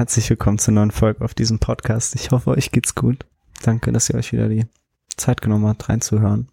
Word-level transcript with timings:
Herzlich 0.00 0.30
willkommen 0.30 0.58
zur 0.58 0.72
neuen 0.72 0.92
Folge 0.92 1.22
auf 1.22 1.34
diesem 1.34 1.58
Podcast. 1.58 2.14
Ich 2.14 2.30
hoffe, 2.30 2.52
euch 2.52 2.70
geht's 2.70 2.94
gut. 2.94 3.26
Danke, 3.62 3.92
dass 3.92 4.08
ihr 4.08 4.14
euch 4.14 4.32
wieder 4.32 4.48
die 4.48 4.66
Zeit 5.14 5.42
genommen 5.42 5.66
habt, 5.66 5.90
reinzuhören. 5.90 6.50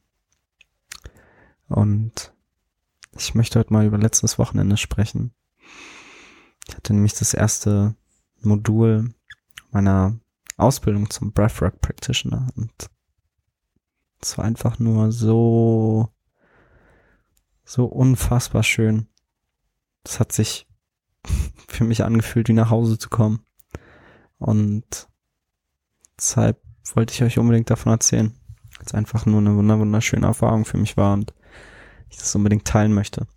Und 1.69 2.33
ich 3.17 3.35
möchte 3.35 3.57
heute 3.57 3.71
mal 3.71 3.85
über 3.85 3.97
letztes 3.97 4.37
Wochenende 4.37 4.75
sprechen. 4.75 5.31
Ich 6.67 6.75
hatte 6.75 6.93
nämlich 6.93 7.13
das 7.13 7.33
erste 7.33 7.95
Modul 8.41 9.13
meiner 9.71 10.19
Ausbildung 10.57 11.09
zum 11.09 11.31
Breathwork 11.31 11.79
Practitioner 11.79 12.49
und 12.57 12.89
es 14.21 14.37
war 14.37 14.43
einfach 14.43 14.77
nur 14.77 15.13
so, 15.13 16.09
so 17.63 17.85
unfassbar 17.85 18.63
schön. 18.63 19.07
Es 20.03 20.19
hat 20.19 20.33
sich 20.33 20.66
für 21.67 21.83
mich 21.83 22.03
angefühlt, 22.03 22.47
wie 22.47 22.53
nach 22.53 22.69
Hause 22.69 22.97
zu 22.97 23.09
kommen. 23.09 23.45
Und 24.37 25.07
deshalb 26.17 26.61
wollte 26.93 27.13
ich 27.13 27.23
euch 27.23 27.39
unbedingt 27.39 27.69
davon 27.69 27.91
erzählen. 27.91 28.37
Es 28.85 28.93
einfach 28.93 29.25
nur 29.25 29.39
eine 29.39 29.55
wunderschöne 29.55 30.27
Erfahrung 30.27 30.65
für 30.65 30.77
mich 30.77 30.97
war 30.97 31.13
und 31.13 31.33
ich 32.09 32.17
das 32.17 32.35
unbedingt 32.35 32.65
teilen 32.65 32.93
möchte. 32.93 33.27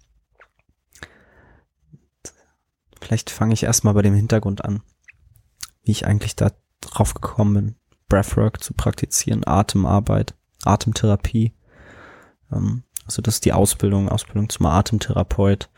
Vielleicht 3.00 3.30
fange 3.30 3.54
ich 3.54 3.62
erstmal 3.62 3.94
bei 3.94 4.02
dem 4.02 4.14
Hintergrund 4.14 4.64
an, 4.64 4.82
wie 5.82 5.92
ich 5.92 6.06
eigentlich 6.06 6.36
da 6.36 6.52
drauf 6.80 7.14
gekommen 7.14 7.54
bin, 7.54 7.76
Breathwork 8.08 8.62
zu 8.62 8.74
praktizieren, 8.74 9.46
Atemarbeit, 9.46 10.34
Atemtherapie. 10.64 11.54
Ähm, 12.52 12.84
also 13.06 13.22
das 13.22 13.36
ist 13.36 13.44
die 13.46 13.52
Ausbildung, 13.52 14.08
Ausbildung 14.08 14.48
zum 14.50 14.66
Atemtherapeut. 14.66 15.70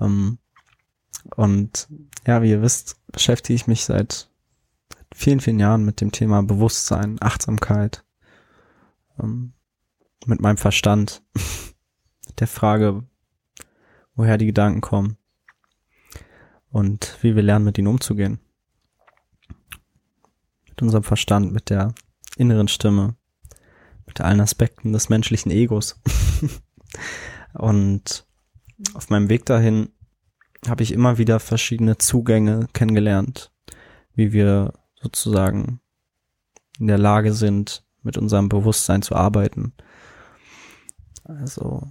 Ähm, 0.00 0.38
und 1.36 1.88
ja, 2.26 2.42
wie 2.42 2.50
ihr 2.50 2.62
wisst, 2.62 2.96
beschäftige 3.12 3.54
ich 3.54 3.66
mich 3.66 3.84
seit 3.84 4.30
vielen, 5.12 5.40
vielen 5.40 5.58
Jahren 5.58 5.84
mit 5.84 6.00
dem 6.00 6.12
Thema 6.12 6.42
Bewusstsein, 6.42 7.16
Achtsamkeit, 7.20 8.04
ähm, 9.20 9.52
mit 10.26 10.40
meinem 10.40 10.58
Verstand, 10.58 11.22
mit 12.26 12.40
der 12.40 12.48
Frage, 12.48 13.04
woher 14.14 14.38
die 14.38 14.46
Gedanken 14.46 14.80
kommen 14.80 15.16
und 16.70 17.16
wie 17.22 17.34
wir 17.34 17.42
lernen, 17.42 17.64
mit 17.64 17.78
ihnen 17.78 17.88
umzugehen. 17.88 18.40
Mit 20.68 20.82
unserem 20.82 21.04
Verstand, 21.04 21.52
mit 21.52 21.70
der 21.70 21.94
inneren 22.36 22.68
Stimme, 22.68 23.16
mit 24.06 24.20
allen 24.20 24.40
Aspekten 24.40 24.92
des 24.92 25.08
menschlichen 25.08 25.50
Egos. 25.50 26.00
und 27.54 28.26
auf 28.94 29.10
meinem 29.10 29.28
Weg 29.28 29.44
dahin 29.46 29.90
habe 30.66 30.82
ich 30.82 30.92
immer 30.92 31.18
wieder 31.18 31.40
verschiedene 31.40 31.98
Zugänge 31.98 32.68
kennengelernt, 32.72 33.52
wie 34.14 34.32
wir 34.32 34.72
sozusagen 35.00 35.80
in 36.78 36.86
der 36.88 36.98
Lage 36.98 37.32
sind, 37.32 37.84
mit 38.02 38.16
unserem 38.16 38.48
Bewusstsein 38.48 39.02
zu 39.02 39.14
arbeiten. 39.14 39.72
Also 41.24 41.90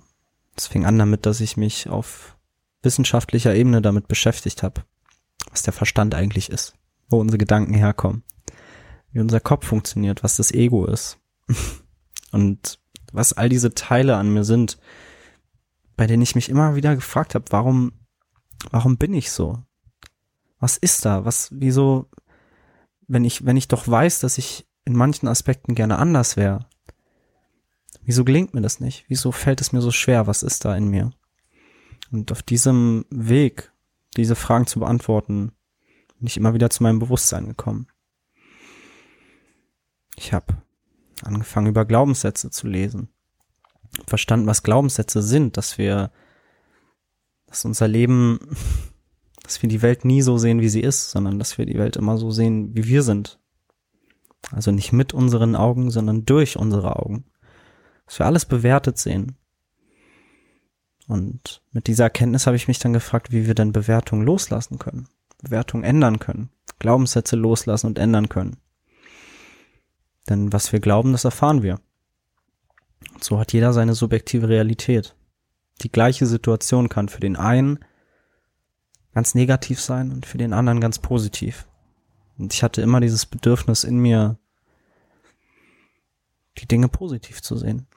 es 0.55 0.67
fing 0.67 0.85
an 0.85 0.97
damit, 0.97 1.25
dass 1.25 1.41
ich 1.41 1.57
mich 1.57 1.89
auf 1.89 2.38
wissenschaftlicher 2.81 3.53
Ebene 3.53 3.81
damit 3.81 4.07
beschäftigt 4.07 4.63
habe, 4.63 4.83
was 5.51 5.63
der 5.63 5.73
Verstand 5.73 6.15
eigentlich 6.15 6.49
ist, 6.49 6.73
wo 7.09 7.19
unsere 7.19 7.38
Gedanken 7.38 7.73
herkommen, 7.73 8.23
wie 9.11 9.19
unser 9.19 9.39
Kopf 9.39 9.67
funktioniert, 9.67 10.23
was 10.23 10.38
das 10.38 10.51
Ego 10.51 10.85
ist 10.85 11.19
und 12.31 12.79
was 13.11 13.33
all 13.33 13.49
diese 13.49 13.73
Teile 13.73 14.17
an 14.17 14.33
mir 14.33 14.43
sind, 14.43 14.77
bei 15.95 16.07
denen 16.07 16.23
ich 16.23 16.35
mich 16.35 16.49
immer 16.49 16.75
wieder 16.75 16.95
gefragt 16.95 17.35
habe, 17.35 17.45
warum 17.49 17.91
Warum 18.72 18.97
bin 18.97 19.13
ich 19.13 19.31
so? 19.31 19.63
Was 20.59 20.77
ist 20.77 21.05
da? 21.05 21.25
Was, 21.25 21.50
wieso, 21.52 22.09
wenn 23.08 23.25
ich, 23.25 23.45
wenn 23.45 23.58
ich 23.58 23.67
doch 23.67 23.88
weiß, 23.88 24.19
dass 24.19 24.38
ich 24.38 24.67
in 24.86 24.95
manchen 24.95 25.27
Aspekten 25.27 25.75
gerne 25.75 26.00
anders 26.00 26.38
wäre, 26.38 26.67
wieso 28.02 28.23
gelingt 28.23 28.53
mir 28.53 28.61
das 28.61 28.80
nicht? 28.80 29.05
Wieso 29.08 29.31
fällt 29.31 29.62
es 29.62 29.72
mir 29.72 29.81
so 29.81 29.91
schwer? 29.91 30.28
Was 30.28 30.44
ist 30.44 30.66
da 30.66 30.75
in 30.75 30.90
mir? 30.90 31.12
Und 32.12 32.31
auf 32.31 32.41
diesem 32.41 33.06
Weg, 33.09 33.72
diese 34.16 34.35
Fragen 34.35 34.66
zu 34.66 34.79
beantworten, 34.79 35.51
bin 36.18 36.28
ich 36.28 36.38
immer 36.38 36.53
wieder 36.53 36.69
zu 36.69 36.84
meinem 36.84 37.00
Bewusstsein 37.00 37.47
gekommen. 37.47 37.88
Ich 40.16 40.34
habe 40.34 40.57
angefangen, 41.22 41.68
über 41.68 41.85
Glaubenssätze 41.85 42.50
zu 42.50 42.68
lesen. 42.68 43.09
Verstanden, 44.07 44.47
was 44.47 44.63
Glaubenssätze 44.63 45.22
sind, 45.22 45.57
dass 45.57 45.78
wir 45.78 46.12
dass 47.57 47.66
unser 47.66 47.88
Leben, 47.88 48.40
dass 49.41 49.63
wir 49.63 49.69
die 49.69 49.81
Welt 49.81 50.06
nie 50.06 50.22
so 50.22 50.38
sehen, 50.38 50.62
wie 50.62 50.69
sie 50.69 50.81
ist, 50.81 51.09
sondern 51.09 51.40
dass 51.40 51.57
wir 51.57 51.66
die 51.66 51.79
Welt 51.79 51.95
immer 51.95 52.19
so 52.19 52.29
sehen, 52.29 52.75
wie 52.75 52.85
wir 52.85 53.01
sind. 53.01 53.40
Also 54.51 54.72
nicht 54.72 54.94
mit 54.94 55.12
unseren 55.12 55.56
Augen, 55.56 55.90
sondern 55.90 56.23
durch 56.23 56.56
unsere 56.57 56.97
Augen. 56.97 57.25
Dass 58.06 58.19
wir 58.19 58.28
alles 58.28 58.45
bewertet 58.45 59.00
sehen. 59.00 59.38
Und 61.07 61.63
mit 61.72 61.88
dieser 61.88 62.03
Erkenntnis 62.03 62.45
habe 62.45 62.57
ich 62.57 62.68
mich 62.68 62.78
dann 62.78 62.94
gefragt, 62.94 63.31
wie 63.31 63.47
wir 63.47 63.56
denn 63.56 63.72
Bewertungen 63.72 64.24
loslassen 64.24 64.78
können, 64.78 65.07
Bewertungen 65.41 65.84
ändern 65.84 66.19
können, 66.19 66.51
Glaubenssätze 66.78 67.38
loslassen 67.38 67.88
und 67.88 67.97
ändern 67.97 68.29
können. 68.29 68.57
Denn 70.29 70.53
was 70.53 70.72
wir 70.74 70.79
glauben, 70.79 71.13
das 71.13 71.25
erfahren 71.25 71.63
wir. 71.63 71.79
Und 73.16 73.24
so 73.24 73.39
hat 73.39 73.51
jeder 73.51 73.74
seine 73.74 73.95
subjektive 73.95 74.47
Realität 74.47 75.16
die 75.81 75.91
gleiche 75.91 76.25
Situation 76.25 76.89
kann 76.89 77.09
für 77.09 77.19
den 77.19 77.35
einen 77.35 77.79
ganz 79.13 79.35
negativ 79.35 79.81
sein 79.81 80.11
und 80.11 80.25
für 80.25 80.38
den 80.38 80.53
anderen 80.53 80.81
ganz 80.81 80.99
positiv. 80.99 81.67
Und 82.38 82.53
ich 82.53 82.63
hatte 82.63 82.81
immer 82.81 82.99
dieses 82.99 83.25
Bedürfnis 83.25 83.83
in 83.83 83.97
mir, 83.97 84.38
die 86.59 86.67
Dinge 86.67 86.88
positiv 86.88 87.41
zu 87.41 87.57
sehen. 87.57 87.88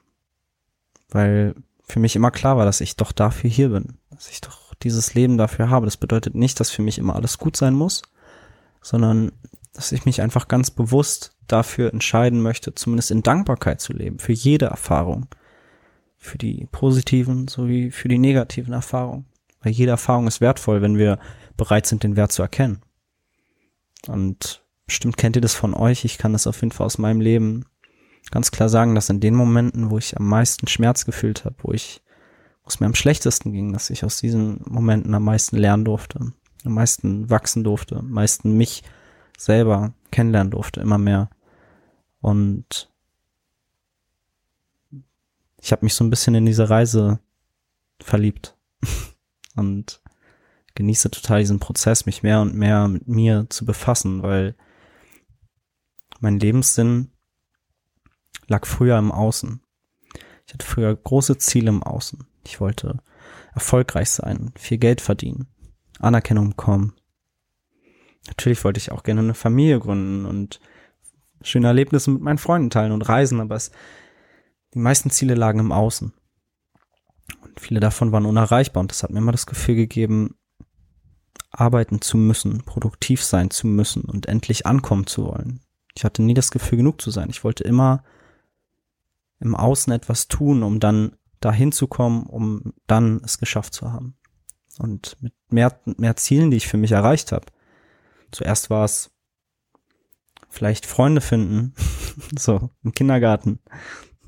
Weil 1.09 1.55
für 1.83 1.99
mich 1.99 2.15
immer 2.15 2.31
klar 2.31 2.57
war, 2.57 2.65
dass 2.65 2.81
ich 2.81 2.95
doch 2.95 3.11
dafür 3.11 3.49
hier 3.49 3.69
bin, 3.69 3.97
dass 4.09 4.29
ich 4.29 4.41
doch 4.41 4.73
dieses 4.75 5.13
Leben 5.13 5.37
dafür 5.37 5.69
habe. 5.69 5.85
Das 5.85 5.97
bedeutet 5.97 6.35
nicht, 6.35 6.59
dass 6.59 6.71
für 6.71 6.81
mich 6.81 6.97
immer 6.97 7.15
alles 7.15 7.37
gut 7.37 7.57
sein 7.57 7.73
muss, 7.73 8.01
sondern 8.81 9.31
dass 9.73 9.91
ich 9.91 10.05
mich 10.05 10.21
einfach 10.21 10.47
ganz 10.47 10.71
bewusst 10.71 11.35
dafür 11.47 11.93
entscheiden 11.93 12.41
möchte, 12.41 12.73
zumindest 12.75 13.11
in 13.11 13.23
Dankbarkeit 13.23 13.79
zu 13.81 13.93
leben, 13.93 14.19
für 14.19 14.33
jede 14.33 14.65
Erfahrung, 14.65 15.27
für 16.21 16.37
die 16.37 16.67
positiven 16.71 17.47
sowie 17.47 17.89
für 17.89 18.07
die 18.07 18.19
negativen 18.19 18.73
Erfahrungen. 18.73 19.25
Weil 19.59 19.73
jede 19.73 19.91
Erfahrung 19.91 20.27
ist 20.27 20.39
wertvoll, 20.39 20.81
wenn 20.81 20.97
wir 20.97 21.19
bereit 21.57 21.87
sind, 21.87 22.03
den 22.03 22.15
Wert 22.15 22.31
zu 22.31 22.43
erkennen. 22.43 22.81
Und 24.07 24.63
bestimmt 24.85 25.17
kennt 25.17 25.35
ihr 25.35 25.41
das 25.41 25.55
von 25.55 25.73
euch. 25.73 26.05
Ich 26.05 26.17
kann 26.17 26.33
das 26.33 26.47
auf 26.47 26.61
jeden 26.61 26.71
Fall 26.71 26.85
aus 26.85 26.99
meinem 26.99 27.21
Leben 27.21 27.65
ganz 28.29 28.51
klar 28.51 28.69
sagen, 28.69 28.93
dass 28.93 29.09
in 29.09 29.19
den 29.19 29.35
Momenten, 29.35 29.89
wo 29.89 29.97
ich 29.97 30.15
am 30.15 30.27
meisten 30.27 30.67
Schmerz 30.67 31.05
gefühlt 31.05 31.43
habe, 31.43 31.55
wo 31.63 31.71
ich, 31.71 32.03
wo 32.63 32.67
es 32.67 32.79
mir 32.79 32.85
am 32.85 32.95
schlechtesten 32.95 33.51
ging, 33.51 33.73
dass 33.73 33.89
ich 33.89 34.05
aus 34.05 34.17
diesen 34.17 34.61
Momenten 34.65 35.13
am 35.15 35.23
meisten 35.23 35.57
lernen 35.57 35.85
durfte, 35.85 36.33
am 36.63 36.73
meisten 36.73 37.31
wachsen 37.31 37.63
durfte, 37.63 37.97
am 37.97 38.11
meisten 38.11 38.55
mich 38.57 38.83
selber 39.37 39.93
kennenlernen 40.11 40.51
durfte, 40.51 40.81
immer 40.81 40.99
mehr. 40.99 41.31
Und 42.19 42.90
ich 45.61 45.71
habe 45.71 45.85
mich 45.85 45.93
so 45.93 46.03
ein 46.03 46.09
bisschen 46.09 46.35
in 46.35 46.45
diese 46.45 46.69
Reise 46.69 47.19
verliebt 48.01 48.57
und 49.55 50.01
genieße 50.75 51.11
total 51.11 51.39
diesen 51.39 51.59
Prozess, 51.59 52.05
mich 52.05 52.23
mehr 52.23 52.41
und 52.41 52.55
mehr 52.55 52.87
mit 52.87 53.07
mir 53.07 53.45
zu 53.49 53.65
befassen, 53.65 54.23
weil 54.23 54.55
mein 56.19 56.39
Lebenssinn 56.39 57.11
lag 58.47 58.65
früher 58.65 58.97
im 58.97 59.11
Außen. 59.11 59.61
Ich 60.45 60.53
hatte 60.53 60.65
früher 60.65 60.95
große 60.95 61.37
Ziele 61.37 61.69
im 61.69 61.83
Außen. 61.83 62.25
Ich 62.45 62.59
wollte 62.59 62.99
erfolgreich 63.53 64.09
sein, 64.09 64.51
viel 64.57 64.77
Geld 64.77 65.01
verdienen, 65.01 65.47
Anerkennung 65.99 66.49
bekommen. 66.49 66.93
Natürlich 68.27 68.63
wollte 68.63 68.79
ich 68.79 68.91
auch 68.91 69.03
gerne 69.03 69.21
eine 69.21 69.33
Familie 69.33 69.79
gründen 69.79 70.25
und 70.25 70.59
schöne 71.41 71.67
Erlebnisse 71.67 72.11
mit 72.11 72.21
meinen 72.21 72.37
Freunden 72.37 72.69
teilen 72.69 72.91
und 72.91 73.07
reisen, 73.07 73.39
aber 73.39 73.55
es 73.55 73.71
die 74.73 74.79
meisten 74.79 75.09
Ziele 75.09 75.35
lagen 75.35 75.59
im 75.59 75.71
Außen. 75.71 76.13
Und 77.41 77.59
viele 77.59 77.79
davon 77.79 78.11
waren 78.11 78.25
unerreichbar 78.25 78.81
und 78.81 78.91
das 78.91 79.03
hat 79.03 79.11
mir 79.11 79.19
immer 79.19 79.31
das 79.31 79.45
Gefühl 79.45 79.75
gegeben, 79.75 80.35
arbeiten 81.51 82.01
zu 82.01 82.17
müssen, 82.17 82.63
produktiv 82.63 83.23
sein 83.23 83.49
zu 83.49 83.67
müssen 83.67 84.03
und 84.03 84.27
endlich 84.27 84.65
ankommen 84.65 85.05
zu 85.05 85.25
wollen. 85.25 85.61
Ich 85.95 86.05
hatte 86.05 86.21
nie 86.21 86.33
das 86.33 86.51
Gefühl, 86.51 86.77
genug 86.77 87.01
zu 87.01 87.11
sein. 87.11 87.29
Ich 87.29 87.43
wollte 87.43 87.63
immer 87.63 88.03
im 89.39 89.55
Außen 89.55 89.91
etwas 89.91 90.27
tun, 90.27 90.63
um 90.63 90.79
dann 90.79 91.17
dahin 91.41 91.71
zu 91.71 91.87
kommen, 91.87 92.23
um 92.23 92.73
dann 92.87 93.21
es 93.25 93.37
geschafft 93.39 93.73
zu 93.73 93.91
haben. 93.91 94.15
Und 94.77 95.17
mit 95.19 95.33
mehr, 95.49 95.79
mehr 95.85 96.15
Zielen, 96.15 96.51
die 96.51 96.57
ich 96.57 96.67
für 96.67 96.77
mich 96.77 96.91
erreicht 96.91 97.31
habe. 97.33 97.47
Zuerst 98.31 98.69
war 98.69 98.85
es 98.85 99.11
vielleicht 100.47 100.85
Freunde 100.85 101.19
finden, 101.19 101.73
so 102.37 102.69
im 102.83 102.93
Kindergarten 102.93 103.59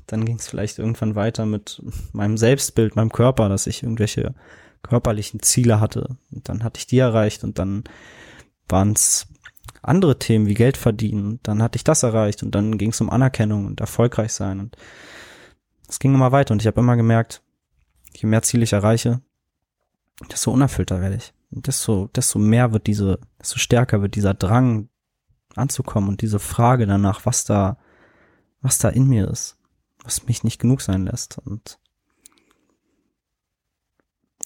dann 0.06 0.24
ging 0.24 0.36
es 0.36 0.48
vielleicht 0.48 0.78
irgendwann 0.78 1.14
weiter 1.14 1.46
mit 1.46 1.82
meinem 2.12 2.36
Selbstbild, 2.36 2.96
meinem 2.96 3.12
Körper, 3.12 3.48
dass 3.48 3.66
ich 3.66 3.82
irgendwelche 3.82 4.34
körperlichen 4.82 5.40
Ziele 5.40 5.80
hatte. 5.80 6.16
Und 6.30 6.48
dann 6.48 6.62
hatte 6.62 6.78
ich 6.78 6.86
die 6.86 6.98
erreicht 6.98 7.44
und 7.44 7.58
dann 7.58 7.84
waren 8.68 8.92
es 8.92 9.26
andere 9.82 10.18
Themen 10.18 10.46
wie 10.46 10.54
Geld 10.54 10.76
verdienen. 10.76 11.40
Dann 11.42 11.62
hatte 11.62 11.76
ich 11.76 11.84
das 11.84 12.02
erreicht 12.02 12.42
und 12.42 12.54
dann 12.54 12.78
ging 12.78 12.90
es 12.90 13.00
um 13.00 13.10
Anerkennung 13.10 13.66
und 13.66 13.80
erfolgreich 13.80 14.32
sein 14.32 14.60
und 14.60 14.76
es 15.88 15.98
ging 15.98 16.14
immer 16.14 16.32
weiter 16.32 16.52
und 16.52 16.62
ich 16.62 16.66
habe 16.66 16.80
immer 16.80 16.96
gemerkt, 16.96 17.42
je 18.14 18.28
mehr 18.28 18.42
Ziele 18.42 18.64
ich 18.64 18.72
erreiche, 18.72 19.20
desto 20.30 20.50
unerfüllter 20.50 21.00
werde 21.00 21.16
ich. 21.16 21.34
Und 21.50 21.66
desto, 21.66 22.08
desto 22.14 22.38
mehr 22.38 22.72
wird 22.72 22.86
diese, 22.86 23.20
desto 23.40 23.58
stärker 23.58 24.02
wird 24.02 24.14
dieser 24.14 24.34
Drang 24.34 24.88
anzukommen 25.54 26.08
und 26.08 26.22
diese 26.22 26.38
Frage 26.38 26.86
danach, 26.86 27.26
was 27.26 27.44
da, 27.44 27.78
was 28.60 28.78
da 28.78 28.88
in 28.88 29.06
mir 29.06 29.28
ist, 29.30 29.56
was 30.04 30.26
mich 30.26 30.44
nicht 30.44 30.60
genug 30.60 30.82
sein 30.82 31.06
lässt. 31.06 31.38
Und 31.38 31.80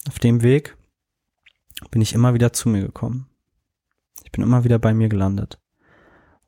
auf 0.07 0.17
dem 0.17 0.41
Weg 0.41 0.75
bin 1.91 2.01
ich 2.01 2.13
immer 2.13 2.33
wieder 2.33 2.51
zu 2.53 2.69
mir 2.69 2.81
gekommen. 2.81 3.29
Ich 4.23 4.31
bin 4.31 4.43
immer 4.43 4.63
wieder 4.63 4.79
bei 4.79 4.93
mir 4.93 5.09
gelandet 5.09 5.59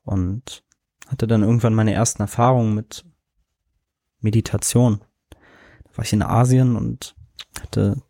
und 0.04 0.64
hatte 1.08 1.26
dann 1.26 1.42
irgendwann 1.42 1.74
meine 1.74 1.92
ersten 1.92 2.22
Erfahrungen 2.22 2.74
mit 2.74 3.04
Meditation. 4.20 5.04
Da 5.30 5.96
war 5.96 6.04
ich 6.04 6.12
in 6.12 6.22
Asien 6.22 6.76
und 6.76 7.14
hatte 7.60 8.02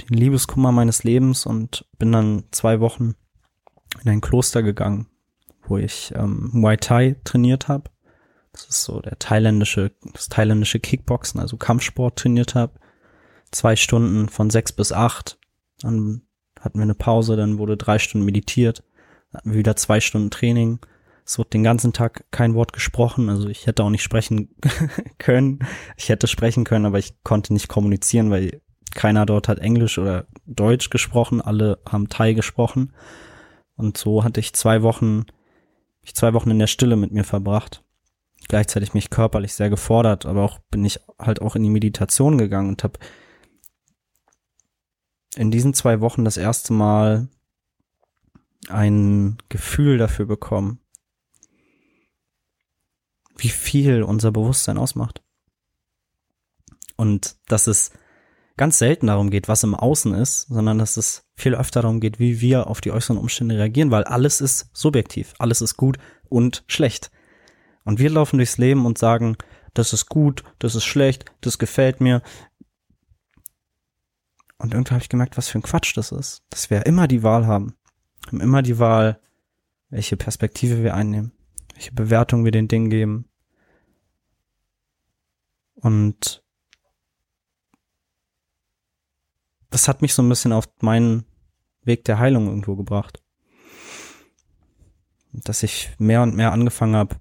den 0.00 0.18
Liebeskummer 0.18 0.72
meines 0.72 1.04
Lebens 1.04 1.46
und 1.46 1.86
bin 1.98 2.12
dann 2.12 2.44
zwei 2.50 2.80
Wochen 2.80 3.14
in 4.02 4.10
ein 4.10 4.20
Kloster 4.20 4.62
gegangen, 4.62 5.06
wo 5.62 5.78
ich 5.78 6.12
ähm, 6.16 6.50
Muay 6.52 6.76
Thai 6.76 7.16
trainiert 7.24 7.68
habe. 7.68 7.90
Das 8.54 8.66
ist 8.66 8.84
so 8.84 9.00
der 9.00 9.18
thailändische, 9.18 9.90
das 10.12 10.28
thailändische 10.28 10.78
Kickboxen, 10.78 11.40
also 11.40 11.56
Kampfsport 11.56 12.16
trainiert 12.16 12.54
habe. 12.54 12.72
Zwei 13.50 13.74
Stunden 13.76 14.28
von 14.28 14.48
sechs 14.48 14.72
bis 14.72 14.92
acht. 14.92 15.38
Dann 15.80 16.22
hatten 16.60 16.78
wir 16.78 16.84
eine 16.84 16.94
Pause, 16.94 17.36
dann 17.36 17.58
wurde 17.58 17.76
drei 17.76 17.98
Stunden 17.98 18.24
meditiert, 18.24 18.84
dann 19.30 19.40
hatten 19.40 19.50
wir 19.50 19.58
wieder 19.58 19.76
zwei 19.76 20.00
Stunden 20.00 20.30
Training. 20.30 20.78
Es 21.26 21.38
wurde 21.38 21.50
den 21.50 21.64
ganzen 21.64 21.92
Tag 21.92 22.24
kein 22.30 22.54
Wort 22.54 22.72
gesprochen, 22.72 23.28
also 23.28 23.48
ich 23.48 23.66
hätte 23.66 23.82
auch 23.82 23.90
nicht 23.90 24.02
sprechen 24.02 24.54
können. 25.18 25.58
Ich 25.96 26.08
hätte 26.08 26.26
sprechen 26.26 26.64
können, 26.64 26.86
aber 26.86 26.98
ich 26.98 27.22
konnte 27.22 27.52
nicht 27.52 27.68
kommunizieren, 27.68 28.30
weil 28.30 28.62
keiner 28.94 29.26
dort 29.26 29.48
hat 29.48 29.58
Englisch 29.58 29.98
oder 29.98 30.26
Deutsch 30.46 30.90
gesprochen, 30.90 31.40
alle 31.40 31.78
haben 31.88 32.08
Thai 32.08 32.32
gesprochen. 32.34 32.92
Und 33.76 33.98
so 33.98 34.22
hatte 34.22 34.38
ich 34.38 34.52
zwei 34.52 34.82
Wochen, 34.82 35.26
ich 36.02 36.14
zwei 36.14 36.32
Wochen 36.32 36.50
in 36.50 36.58
der 36.60 36.68
Stille 36.68 36.96
mit 36.96 37.10
mir 37.10 37.24
verbracht. 37.24 37.83
Gleichzeitig 38.48 38.94
mich 38.94 39.10
körperlich 39.10 39.54
sehr 39.54 39.70
gefordert, 39.70 40.26
aber 40.26 40.42
auch 40.42 40.58
bin 40.70 40.84
ich 40.84 41.00
halt 41.18 41.40
auch 41.40 41.56
in 41.56 41.62
die 41.62 41.70
Meditation 41.70 42.38
gegangen 42.38 42.68
und 42.68 42.84
habe 42.84 42.98
in 45.36 45.50
diesen 45.50 45.74
zwei 45.74 46.00
Wochen 46.00 46.24
das 46.24 46.36
erste 46.36 46.72
Mal 46.72 47.28
ein 48.68 49.38
Gefühl 49.48 49.98
dafür 49.98 50.26
bekommen, 50.26 50.80
wie 53.36 53.48
viel 53.48 54.02
unser 54.02 54.30
Bewusstsein 54.30 54.78
ausmacht. 54.78 55.22
Und 56.96 57.36
dass 57.46 57.66
es 57.66 57.90
ganz 58.56 58.78
selten 58.78 59.08
darum 59.08 59.30
geht, 59.30 59.48
was 59.48 59.64
im 59.64 59.74
Außen 59.74 60.14
ist, 60.14 60.42
sondern 60.42 60.78
dass 60.78 60.96
es 60.96 61.24
viel 61.34 61.54
öfter 61.54 61.82
darum 61.82 62.00
geht, 62.00 62.20
wie 62.20 62.40
wir 62.40 62.68
auf 62.68 62.80
die 62.80 62.92
äußeren 62.92 63.18
Umstände 63.18 63.58
reagieren, 63.58 63.90
weil 63.90 64.04
alles 64.04 64.40
ist 64.40 64.70
subjektiv, 64.72 65.34
alles 65.38 65.60
ist 65.60 65.76
gut 65.76 65.98
und 66.28 66.64
schlecht. 66.68 67.10
Und 67.84 67.98
wir 67.98 68.10
laufen 68.10 68.38
durchs 68.38 68.58
Leben 68.58 68.86
und 68.86 68.98
sagen, 68.98 69.36
das 69.74 69.92
ist 69.92 70.06
gut, 70.06 70.42
das 70.58 70.74
ist 70.74 70.84
schlecht, 70.84 71.24
das 71.40 71.58
gefällt 71.58 72.00
mir, 72.00 72.22
und 74.64 74.72
irgendwie 74.72 74.94
habe 74.94 75.02
ich 75.02 75.08
gemerkt, 75.08 75.36
was 75.36 75.48
für 75.48 75.58
ein 75.58 75.62
Quatsch 75.62 75.94
das 75.94 76.12
ist. 76.12 76.42
Dass 76.48 76.70
wir 76.70 76.86
immer 76.86 77.06
die 77.06 77.22
Wahl 77.22 77.46
haben. 77.46 77.76
Wir 78.22 78.32
haben 78.32 78.40
immer 78.40 78.62
die 78.62 78.78
Wahl, 78.78 79.20
welche 79.90 80.16
Perspektive 80.16 80.82
wir 80.82 80.94
einnehmen, 80.94 81.32
welche 81.74 81.92
Bewertung 81.92 82.44
wir 82.44 82.50
den 82.50 82.68
Dingen 82.68 82.88
geben. 82.88 83.28
Und 85.74 86.42
das 89.68 89.86
hat 89.86 90.00
mich 90.00 90.14
so 90.14 90.22
ein 90.22 90.28
bisschen 90.28 90.52
auf 90.52 90.64
meinen 90.80 91.26
Weg 91.82 92.04
der 92.04 92.18
Heilung 92.18 92.46
irgendwo 92.46 92.74
gebracht. 92.74 93.22
Dass 95.32 95.62
ich 95.62 95.90
mehr 95.98 96.22
und 96.22 96.34
mehr 96.36 96.52
angefangen 96.52 96.96
habe, 96.96 97.16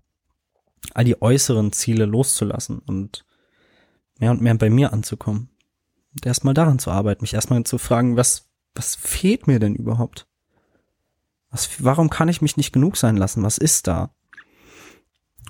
all 0.94 1.06
die 1.06 1.22
äußeren 1.22 1.72
Ziele 1.72 2.06
loszulassen 2.06 2.80
und 2.80 3.26
mehr 4.20 4.32
und 4.32 4.42
mehr 4.42 4.56
bei 4.56 4.70
mir 4.70 4.94
anzukommen 4.94 5.50
erstmal 6.22 6.54
daran 6.54 6.80
zu 6.80 6.92
arbeiten, 6.92 7.24
mich 7.24 7.34
erstmal 7.34 7.64
zu 7.64 7.78
fragen, 7.78 8.16
was, 8.16 8.50
was 8.76 8.96
fehlt 8.96 9.48
mir 9.48 9.60
denn 9.60 9.76
überhaupt? 9.76 10.28
Was, 11.50 11.84
warum 11.84 12.10
kann 12.10 12.30
ich 12.30 12.42
mich 12.42 12.58
nicht 12.58 12.72
genug 12.72 12.98
sein 12.98 13.18
lassen? 13.18 13.44
Was 13.44 13.58
ist 13.58 13.88
da? 13.88 14.14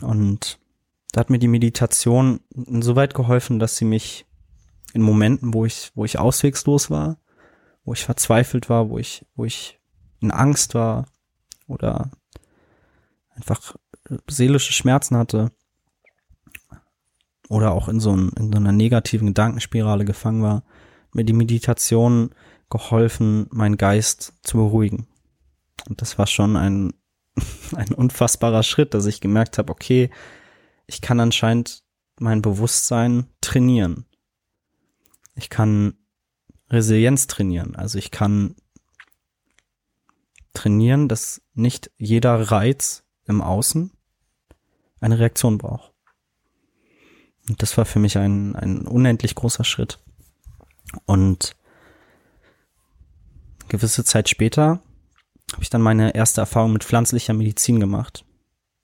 Und 0.01 0.59
da 1.11 1.19
hat 1.19 1.29
mir 1.29 1.39
die 1.39 1.47
Meditation 1.47 2.39
insoweit 2.49 3.13
geholfen, 3.13 3.59
dass 3.59 3.77
sie 3.77 3.85
mich 3.85 4.25
in 4.93 5.01
Momenten, 5.01 5.53
wo 5.53 5.65
ich, 5.65 5.91
wo 5.95 6.05
ich 6.05 6.19
auswegslos 6.19 6.89
war, 6.89 7.17
wo 7.83 7.93
ich 7.93 8.03
verzweifelt 8.03 8.69
war, 8.69 8.89
wo 8.89 8.97
ich, 8.97 9.25
wo 9.35 9.45
ich 9.45 9.79
in 10.19 10.31
Angst 10.31 10.73
war 10.73 11.05
oder 11.67 12.11
einfach 13.35 13.75
seelische 14.27 14.73
Schmerzen 14.73 15.17
hatte, 15.17 15.51
oder 17.49 17.71
auch 17.71 17.87
in 17.87 17.99
so, 17.99 18.15
ein, 18.15 18.29
in 18.37 18.51
so 18.51 18.57
einer 18.57 18.71
negativen 18.71 19.27
Gedankenspirale 19.27 20.05
gefangen 20.05 20.41
war, 20.41 20.63
mir 21.11 21.23
die 21.23 21.33
Meditation 21.33 22.33
geholfen, 22.69 23.47
meinen 23.51 23.77
Geist 23.77 24.33
zu 24.41 24.57
beruhigen. 24.57 25.07
Und 25.87 26.01
das 26.01 26.17
war 26.17 26.27
schon 26.27 26.55
ein, 26.55 26.93
ein 27.75 27.93
unfassbarer 27.93 28.63
Schritt, 28.63 28.93
dass 28.93 29.05
ich 29.05 29.21
gemerkt 29.21 29.57
habe, 29.57 29.71
okay, 29.71 30.09
ich 30.87 31.01
kann 31.01 31.19
anscheinend 31.19 31.83
mein 32.19 32.41
Bewusstsein 32.41 33.27
trainieren. 33.41 34.05
Ich 35.35 35.49
kann 35.49 35.95
Resilienz 36.69 37.27
trainieren. 37.27 37.75
Also 37.75 37.97
ich 37.99 38.11
kann 38.11 38.55
trainieren, 40.53 41.07
dass 41.07 41.41
nicht 41.53 41.91
jeder 41.97 42.51
Reiz 42.51 43.03
im 43.25 43.41
Außen 43.41 43.91
eine 44.99 45.19
Reaktion 45.19 45.57
braucht. 45.57 45.93
Und 47.49 47.61
das 47.61 47.77
war 47.77 47.85
für 47.85 47.99
mich 47.99 48.17
ein, 48.17 48.55
ein 48.55 48.87
unendlich 48.87 49.35
großer 49.35 49.63
Schritt. 49.63 49.99
Und 51.05 51.55
gewisse 53.67 54.03
Zeit 54.03 54.29
später 54.29 54.81
habe 55.51 55.61
ich 55.61 55.69
dann 55.69 55.81
meine 55.81 56.15
erste 56.15 56.41
Erfahrung 56.41 56.73
mit 56.73 56.83
pflanzlicher 56.83 57.33
Medizin 57.33 57.79
gemacht, 57.79 58.25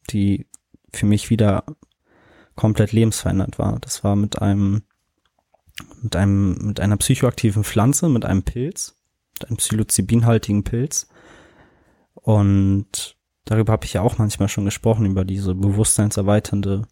die 0.09 0.47
für 0.91 1.05
mich 1.05 1.29
wieder 1.29 1.63
komplett 2.55 2.91
lebensverändert 2.91 3.59
war. 3.59 3.79
Das 3.79 4.03
war 4.03 4.15
mit 4.15 4.41
einem 4.41 4.83
mit 6.01 6.15
einem 6.17 6.57
mit 6.59 6.79
einer 6.81 6.97
psychoaktiven 6.97 7.63
Pflanze, 7.63 8.09
mit 8.09 8.25
einem 8.25 8.43
Pilz, 8.43 8.97
mit 9.33 9.47
einem 9.47 9.57
psilocybinhaltigen 9.57 10.63
Pilz. 10.65 11.07
Und 12.15 13.15
darüber 13.45 13.73
habe 13.73 13.85
ich 13.85 13.93
ja 13.93 14.01
auch 14.01 14.17
manchmal 14.17 14.49
schon 14.49 14.65
gesprochen 14.65 15.05
über 15.05 15.25
diese 15.25 15.55
bewusstseinserweiternde 15.55 16.83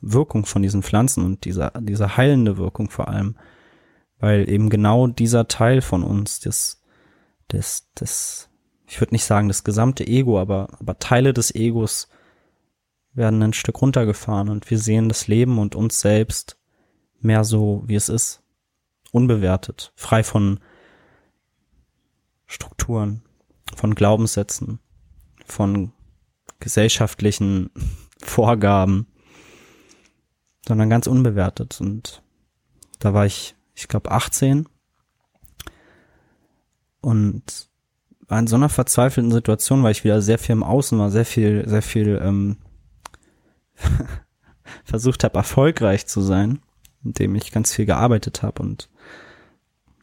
Wirkung 0.00 0.46
von 0.46 0.62
diesen 0.62 0.82
Pflanzen 0.82 1.24
und 1.24 1.44
dieser, 1.44 1.70
dieser 1.80 2.16
heilende 2.16 2.56
Wirkung 2.56 2.90
vor 2.90 3.08
allem. 3.08 3.36
Weil 4.18 4.48
eben 4.48 4.70
genau 4.70 5.06
dieser 5.06 5.48
Teil 5.48 5.80
von 5.80 6.02
uns, 6.02 6.40
das, 6.40 6.82
das, 7.48 7.90
das, 7.94 8.48
ich 8.86 9.00
würde 9.00 9.14
nicht 9.14 9.24
sagen 9.24 9.48
das 9.48 9.64
gesamte 9.64 10.06
Ego, 10.06 10.40
aber, 10.40 10.68
aber 10.80 10.98
Teile 10.98 11.32
des 11.32 11.54
Egos 11.54 12.08
werden 13.12 13.42
ein 13.42 13.52
Stück 13.52 13.80
runtergefahren 13.80 14.48
und 14.48 14.70
wir 14.70 14.78
sehen 14.78 15.08
das 15.08 15.28
Leben 15.28 15.58
und 15.58 15.74
uns 15.74 16.00
selbst 16.00 16.58
mehr 17.20 17.44
so, 17.44 17.82
wie 17.86 17.94
es 17.94 18.08
ist. 18.08 18.42
Unbewertet, 19.12 19.92
frei 19.94 20.24
von 20.24 20.60
Strukturen, 22.46 23.22
von 23.76 23.94
Glaubenssätzen, 23.94 24.80
von 25.44 25.92
gesellschaftlichen 26.60 27.70
Vorgaben 28.22 29.06
sondern 30.66 30.90
ganz 30.90 31.06
unbewertet. 31.06 31.80
Und 31.80 32.22
da 32.98 33.14
war 33.14 33.26
ich, 33.26 33.54
ich 33.74 33.88
glaube, 33.88 34.10
18 34.10 34.68
und 37.00 37.68
war 38.26 38.38
in 38.38 38.46
so 38.46 38.56
einer 38.56 38.70
verzweifelten 38.70 39.32
Situation, 39.32 39.82
weil 39.82 39.92
ich 39.92 40.04
wieder 40.04 40.22
sehr 40.22 40.38
viel 40.38 40.54
im 40.54 40.62
Außen 40.62 40.98
war, 40.98 41.10
sehr 41.10 41.26
viel, 41.26 41.68
sehr 41.68 41.82
viel 41.82 42.20
ähm, 42.22 42.56
versucht 44.84 45.24
habe, 45.24 45.36
erfolgreich 45.36 46.06
zu 46.06 46.22
sein, 46.22 46.60
indem 47.04 47.34
ich 47.34 47.52
ganz 47.52 47.74
viel 47.74 47.84
gearbeitet 47.84 48.42
habe 48.42 48.62
und 48.62 48.88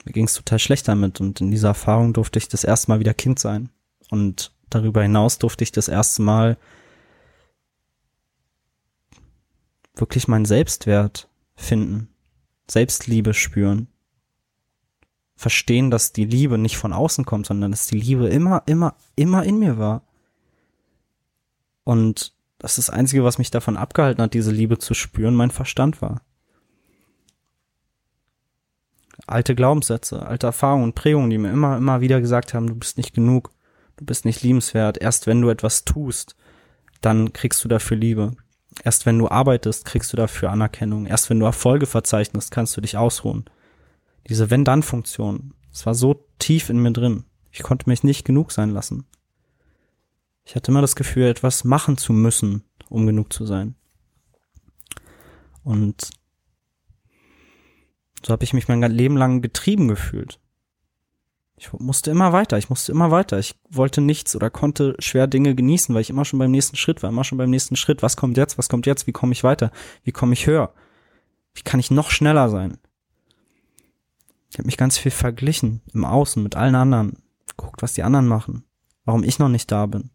mir 0.05 0.13
ging 0.13 0.25
es 0.25 0.33
total 0.33 0.57
schlecht 0.57 0.87
damit. 0.87 1.21
Und 1.21 1.41
in 1.41 1.51
dieser 1.51 1.69
Erfahrung 1.69 2.13
durfte 2.13 2.39
ich 2.39 2.47
das 2.47 2.63
erste 2.63 2.89
Mal 2.89 2.99
wieder 2.99 3.13
Kind 3.13 3.37
sein. 3.37 3.69
Und 4.09 4.51
darüber 4.73 5.03
hinaus 5.03 5.37
durfte 5.37 5.63
ich 5.63 5.71
das 5.71 5.87
erste 5.87 6.21
Mal 6.21 6.57
wirklich 9.95 10.27
meinen 10.27 10.45
Selbstwert 10.45 11.29
finden, 11.55 12.09
Selbstliebe 12.69 13.33
spüren, 13.33 13.87
verstehen, 15.35 15.91
dass 15.91 16.13
die 16.13 16.25
Liebe 16.25 16.57
nicht 16.57 16.77
von 16.77 16.93
außen 16.93 17.25
kommt, 17.25 17.45
sondern 17.45 17.71
dass 17.71 17.87
die 17.87 17.99
Liebe 17.99 18.27
immer, 18.27 18.63
immer, 18.65 18.95
immer 19.15 19.43
in 19.43 19.59
mir 19.59 19.77
war. 19.77 20.03
Und 21.83 22.33
das 22.57 22.77
ist 22.77 22.87
das 22.87 22.95
Einzige, 22.95 23.23
was 23.23 23.37
mich 23.37 23.51
davon 23.51 23.75
abgehalten 23.75 24.21
hat, 24.21 24.33
diese 24.33 24.51
Liebe 24.51 24.77
zu 24.77 24.93
spüren, 24.93 25.35
mein 25.35 25.51
Verstand 25.51 26.01
war. 26.01 26.21
Alte 29.27 29.55
Glaubenssätze, 29.55 30.25
alte 30.25 30.47
Erfahrungen 30.47 30.83
und 30.83 30.95
Prägungen, 30.95 31.29
die 31.29 31.37
mir 31.37 31.51
immer, 31.51 31.77
immer 31.77 32.01
wieder 32.01 32.21
gesagt 32.21 32.53
haben, 32.53 32.67
du 32.67 32.75
bist 32.75 32.97
nicht 32.97 33.13
genug, 33.13 33.51
du 34.01 34.05
bist 34.05 34.25
nicht 34.25 34.41
liebenswert. 34.41 34.97
Erst 34.97 35.27
wenn 35.27 35.41
du 35.41 35.49
etwas 35.49 35.85
tust, 35.85 36.35
dann 37.01 37.33
kriegst 37.33 37.63
du 37.63 37.67
dafür 37.67 37.97
Liebe. 37.97 38.35
Erst 38.83 39.05
wenn 39.05 39.19
du 39.19 39.29
arbeitest, 39.29 39.85
kriegst 39.85 40.11
du 40.11 40.17
dafür 40.17 40.49
Anerkennung. 40.49 41.05
Erst 41.05 41.29
wenn 41.29 41.39
du 41.39 41.45
Erfolge 41.45 41.85
verzeichnest, 41.85 42.51
kannst 42.51 42.75
du 42.75 42.81
dich 42.81 42.97
ausruhen. 42.97 43.45
Diese 44.27 44.49
Wenn-Dann-Funktion, 44.49 45.53
es 45.71 45.85
war 45.85 45.93
so 45.93 46.25
tief 46.39 46.69
in 46.69 46.79
mir 46.79 46.91
drin. 46.91 47.25
Ich 47.51 47.61
konnte 47.61 47.89
mich 47.89 48.03
nicht 48.03 48.25
genug 48.25 48.51
sein 48.51 48.71
lassen. 48.71 49.05
Ich 50.45 50.55
hatte 50.55 50.71
immer 50.71 50.81
das 50.81 50.95
Gefühl, 50.95 51.27
etwas 51.27 51.63
machen 51.63 51.97
zu 51.97 52.11
müssen, 52.11 52.63
um 52.89 53.05
genug 53.05 53.31
zu 53.31 53.45
sein. 53.45 53.75
Und 55.63 56.09
so 58.25 58.31
habe 58.33 58.43
ich 58.43 58.53
mich 58.53 58.67
mein 58.67 58.81
Leben 58.81 59.15
lang 59.15 59.41
getrieben 59.41 59.87
gefühlt. 59.87 60.39
Ich 61.61 61.71
musste 61.73 62.09
immer 62.09 62.33
weiter, 62.33 62.57
ich 62.57 62.71
musste 62.71 62.91
immer 62.91 63.11
weiter. 63.11 63.37
Ich 63.37 63.53
wollte 63.69 64.01
nichts 64.01 64.35
oder 64.35 64.49
konnte 64.49 64.95
schwer 64.97 65.27
Dinge 65.27 65.53
genießen, 65.53 65.93
weil 65.93 66.01
ich 66.01 66.09
immer 66.09 66.25
schon 66.25 66.39
beim 66.39 66.49
nächsten 66.49 66.75
Schritt 66.75 67.03
war, 67.03 67.11
immer 67.11 67.23
schon 67.23 67.37
beim 67.37 67.51
nächsten 67.51 67.75
Schritt. 67.75 68.01
Was 68.01 68.17
kommt 68.17 68.35
jetzt? 68.35 68.57
Was 68.57 68.67
kommt 68.67 68.87
jetzt? 68.87 69.05
Wie 69.05 69.11
komme 69.11 69.33
ich 69.33 69.43
weiter? 69.43 69.71
Wie 70.03 70.11
komme 70.11 70.33
ich 70.33 70.47
höher? 70.47 70.73
Wie 71.53 71.61
kann 71.61 71.79
ich 71.79 71.91
noch 71.91 72.09
schneller 72.09 72.49
sein? 72.49 72.79
Ich 74.49 74.57
habe 74.57 74.65
mich 74.65 74.75
ganz 74.75 74.97
viel 74.97 75.11
verglichen 75.11 75.81
im 75.93 76.03
Außen 76.03 76.41
mit 76.41 76.55
allen 76.55 76.73
anderen, 76.73 77.21
guckt, 77.57 77.83
was 77.83 77.93
die 77.93 78.01
anderen 78.01 78.27
machen, 78.27 78.63
warum 79.05 79.23
ich 79.23 79.37
noch 79.37 79.47
nicht 79.47 79.71
da 79.71 79.85
bin. 79.85 80.09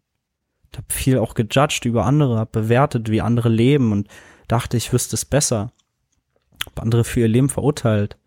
Ich 0.73 0.77
habe 0.77 0.87
viel 0.89 1.17
auch 1.17 1.33
gejudged 1.33 1.85
über 1.85 2.05
andere, 2.05 2.39
habe 2.39 2.61
bewertet, 2.61 3.09
wie 3.09 3.21
andere 3.21 3.47
leben 3.47 3.93
und 3.93 4.09
dachte, 4.49 4.75
ich 4.75 4.91
wüsste 4.91 5.15
es 5.15 5.23
besser. 5.23 5.71
Hab 6.65 6.81
andere 6.81 7.05
für 7.05 7.21
ihr 7.21 7.29
Leben 7.29 7.47
verurteilt. 7.47 8.17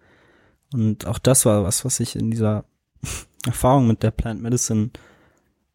Und 0.73 1.07
auch 1.07 1.19
das 1.19 1.45
war 1.45 1.65
was, 1.65 1.85
was 1.85 2.01
ich 2.01 2.17
in 2.17 2.31
dieser 2.31 2.65
Erfahrung 3.47 3.87
mit 3.87 4.03
der 4.03 4.11
Plant 4.11 4.43
Medicine 4.43 4.91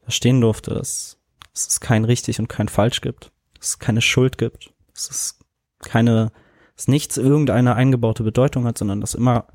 verstehen 0.03 0.41
durfte, 0.41 0.74
dass, 0.74 1.17
dass 1.53 1.67
es 1.67 1.79
kein 1.79 2.05
richtig 2.05 2.39
und 2.39 2.48
kein 2.48 2.67
falsch 2.67 3.01
gibt, 3.01 3.32
dass 3.58 3.70
es 3.70 3.79
keine 3.79 4.01
Schuld 4.01 4.38
gibt, 4.38 4.74
dass 4.94 5.10
es 5.10 5.39
keine, 5.79 6.32
dass 6.75 6.88
nichts 6.88 7.17
irgendeine 7.17 7.75
eingebaute 7.75 8.24
Bedeutung 8.24 8.65
hat, 8.65 8.77
sondern 8.77 9.01
dass 9.01 9.15
immer 9.15 9.48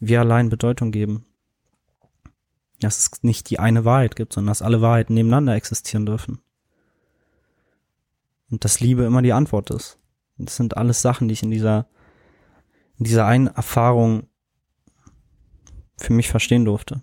wir 0.00 0.20
allein 0.20 0.48
Bedeutung 0.48 0.92
geben. 0.92 1.26
Dass 2.80 2.98
es 2.98 3.22
nicht 3.22 3.50
die 3.50 3.58
eine 3.58 3.84
Wahrheit 3.84 4.14
gibt, 4.14 4.32
sondern 4.32 4.52
dass 4.52 4.62
alle 4.62 4.80
Wahrheiten 4.80 5.14
nebeneinander 5.14 5.54
existieren 5.54 6.06
dürfen. 6.06 6.40
Und 8.50 8.64
dass 8.64 8.80
Liebe 8.80 9.02
immer 9.02 9.20
die 9.20 9.32
Antwort 9.32 9.70
ist. 9.70 9.98
Das 10.36 10.56
sind 10.56 10.76
alles 10.76 11.02
Sachen, 11.02 11.26
die 11.26 11.32
ich 11.32 11.42
in 11.42 11.50
dieser, 11.50 11.88
in 12.98 13.04
dieser 13.04 13.26
einen 13.26 13.48
Erfahrung 13.48 14.27
für 15.98 16.12
mich 16.12 16.28
verstehen 16.28 16.64
durfte. 16.64 17.02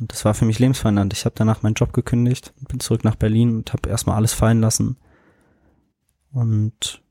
Und 0.00 0.12
das 0.12 0.24
war 0.24 0.34
für 0.34 0.44
mich 0.44 0.58
lebensverändernd. 0.58 1.12
Ich 1.12 1.24
habe 1.24 1.34
danach 1.36 1.62
meinen 1.62 1.74
Job 1.74 1.92
gekündigt, 1.92 2.52
bin 2.68 2.80
zurück 2.80 3.04
nach 3.04 3.16
Berlin 3.16 3.56
und 3.56 3.72
habe 3.72 3.88
erstmal 3.88 4.16
alles 4.16 4.32
fallen 4.32 4.60
lassen. 4.60 4.96
Und 6.32 7.02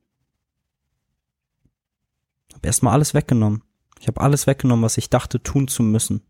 habe 2.53 2.67
erstmal 2.67 2.93
alles 2.93 3.13
weggenommen. 3.13 3.63
Ich 3.99 4.07
habe 4.07 4.21
alles 4.21 4.47
weggenommen, 4.47 4.83
was 4.83 4.97
ich 4.97 5.09
dachte 5.09 5.41
tun 5.41 5.67
zu 5.67 5.83
müssen. 5.83 6.21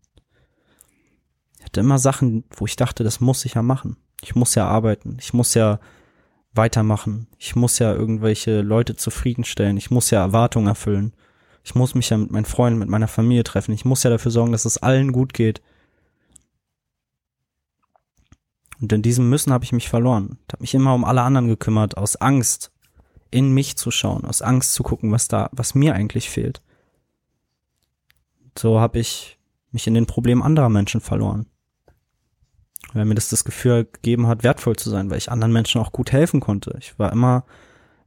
Ich 1.58 1.64
hatte 1.64 1.80
immer 1.80 1.98
Sachen, 1.98 2.44
wo 2.50 2.66
ich 2.66 2.76
dachte, 2.76 3.04
das 3.04 3.20
muss 3.20 3.44
ich 3.44 3.54
ja 3.54 3.62
machen. 3.62 3.96
Ich 4.22 4.34
muss 4.34 4.54
ja 4.54 4.66
arbeiten. 4.66 5.16
Ich 5.20 5.34
muss 5.34 5.54
ja 5.54 5.80
weitermachen. 6.52 7.26
Ich 7.38 7.56
muss 7.56 7.78
ja 7.78 7.92
irgendwelche 7.92 8.60
Leute 8.60 8.96
zufriedenstellen. 8.96 9.76
Ich 9.76 9.90
muss 9.90 10.10
ja 10.10 10.20
Erwartungen 10.20 10.68
erfüllen. 10.68 11.12
Ich 11.66 11.74
muss 11.74 11.96
mich 11.96 12.10
ja 12.10 12.16
mit 12.16 12.30
meinen 12.30 12.44
Freunden, 12.44 12.78
mit 12.78 12.88
meiner 12.88 13.08
Familie 13.08 13.42
treffen. 13.42 13.72
Ich 13.72 13.84
muss 13.84 14.04
ja 14.04 14.08
dafür 14.08 14.30
sorgen, 14.30 14.52
dass 14.52 14.66
es 14.66 14.78
allen 14.78 15.10
gut 15.10 15.34
geht. 15.34 15.60
Und 18.80 18.92
in 18.92 19.02
diesem 19.02 19.28
Müssen 19.28 19.52
habe 19.52 19.64
ich 19.64 19.72
mich 19.72 19.88
verloren. 19.88 20.38
Ich 20.46 20.52
habe 20.52 20.62
mich 20.62 20.74
immer 20.74 20.94
um 20.94 21.04
alle 21.04 21.22
anderen 21.22 21.48
gekümmert, 21.48 21.96
aus 21.96 22.14
Angst, 22.14 22.70
in 23.32 23.52
mich 23.52 23.76
zu 23.76 23.90
schauen, 23.90 24.24
aus 24.24 24.42
Angst 24.42 24.74
zu 24.74 24.84
gucken, 24.84 25.10
was 25.10 25.26
da, 25.26 25.50
was 25.50 25.74
mir 25.74 25.96
eigentlich 25.96 26.30
fehlt. 26.30 26.62
So 28.56 28.78
habe 28.78 29.00
ich 29.00 29.36
mich 29.72 29.88
in 29.88 29.94
den 29.94 30.06
Problemen 30.06 30.42
anderer 30.42 30.68
Menschen 30.68 31.00
verloren. 31.00 31.46
Weil 32.92 33.06
mir 33.06 33.16
das 33.16 33.28
das 33.28 33.44
Gefühl 33.44 33.86
gegeben 33.86 34.28
hat, 34.28 34.44
wertvoll 34.44 34.76
zu 34.76 34.88
sein, 34.88 35.10
weil 35.10 35.18
ich 35.18 35.32
anderen 35.32 35.52
Menschen 35.52 35.80
auch 35.80 35.90
gut 35.90 36.12
helfen 36.12 36.38
konnte. 36.38 36.76
Ich 36.78 36.96
war 36.96 37.10
immer 37.10 37.44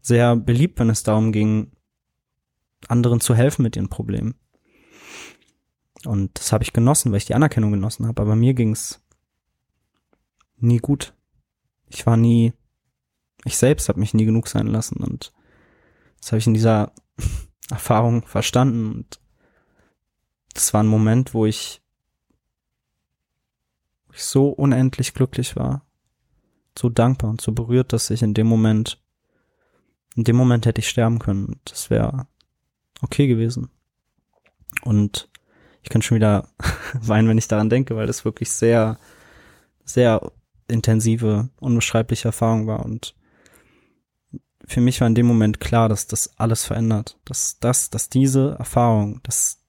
sehr 0.01 0.37
beliebt, 0.37 0.79
wenn 0.79 0.89
es 0.89 1.03
darum 1.03 1.33
ging, 1.33 1.73
anderen 2.87 3.19
zu 3.19 3.35
helfen 3.35 3.63
mit 3.63 3.75
ihren 3.75 3.89
Problemen. 3.89 4.35
Und 6.05 6.39
das 6.39 6.51
habe 6.53 6.63
ich 6.63 6.73
genossen, 6.73 7.11
weil 7.11 7.17
ich 7.17 7.25
die 7.25 7.35
Anerkennung 7.35 7.71
genossen 7.71 8.07
habe. 8.07 8.21
Aber 8.21 8.35
mir 8.35 8.53
ging's 8.53 9.01
nie 10.57 10.77
gut. 10.77 11.13
Ich 11.87 12.05
war 12.05 12.17
nie, 12.17 12.53
ich 13.43 13.57
selbst 13.57 13.89
habe 13.89 13.99
mich 13.99 14.13
nie 14.13 14.25
genug 14.25 14.47
sein 14.47 14.67
lassen. 14.67 15.03
Und 15.03 15.33
das 16.21 16.31
habe 16.31 16.39
ich 16.39 16.47
in 16.47 16.53
dieser 16.53 16.93
Erfahrung 17.69 18.25
verstanden. 18.25 18.91
Und 18.91 19.19
das 20.53 20.73
war 20.73 20.83
ein 20.83 20.87
Moment, 20.87 21.33
wo 21.33 21.45
ich, 21.45 21.81
wo 24.07 24.13
ich 24.13 24.23
so 24.23 24.49
unendlich 24.49 25.13
glücklich 25.13 25.55
war, 25.55 25.85
so 26.77 26.89
dankbar 26.89 27.29
und 27.29 27.41
so 27.41 27.51
berührt, 27.51 27.91
dass 27.91 28.09
ich 28.09 28.21
in 28.21 28.33
dem 28.33 28.47
Moment, 28.47 29.03
in 30.15 30.23
dem 30.23 30.37
Moment 30.37 30.65
hätte 30.65 30.79
ich 30.79 30.89
sterben 30.89 31.19
können. 31.19 31.59
Das 31.65 31.89
wäre 31.89 32.27
okay 33.01 33.27
gewesen. 33.27 33.69
Und 34.83 35.29
ich 35.81 35.89
kann 35.89 36.01
schon 36.01 36.15
wieder 36.15 36.49
weinen, 36.93 37.27
wenn 37.27 37.37
ich 37.37 37.47
daran 37.47 37.69
denke, 37.69 37.95
weil 37.95 38.07
das 38.07 38.25
wirklich 38.25 38.51
sehr, 38.51 38.97
sehr 39.83 40.31
intensive, 40.67 41.49
unbeschreibliche 41.59 42.27
Erfahrung 42.27 42.67
war. 42.67 42.85
Und 42.85 43.15
für 44.65 44.81
mich 44.81 45.01
war 45.01 45.07
in 45.07 45.15
dem 45.15 45.25
Moment 45.25 45.59
klar, 45.59 45.89
dass 45.89 46.07
das 46.07 46.37
alles 46.37 46.65
verändert. 46.65 47.17
Dass 47.25 47.59
das, 47.59 47.89
dass 47.89 48.09
diese 48.09 48.55
Erfahrung, 48.59 49.19
dass, 49.23 49.59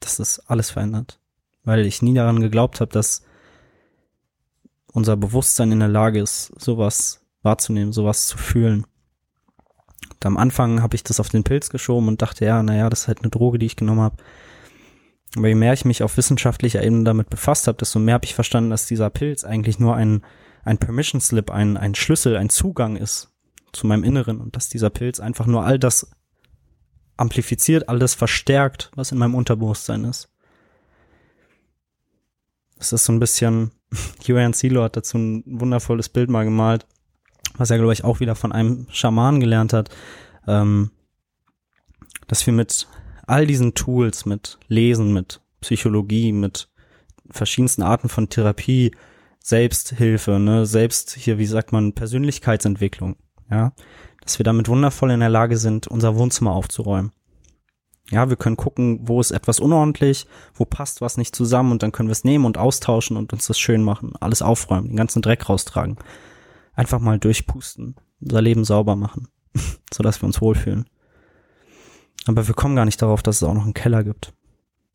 dass 0.00 0.16
das 0.16 0.40
alles 0.48 0.70
verändert. 0.70 1.20
Weil 1.64 1.84
ich 1.84 2.02
nie 2.02 2.14
daran 2.14 2.40
geglaubt 2.40 2.80
habe, 2.80 2.92
dass 2.92 3.22
unser 4.92 5.16
Bewusstsein 5.16 5.70
in 5.72 5.80
der 5.80 5.88
Lage 5.88 6.20
ist, 6.20 6.46
sowas 6.58 7.20
wahrzunehmen, 7.42 7.92
sowas 7.92 8.26
zu 8.26 8.38
fühlen. 8.38 8.86
Und 10.18 10.26
am 10.26 10.36
Anfang 10.36 10.82
habe 10.82 10.96
ich 10.96 11.04
das 11.04 11.20
auf 11.20 11.28
den 11.28 11.44
Pilz 11.44 11.70
geschoben 11.70 12.08
und 12.08 12.22
dachte, 12.22 12.44
ja, 12.44 12.62
naja, 12.62 12.90
das 12.90 13.02
ist 13.02 13.08
halt 13.08 13.20
eine 13.20 13.30
Droge, 13.30 13.58
die 13.58 13.66
ich 13.66 13.76
genommen 13.76 14.00
habe. 14.00 14.16
Aber 15.36 15.46
je 15.46 15.54
mehr 15.54 15.72
ich 15.72 15.84
mich 15.84 16.02
auf 16.02 16.16
wissenschaftlicher 16.16 16.82
Ebene 16.82 17.04
damit 17.04 17.30
befasst 17.30 17.68
habe, 17.68 17.78
desto 17.78 18.00
mehr 18.00 18.14
habe 18.14 18.24
ich 18.24 18.34
verstanden, 18.34 18.70
dass 18.70 18.86
dieser 18.86 19.10
Pilz 19.10 19.44
eigentlich 19.44 19.78
nur 19.78 19.94
ein, 19.94 20.24
ein 20.64 20.78
Permission 20.78 21.20
Slip, 21.20 21.50
ein, 21.50 21.76
ein 21.76 21.94
Schlüssel, 21.94 22.36
ein 22.36 22.48
Zugang 22.48 22.96
ist 22.96 23.30
zu 23.72 23.86
meinem 23.86 24.02
Inneren 24.02 24.40
und 24.40 24.56
dass 24.56 24.68
dieser 24.68 24.90
Pilz 24.90 25.20
einfach 25.20 25.46
nur 25.46 25.64
all 25.64 25.78
das 25.78 26.10
amplifiziert, 27.16 27.88
all 27.88 28.00
das 28.00 28.14
verstärkt, 28.14 28.90
was 28.96 29.12
in 29.12 29.18
meinem 29.18 29.34
Unterbewusstsein 29.36 30.04
ist. 30.04 30.30
Es 32.76 32.92
ist 32.92 33.04
so 33.04 33.12
ein 33.12 33.20
bisschen, 33.20 33.70
Julian 34.24 34.52
Silo 34.52 34.82
hat 34.82 34.96
dazu 34.96 35.18
ein 35.18 35.44
wundervolles 35.46 36.08
Bild 36.08 36.28
mal 36.28 36.44
gemalt 36.44 36.86
was 37.58 37.70
er, 37.70 37.76
glaube 37.76 37.92
ich, 37.92 38.04
auch 38.04 38.20
wieder 38.20 38.34
von 38.34 38.52
einem 38.52 38.86
Schaman 38.90 39.40
gelernt 39.40 39.72
hat, 39.72 39.90
ähm, 40.46 40.90
dass 42.26 42.46
wir 42.46 42.52
mit 42.52 42.86
all 43.26 43.46
diesen 43.46 43.74
Tools, 43.74 44.24
mit 44.24 44.58
Lesen, 44.68 45.12
mit 45.12 45.40
Psychologie, 45.60 46.32
mit 46.32 46.68
verschiedensten 47.30 47.82
Arten 47.82 48.08
von 48.08 48.30
Therapie, 48.30 48.92
Selbsthilfe, 49.40 50.38
ne, 50.38 50.66
selbst 50.66 51.14
hier, 51.14 51.38
wie 51.38 51.46
sagt 51.46 51.72
man, 51.72 51.92
Persönlichkeitsentwicklung, 51.92 53.16
ja, 53.50 53.72
dass 54.22 54.38
wir 54.38 54.44
damit 54.44 54.68
wundervoll 54.68 55.10
in 55.10 55.20
der 55.20 55.28
Lage 55.28 55.58
sind, 55.58 55.86
unser 55.86 56.16
Wohnzimmer 56.16 56.52
aufzuräumen. 56.52 57.12
Ja, 58.10 58.30
wir 58.30 58.36
können 58.36 58.56
gucken, 58.56 59.00
wo 59.02 59.20
ist 59.20 59.32
etwas 59.32 59.60
unordentlich, 59.60 60.26
wo 60.54 60.64
passt 60.64 61.02
was 61.02 61.18
nicht 61.18 61.36
zusammen 61.36 61.72
und 61.72 61.82
dann 61.82 61.92
können 61.92 62.08
wir 62.08 62.12
es 62.12 62.24
nehmen 62.24 62.46
und 62.46 62.56
austauschen 62.56 63.18
und 63.18 63.34
uns 63.34 63.46
das 63.46 63.58
schön 63.58 63.82
machen, 63.82 64.14
alles 64.20 64.40
aufräumen, 64.40 64.88
den 64.88 64.96
ganzen 64.96 65.20
Dreck 65.20 65.48
raustragen 65.48 65.98
einfach 66.78 67.00
mal 67.00 67.18
durchpusten, 67.18 67.96
unser 68.20 68.40
Leben 68.40 68.64
sauber 68.64 68.94
machen, 68.94 69.28
so 69.92 70.02
dass 70.04 70.22
wir 70.22 70.26
uns 70.26 70.40
wohlfühlen. 70.40 70.88
Aber 72.26 72.46
wir 72.46 72.54
kommen 72.54 72.76
gar 72.76 72.84
nicht 72.84 73.02
darauf, 73.02 73.22
dass 73.22 73.36
es 73.36 73.42
auch 73.42 73.54
noch 73.54 73.64
einen 73.64 73.74
Keller 73.74 74.04
gibt. 74.04 74.32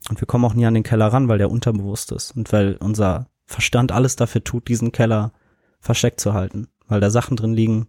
Und 0.10 0.22
wir 0.22 0.25
kommen 0.25 0.46
auch 0.46 0.54
nie 0.54 0.66
an 0.66 0.74
den 0.74 0.84
Keller 0.84 1.08
ran, 1.08 1.28
weil 1.28 1.38
der 1.38 1.52
unterbewusst 1.52 2.12
ist 2.13 2.32
und 2.32 2.52
weil 2.54 2.78
unser 2.78 3.28
Verstand 3.46 3.92
alles 3.92 4.16
dafür 4.16 4.44
tut, 4.44 4.70
diesen 4.70 4.94
Keller 4.94 5.34
versteckt 5.82 6.22
zu 6.22 6.34
halten, 6.34 6.70
weil 6.88 7.02
da 7.02 7.10
Sachen 7.10 7.36
drin 7.36 7.54
liegen, 7.54 7.88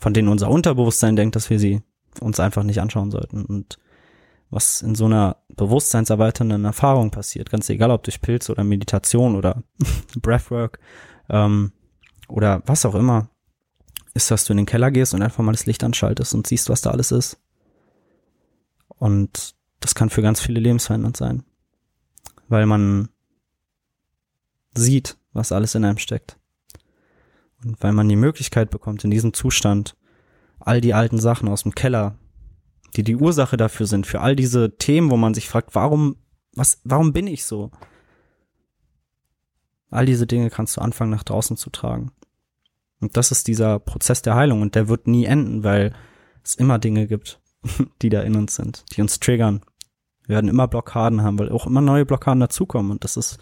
von 0.00 0.14
denen 0.14 0.28
unser 0.28 0.48
Unterbewusstsein 0.48 1.16
denkt, 1.16 1.34
dass 1.34 1.50
wir 1.50 1.58
sie 1.58 1.82
uns 2.20 2.38
einfach 2.38 2.62
nicht 2.62 2.80
anschauen 2.80 3.10
sollten. 3.10 3.44
Und 3.44 3.78
was 4.50 4.82
in 4.82 4.94
so 4.94 5.06
einer 5.06 5.38
bewusstseinserweiternden 5.56 6.64
Erfahrung 6.64 7.10
passiert, 7.10 7.50
ganz 7.50 7.68
egal 7.68 7.90
ob 7.90 8.04
durch 8.04 8.20
Pilz 8.20 8.48
oder 8.48 8.62
Meditation 8.62 9.34
oder 9.34 9.62
Breathwork, 10.20 10.78
ähm, 11.28 11.72
oder 12.30 12.62
was 12.66 12.84
auch 12.84 12.94
immer, 12.94 13.28
ist, 14.14 14.30
dass 14.30 14.44
du 14.44 14.52
in 14.52 14.58
den 14.58 14.66
Keller 14.66 14.90
gehst 14.90 15.14
und 15.14 15.22
einfach 15.22 15.42
mal 15.42 15.52
das 15.52 15.66
Licht 15.66 15.84
anschaltest 15.84 16.34
und 16.34 16.46
siehst, 16.46 16.68
was 16.68 16.80
da 16.80 16.90
alles 16.90 17.12
ist. 17.12 17.38
Und 18.88 19.54
das 19.80 19.94
kann 19.94 20.10
für 20.10 20.22
ganz 20.22 20.40
viele 20.40 20.60
lebensverändernd 20.60 21.16
sein, 21.16 21.44
weil 22.48 22.66
man 22.66 23.08
sieht, 24.74 25.16
was 25.32 25.52
alles 25.52 25.74
in 25.74 25.84
einem 25.84 25.98
steckt. 25.98 26.36
Und 27.64 27.82
weil 27.82 27.92
man 27.92 28.08
die 28.08 28.16
Möglichkeit 28.16 28.70
bekommt, 28.70 29.04
in 29.04 29.10
diesem 29.10 29.32
Zustand 29.32 29.96
all 30.58 30.80
die 30.80 30.94
alten 30.94 31.18
Sachen 31.18 31.48
aus 31.48 31.62
dem 31.62 31.74
Keller, 31.74 32.16
die 32.96 33.02
die 33.02 33.16
Ursache 33.16 33.56
dafür 33.56 33.86
sind, 33.86 34.06
für 34.06 34.20
all 34.20 34.36
diese 34.36 34.76
Themen, 34.76 35.10
wo 35.10 35.16
man 35.16 35.34
sich 35.34 35.48
fragt, 35.48 35.74
warum, 35.74 36.16
was, 36.54 36.80
warum 36.84 37.12
bin 37.12 37.26
ich 37.26 37.44
so? 37.44 37.70
All 39.90 40.06
diese 40.06 40.26
Dinge 40.26 40.50
kannst 40.50 40.76
du 40.76 40.80
anfangen, 40.80 41.10
nach 41.10 41.24
draußen 41.24 41.56
zu 41.56 41.70
tragen. 41.70 42.12
Und 43.00 43.16
das 43.16 43.32
ist 43.32 43.48
dieser 43.48 43.78
Prozess 43.78 44.22
der 44.22 44.34
Heilung 44.34 44.62
und 44.62 44.74
der 44.74 44.88
wird 44.88 45.06
nie 45.06 45.24
enden, 45.24 45.64
weil 45.64 45.92
es 46.44 46.54
immer 46.54 46.78
Dinge 46.78 47.06
gibt, 47.06 47.40
die 48.02 48.08
da 48.08 48.22
in 48.22 48.36
uns 48.36 48.54
sind, 48.54 48.84
die 48.94 49.02
uns 49.02 49.20
triggern. 49.20 49.62
Wir 50.26 50.36
werden 50.36 50.48
immer 50.48 50.68
Blockaden 50.68 51.22
haben, 51.22 51.38
weil 51.38 51.50
auch 51.50 51.66
immer 51.66 51.80
neue 51.80 52.06
Blockaden 52.06 52.40
dazukommen 52.40 52.92
und 52.92 53.04
das 53.04 53.16
ist 53.16 53.38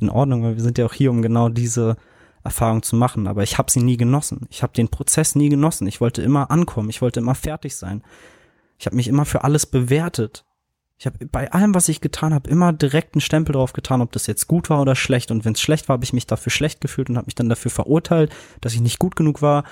in 0.00 0.10
Ordnung, 0.10 0.42
weil 0.42 0.56
wir 0.56 0.62
sind 0.62 0.78
ja 0.78 0.86
auch 0.86 0.92
hier, 0.92 1.10
um 1.10 1.22
genau 1.22 1.48
diese 1.48 1.96
Erfahrung 2.44 2.82
zu 2.82 2.96
machen. 2.96 3.26
Aber 3.26 3.42
ich 3.42 3.58
habe 3.58 3.70
sie 3.70 3.82
nie 3.82 3.96
genossen. 3.96 4.46
Ich 4.50 4.62
habe 4.62 4.72
den 4.72 4.88
Prozess 4.88 5.34
nie 5.34 5.48
genossen. 5.48 5.86
Ich 5.86 6.00
wollte 6.00 6.22
immer 6.22 6.50
ankommen. 6.50 6.90
Ich 6.90 7.02
wollte 7.02 7.20
immer 7.20 7.34
fertig 7.34 7.76
sein. 7.76 8.02
Ich 8.78 8.86
habe 8.86 8.96
mich 8.96 9.08
immer 9.08 9.24
für 9.24 9.44
alles 9.44 9.66
bewertet. 9.66 10.44
Ich 11.02 11.06
habe 11.06 11.26
bei 11.26 11.50
allem, 11.50 11.74
was 11.74 11.88
ich 11.88 12.00
getan 12.00 12.32
habe, 12.32 12.48
immer 12.48 12.72
direkt 12.72 13.16
einen 13.16 13.22
Stempel 13.22 13.54
drauf 13.54 13.72
getan, 13.72 14.02
ob 14.02 14.12
das 14.12 14.28
jetzt 14.28 14.46
gut 14.46 14.70
war 14.70 14.80
oder 14.80 14.94
schlecht. 14.94 15.32
Und 15.32 15.44
wenn 15.44 15.54
es 15.54 15.60
schlecht 15.60 15.88
war, 15.88 15.94
habe 15.94 16.04
ich 16.04 16.12
mich 16.12 16.28
dafür 16.28 16.52
schlecht 16.52 16.80
gefühlt 16.80 17.10
und 17.10 17.16
habe 17.16 17.26
mich 17.26 17.34
dann 17.34 17.48
dafür 17.48 17.72
verurteilt, 17.72 18.32
dass 18.60 18.72
ich 18.72 18.80
nicht 18.80 19.00
gut 19.00 19.16
genug 19.16 19.42
war 19.42 19.64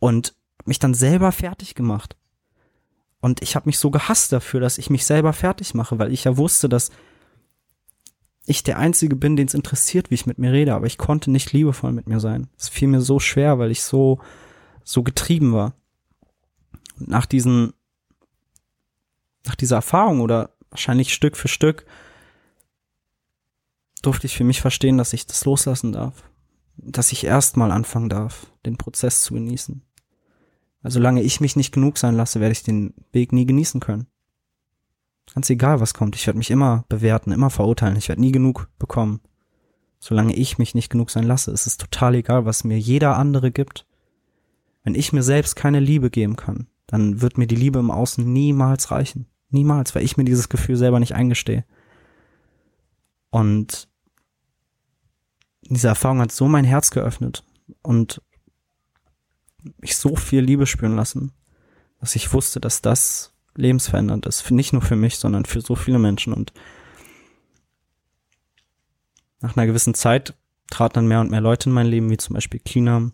und 0.00 0.34
mich 0.66 0.78
dann 0.78 0.92
selber 0.92 1.32
fertig 1.32 1.76
gemacht. 1.76 2.18
Und 3.20 3.40
ich 3.40 3.56
habe 3.56 3.66
mich 3.66 3.78
so 3.78 3.90
gehasst 3.90 4.34
dafür, 4.34 4.60
dass 4.60 4.76
ich 4.76 4.90
mich 4.90 5.06
selber 5.06 5.32
fertig 5.32 5.72
mache, 5.72 5.98
weil 5.98 6.12
ich 6.12 6.24
ja 6.24 6.36
wusste, 6.36 6.68
dass 6.68 6.90
ich 8.44 8.62
der 8.62 8.78
Einzige 8.78 9.16
bin, 9.16 9.34
den 9.34 9.46
es 9.46 9.54
interessiert, 9.54 10.10
wie 10.10 10.16
ich 10.16 10.26
mit 10.26 10.36
mir 10.36 10.52
rede, 10.52 10.74
aber 10.74 10.84
ich 10.84 10.98
konnte 10.98 11.30
nicht 11.30 11.54
liebevoll 11.54 11.92
mit 11.92 12.06
mir 12.06 12.20
sein. 12.20 12.48
Es 12.58 12.68
fiel 12.68 12.88
mir 12.88 13.00
so 13.00 13.18
schwer, 13.18 13.58
weil 13.58 13.70
ich 13.70 13.82
so, 13.82 14.20
so 14.84 15.02
getrieben 15.02 15.54
war. 15.54 15.72
Und 17.00 17.08
nach 17.08 17.24
diesen, 17.24 17.72
nach 19.46 19.54
dieser 19.54 19.76
Erfahrung 19.76 20.20
oder 20.20 20.50
wahrscheinlich 20.70 21.12
Stück 21.12 21.36
für 21.36 21.48
Stück 21.48 21.86
durfte 24.02 24.26
ich 24.26 24.36
für 24.36 24.44
mich 24.44 24.60
verstehen, 24.60 24.98
dass 24.98 25.12
ich 25.12 25.26
das 25.26 25.44
loslassen 25.44 25.92
darf. 25.92 26.22
Dass 26.76 27.12
ich 27.12 27.24
erstmal 27.24 27.72
anfangen 27.72 28.08
darf, 28.08 28.46
den 28.64 28.76
Prozess 28.76 29.22
zu 29.22 29.34
genießen. 29.34 29.82
Also 30.82 30.98
solange 30.98 31.22
ich 31.22 31.40
mich 31.40 31.56
nicht 31.56 31.72
genug 31.72 31.98
sein 31.98 32.14
lasse, 32.14 32.40
werde 32.40 32.52
ich 32.52 32.62
den 32.62 32.94
Weg 33.12 33.32
nie 33.32 33.46
genießen 33.46 33.80
können. 33.80 34.06
Ganz 35.34 35.50
egal, 35.50 35.80
was 35.80 35.94
kommt. 35.94 36.14
Ich 36.14 36.26
werde 36.26 36.38
mich 36.38 36.50
immer 36.50 36.84
bewerten, 36.88 37.32
immer 37.32 37.50
verurteilen. 37.50 37.96
Ich 37.96 38.08
werde 38.08 38.20
nie 38.20 38.32
genug 38.32 38.68
bekommen. 38.78 39.20
Solange 39.98 40.34
ich 40.34 40.58
mich 40.58 40.74
nicht 40.74 40.90
genug 40.90 41.10
sein 41.10 41.24
lasse, 41.24 41.50
ist 41.50 41.66
es 41.66 41.78
total 41.78 42.14
egal, 42.14 42.44
was 42.44 42.62
mir 42.62 42.78
jeder 42.78 43.16
andere 43.16 43.50
gibt. 43.50 43.86
Wenn 44.84 44.94
ich 44.94 45.12
mir 45.12 45.24
selbst 45.24 45.56
keine 45.56 45.80
Liebe 45.80 46.10
geben 46.10 46.36
kann, 46.36 46.68
dann 46.86 47.20
wird 47.20 47.38
mir 47.38 47.48
die 47.48 47.56
Liebe 47.56 47.80
im 47.80 47.90
Außen 47.90 48.32
niemals 48.32 48.92
reichen. 48.92 49.26
Niemals, 49.50 49.94
weil 49.94 50.04
ich 50.04 50.16
mir 50.16 50.24
dieses 50.24 50.48
Gefühl 50.48 50.76
selber 50.76 51.00
nicht 51.00 51.14
eingestehe. 51.14 51.64
Und 53.30 53.88
diese 55.62 55.88
Erfahrung 55.88 56.20
hat 56.20 56.32
so 56.32 56.48
mein 56.48 56.64
Herz 56.64 56.90
geöffnet 56.90 57.44
und 57.82 58.22
mich 59.78 59.96
so 59.96 60.16
viel 60.16 60.40
Liebe 60.40 60.66
spüren 60.66 60.96
lassen, 60.96 61.32
dass 62.00 62.16
ich 62.16 62.32
wusste, 62.32 62.60
dass 62.60 62.82
das 62.82 63.32
lebensverändernd 63.54 64.26
ist. 64.26 64.50
Nicht 64.50 64.72
nur 64.72 64.82
für 64.82 64.96
mich, 64.96 65.18
sondern 65.18 65.44
für 65.44 65.60
so 65.60 65.74
viele 65.74 65.98
Menschen. 65.98 66.32
Und 66.32 66.52
nach 69.40 69.56
einer 69.56 69.66
gewissen 69.66 69.94
Zeit 69.94 70.34
traten 70.70 70.94
dann 70.94 71.08
mehr 71.08 71.20
und 71.20 71.30
mehr 71.30 71.40
Leute 71.40 71.68
in 71.68 71.74
mein 71.74 71.86
Leben, 71.86 72.10
wie 72.10 72.16
zum 72.16 72.34
Beispiel 72.34 72.60
Kina, 72.60 73.10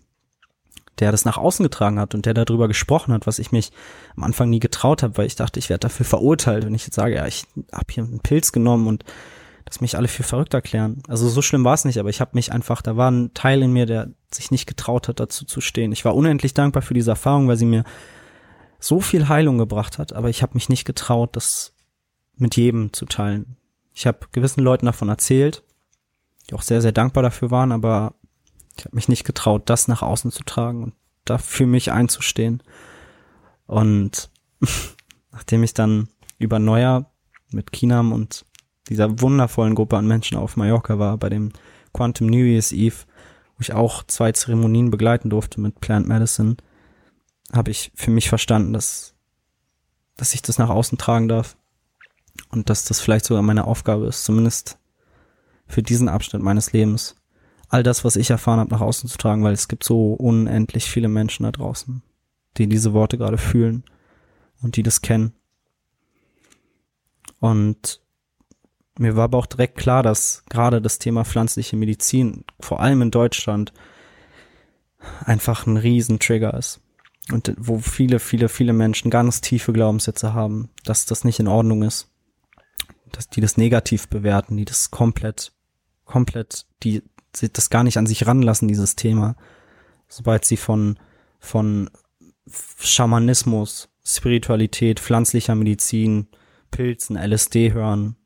der 0.98 1.10
das 1.10 1.24
nach 1.24 1.38
außen 1.38 1.62
getragen 1.62 1.98
hat 1.98 2.14
und 2.14 2.26
der 2.26 2.34
darüber 2.34 2.68
gesprochen 2.68 3.14
hat, 3.14 3.26
was 3.26 3.38
ich 3.38 3.52
mich 3.52 3.72
am 4.16 4.24
Anfang 4.24 4.50
nie 4.50 4.60
getraut 4.60 5.02
habe, 5.02 5.16
weil 5.16 5.26
ich 5.26 5.36
dachte, 5.36 5.58
ich 5.58 5.70
werde 5.70 5.80
dafür 5.80 6.04
verurteilt, 6.04 6.64
wenn 6.64 6.74
ich 6.74 6.84
jetzt 6.84 6.96
sage, 6.96 7.16
ja, 7.16 7.26
ich 7.26 7.46
habe 7.72 7.86
hier 7.90 8.04
einen 8.04 8.20
Pilz 8.20 8.52
genommen 8.52 8.86
und 8.86 9.04
dass 9.64 9.80
mich 9.80 9.96
alle 9.96 10.08
für 10.08 10.22
verrückt 10.22 10.54
erklären. 10.54 11.02
Also 11.08 11.28
so 11.28 11.40
schlimm 11.40 11.64
war 11.64 11.74
es 11.74 11.84
nicht, 11.84 11.98
aber 11.98 12.10
ich 12.10 12.20
habe 12.20 12.32
mich 12.34 12.52
einfach, 12.52 12.82
da 12.82 12.96
war 12.96 13.10
ein 13.10 13.32
Teil 13.32 13.62
in 13.62 13.72
mir, 13.72 13.86
der 13.86 14.10
sich 14.30 14.50
nicht 14.50 14.66
getraut 14.66 15.08
hat, 15.08 15.20
dazu 15.20 15.44
zu 15.44 15.60
stehen. 15.60 15.92
Ich 15.92 16.04
war 16.04 16.14
unendlich 16.14 16.52
dankbar 16.52 16.82
für 16.82 16.94
diese 16.94 17.12
Erfahrung, 17.12 17.48
weil 17.48 17.56
sie 17.56 17.66
mir 17.66 17.84
so 18.78 19.00
viel 19.00 19.28
Heilung 19.28 19.58
gebracht 19.58 19.98
hat, 19.98 20.12
aber 20.12 20.28
ich 20.28 20.42
habe 20.42 20.54
mich 20.54 20.68
nicht 20.68 20.84
getraut, 20.84 21.36
das 21.36 21.72
mit 22.36 22.56
jedem 22.56 22.92
zu 22.92 23.06
teilen. 23.06 23.56
Ich 23.94 24.06
habe 24.06 24.26
gewissen 24.32 24.62
Leuten 24.62 24.86
davon 24.86 25.08
erzählt, 25.08 25.62
die 26.50 26.54
auch 26.54 26.62
sehr, 26.62 26.82
sehr 26.82 26.92
dankbar 26.92 27.22
dafür 27.22 27.50
waren, 27.50 27.72
aber 27.72 28.14
ich 28.76 28.84
habe 28.84 28.96
mich 28.96 29.08
nicht 29.08 29.24
getraut, 29.24 29.62
das 29.66 29.88
nach 29.88 30.02
außen 30.02 30.30
zu 30.30 30.44
tragen 30.44 30.82
und 30.84 30.94
da 31.24 31.38
für 31.38 31.66
mich 31.66 31.92
einzustehen. 31.92 32.62
Und 33.66 34.30
nachdem 35.32 35.62
ich 35.62 35.74
dann 35.74 36.08
über 36.38 36.58
Neujahr 36.58 37.10
mit 37.50 37.72
Kinam 37.72 38.12
und 38.12 38.44
dieser 38.88 39.20
wundervollen 39.20 39.74
Gruppe 39.74 39.96
an 39.96 40.06
Menschen 40.06 40.36
auf 40.36 40.56
Mallorca 40.56 40.98
war, 40.98 41.16
bei 41.18 41.28
dem 41.28 41.52
Quantum 41.92 42.26
New 42.26 42.44
Year's 42.44 42.72
Eve, 42.72 42.96
wo 43.56 43.60
ich 43.60 43.72
auch 43.72 44.02
zwei 44.04 44.32
Zeremonien 44.32 44.90
begleiten 44.90 45.30
durfte 45.30 45.60
mit 45.60 45.80
Plant 45.80 46.08
Medicine, 46.08 46.56
habe 47.52 47.70
ich 47.70 47.92
für 47.94 48.10
mich 48.10 48.28
verstanden, 48.28 48.72
dass, 48.72 49.14
dass 50.16 50.34
ich 50.34 50.42
das 50.42 50.58
nach 50.58 50.70
außen 50.70 50.98
tragen 50.98 51.28
darf 51.28 51.56
und 52.50 52.70
dass 52.70 52.84
das 52.84 53.00
vielleicht 53.00 53.26
sogar 53.26 53.42
meine 53.42 53.66
Aufgabe 53.66 54.06
ist, 54.06 54.24
zumindest 54.24 54.78
für 55.66 55.82
diesen 55.82 56.08
Abschnitt 56.08 56.42
meines 56.42 56.72
Lebens, 56.72 57.16
all 57.72 57.82
das, 57.82 58.04
was 58.04 58.16
ich 58.16 58.28
erfahren 58.28 58.60
habe, 58.60 58.70
nach 58.70 58.82
außen 58.82 59.08
zu 59.08 59.16
tragen, 59.16 59.42
weil 59.42 59.54
es 59.54 59.66
gibt 59.66 59.82
so 59.82 60.12
unendlich 60.12 60.90
viele 60.90 61.08
Menschen 61.08 61.44
da 61.44 61.52
draußen, 61.52 62.02
die 62.58 62.66
diese 62.66 62.92
Worte 62.92 63.16
gerade 63.16 63.38
fühlen 63.38 63.82
und 64.60 64.76
die 64.76 64.82
das 64.82 65.00
kennen. 65.00 65.32
Und 67.40 68.02
mir 68.98 69.16
war 69.16 69.24
aber 69.24 69.38
auch 69.38 69.46
direkt 69.46 69.78
klar, 69.78 70.02
dass 70.02 70.44
gerade 70.50 70.82
das 70.82 70.98
Thema 70.98 71.24
pflanzliche 71.24 71.76
Medizin, 71.76 72.44
vor 72.60 72.80
allem 72.80 73.00
in 73.00 73.10
Deutschland, 73.10 73.72
einfach 75.24 75.66
ein 75.66 75.78
Riesentrigger 75.78 76.52
ist 76.52 76.82
und 77.32 77.54
wo 77.56 77.78
viele, 77.78 78.18
viele, 78.18 78.50
viele 78.50 78.74
Menschen 78.74 79.10
ganz 79.10 79.40
tiefe 79.40 79.72
Glaubenssätze 79.72 80.34
haben, 80.34 80.68
dass 80.84 81.06
das 81.06 81.24
nicht 81.24 81.40
in 81.40 81.48
Ordnung 81.48 81.82
ist, 81.84 82.10
dass 83.12 83.30
die 83.30 83.40
das 83.40 83.56
negativ 83.56 84.08
bewerten, 84.08 84.58
die 84.58 84.66
das 84.66 84.90
komplett, 84.90 85.52
komplett, 86.04 86.66
die 86.82 87.02
das 87.32 87.70
gar 87.70 87.84
nicht 87.84 87.96
an 87.96 88.06
sich 88.06 88.26
ranlassen, 88.26 88.68
dieses 88.68 88.96
Thema, 88.96 89.36
sobald 90.08 90.44
sie 90.44 90.56
von, 90.56 90.98
von 91.40 91.90
Schamanismus, 92.78 93.88
Spiritualität, 94.04 95.00
pflanzlicher 95.00 95.54
Medizin, 95.54 96.26
Pilzen, 96.70 97.16
LSD 97.16 97.72
hören. 97.72 98.16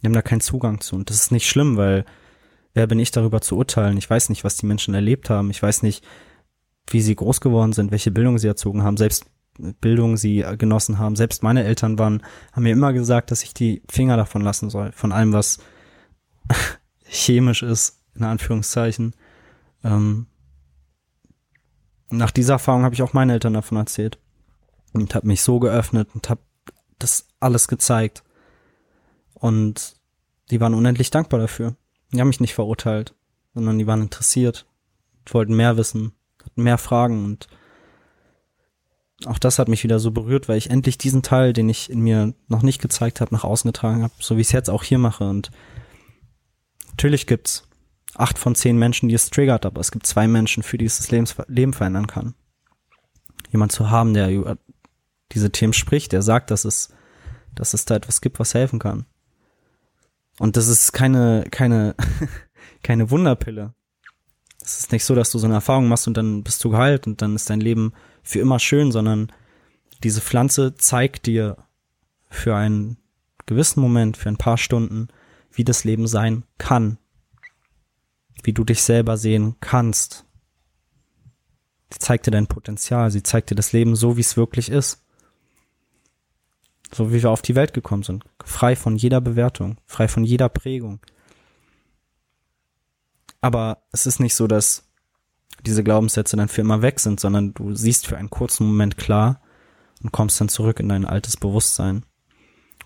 Die 0.00 0.06
haben 0.06 0.14
da 0.14 0.22
keinen 0.22 0.40
Zugang 0.40 0.80
zu. 0.80 0.96
Und 0.96 1.10
das 1.10 1.16
ist 1.16 1.32
nicht 1.32 1.48
schlimm, 1.48 1.76
weil 1.76 2.04
wer 2.72 2.86
bin 2.86 2.98
ich 2.98 3.10
darüber 3.10 3.40
zu 3.40 3.56
urteilen? 3.56 3.98
Ich 3.98 4.08
weiß 4.08 4.30
nicht, 4.30 4.44
was 4.44 4.56
die 4.56 4.66
Menschen 4.66 4.94
erlebt 4.94 5.28
haben. 5.28 5.50
Ich 5.50 5.62
weiß 5.62 5.82
nicht, 5.82 6.04
wie 6.86 7.02
sie 7.02 7.14
groß 7.14 7.40
geworden 7.40 7.72
sind, 7.72 7.90
welche 7.90 8.10
Bildung 8.10 8.38
sie 8.38 8.48
erzogen 8.48 8.82
haben, 8.82 8.96
selbst 8.96 9.26
Bildung 9.58 10.16
sie 10.16 10.44
genossen 10.56 10.98
haben. 10.98 11.16
Selbst 11.16 11.42
meine 11.42 11.64
Eltern 11.64 11.98
waren, 11.98 12.22
haben 12.52 12.62
mir 12.62 12.72
immer 12.72 12.92
gesagt, 12.92 13.30
dass 13.30 13.42
ich 13.42 13.52
die 13.52 13.82
Finger 13.90 14.16
davon 14.16 14.42
lassen 14.42 14.70
soll, 14.70 14.92
von 14.92 15.12
allem, 15.12 15.32
was 15.32 15.58
chemisch 17.04 17.62
ist, 17.62 18.00
in 18.14 18.24
Anführungszeichen. 18.24 19.14
Ähm, 19.84 20.26
nach 22.10 22.30
dieser 22.30 22.54
Erfahrung 22.54 22.84
habe 22.84 22.94
ich 22.94 23.02
auch 23.02 23.12
meinen 23.12 23.30
Eltern 23.30 23.54
davon 23.54 23.78
erzählt 23.78 24.18
und 24.92 25.14
habe 25.14 25.26
mich 25.26 25.42
so 25.42 25.60
geöffnet 25.60 26.08
und 26.14 26.28
habe 26.28 26.40
das 26.98 27.28
alles 27.38 27.68
gezeigt. 27.68 28.24
Und 29.34 29.96
die 30.50 30.60
waren 30.60 30.74
unendlich 30.74 31.10
dankbar 31.10 31.40
dafür. 31.40 31.76
Die 32.12 32.20
haben 32.20 32.28
mich 32.28 32.40
nicht 32.40 32.54
verurteilt, 32.54 33.14
sondern 33.54 33.78
die 33.78 33.86
waren 33.86 34.02
interessiert, 34.02 34.66
wollten 35.26 35.54
mehr 35.54 35.76
wissen 35.76 36.12
hatten 36.50 36.62
mehr 36.62 36.78
Fragen 36.78 37.24
und 37.24 37.48
auch 39.26 39.38
das 39.38 39.58
hat 39.58 39.68
mich 39.68 39.84
wieder 39.84 39.98
so 39.98 40.12
berührt, 40.12 40.48
weil 40.48 40.56
ich 40.56 40.70
endlich 40.70 40.96
diesen 40.96 41.22
Teil, 41.22 41.52
den 41.52 41.68
ich 41.68 41.90
in 41.90 42.00
mir 42.00 42.32
noch 42.48 42.62
nicht 42.62 42.80
gezeigt 42.80 43.20
habe, 43.20 43.34
nach 43.34 43.44
außen 43.44 43.68
getragen 43.68 44.02
habe, 44.02 44.14
so 44.18 44.36
wie 44.36 44.40
ich 44.40 44.46
es 44.46 44.52
jetzt 44.52 44.70
auch 44.70 44.82
hier 44.82 44.96
mache. 44.96 45.28
Und 45.28 45.50
natürlich 47.00 47.26
gibt's 47.26 47.66
acht 48.14 48.38
von 48.38 48.54
zehn 48.54 48.76
Menschen, 48.76 49.08
die 49.08 49.14
es 49.14 49.30
triggert, 49.30 49.64
aber 49.64 49.80
es 49.80 49.90
gibt 49.90 50.04
zwei 50.04 50.28
Menschen, 50.28 50.62
für 50.62 50.76
die 50.76 50.84
es 50.84 50.98
das 50.98 51.10
Lebens 51.10 51.34
Leben 51.48 51.72
verändern 51.72 52.06
kann. 52.06 52.34
Jemand 53.50 53.72
zu 53.72 53.88
haben, 53.88 54.12
der 54.12 54.30
über 54.30 54.58
diese 55.32 55.50
Themen 55.50 55.72
spricht, 55.72 56.12
der 56.12 56.20
sagt, 56.20 56.50
dass 56.50 56.66
es, 56.66 56.92
dass 57.54 57.72
es 57.72 57.86
da 57.86 57.94
etwas 57.94 58.20
gibt, 58.20 58.38
was 58.38 58.52
helfen 58.52 58.78
kann. 58.78 59.06
Und 60.38 60.58
das 60.58 60.68
ist 60.68 60.92
keine, 60.92 61.46
keine, 61.50 61.94
keine 62.82 63.10
Wunderpille. 63.10 63.72
Es 64.60 64.78
ist 64.80 64.92
nicht 64.92 65.06
so, 65.06 65.14
dass 65.14 65.30
du 65.30 65.38
so 65.38 65.46
eine 65.46 65.54
Erfahrung 65.54 65.88
machst 65.88 66.06
und 66.06 66.18
dann 66.18 66.42
bist 66.42 66.62
du 66.62 66.68
geheilt 66.68 67.06
und 67.06 67.22
dann 67.22 67.34
ist 67.34 67.48
dein 67.48 67.62
Leben 67.62 67.94
für 68.22 68.40
immer 68.40 68.58
schön, 68.58 68.92
sondern 68.92 69.32
diese 70.02 70.20
Pflanze 70.20 70.74
zeigt 70.74 71.24
dir 71.24 71.56
für 72.28 72.54
einen 72.54 72.98
gewissen 73.46 73.80
Moment, 73.80 74.18
für 74.18 74.28
ein 74.28 74.36
paar 74.36 74.58
Stunden, 74.58 75.08
wie 75.52 75.64
das 75.64 75.84
Leben 75.84 76.06
sein 76.06 76.44
kann, 76.58 76.98
wie 78.42 78.52
du 78.52 78.64
dich 78.64 78.82
selber 78.82 79.16
sehen 79.16 79.56
kannst. 79.60 80.24
Sie 81.92 81.98
zeigt 81.98 82.26
dir 82.26 82.30
dein 82.30 82.46
Potenzial, 82.46 83.10
sie 83.10 83.22
zeigt 83.22 83.50
dir 83.50 83.56
das 83.56 83.72
Leben 83.72 83.96
so, 83.96 84.16
wie 84.16 84.22
es 84.22 84.36
wirklich 84.36 84.70
ist. 84.70 85.04
So 86.92 87.12
wie 87.12 87.22
wir 87.22 87.30
auf 87.30 87.42
die 87.42 87.54
Welt 87.54 87.72
gekommen 87.72 88.02
sind, 88.02 88.24
frei 88.44 88.74
von 88.74 88.96
jeder 88.96 89.20
Bewertung, 89.20 89.78
frei 89.86 90.08
von 90.08 90.24
jeder 90.24 90.48
Prägung. 90.48 91.00
Aber 93.40 93.84
es 93.92 94.06
ist 94.06 94.18
nicht 94.18 94.34
so, 94.34 94.46
dass 94.46 94.90
diese 95.64 95.84
Glaubenssätze 95.84 96.36
dann 96.36 96.48
für 96.48 96.60
immer 96.60 96.82
weg 96.82 97.00
sind, 97.00 97.20
sondern 97.20 97.54
du 97.54 97.74
siehst 97.74 98.06
für 98.06 98.16
einen 98.16 98.30
kurzen 98.30 98.66
Moment 98.66 98.96
klar 98.96 99.40
und 100.02 100.12
kommst 100.12 100.40
dann 100.40 100.48
zurück 100.48 100.80
in 100.80 100.88
dein 100.88 101.04
altes 101.04 101.36
Bewusstsein. 101.36 102.04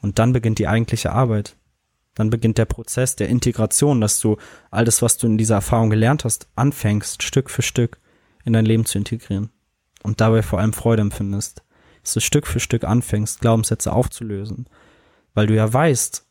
Und 0.00 0.18
dann 0.18 0.32
beginnt 0.32 0.58
die 0.58 0.68
eigentliche 0.68 1.12
Arbeit. 1.12 1.56
Dann 2.14 2.30
beginnt 2.30 2.58
der 2.58 2.64
Prozess 2.64 3.16
der 3.16 3.28
Integration, 3.28 4.00
dass 4.00 4.20
du 4.20 4.36
alles, 4.70 5.02
was 5.02 5.16
du 5.18 5.26
in 5.26 5.38
dieser 5.38 5.56
Erfahrung 5.56 5.90
gelernt 5.90 6.24
hast, 6.24 6.48
anfängst, 6.54 7.22
Stück 7.22 7.50
für 7.50 7.62
Stück 7.62 7.98
in 8.44 8.52
dein 8.52 8.66
Leben 8.66 8.84
zu 8.84 8.98
integrieren. 8.98 9.50
Und 10.02 10.20
dabei 10.20 10.42
vor 10.42 10.60
allem 10.60 10.72
Freude 10.72 11.02
empfindest. 11.02 11.62
Dass 12.02 12.14
du 12.14 12.20
Stück 12.20 12.46
für 12.46 12.60
Stück 12.60 12.84
anfängst, 12.84 13.40
Glaubenssätze 13.40 13.92
aufzulösen. 13.92 14.68
Weil 15.32 15.46
du 15.46 15.54
ja 15.54 15.72
weißt, 15.72 16.26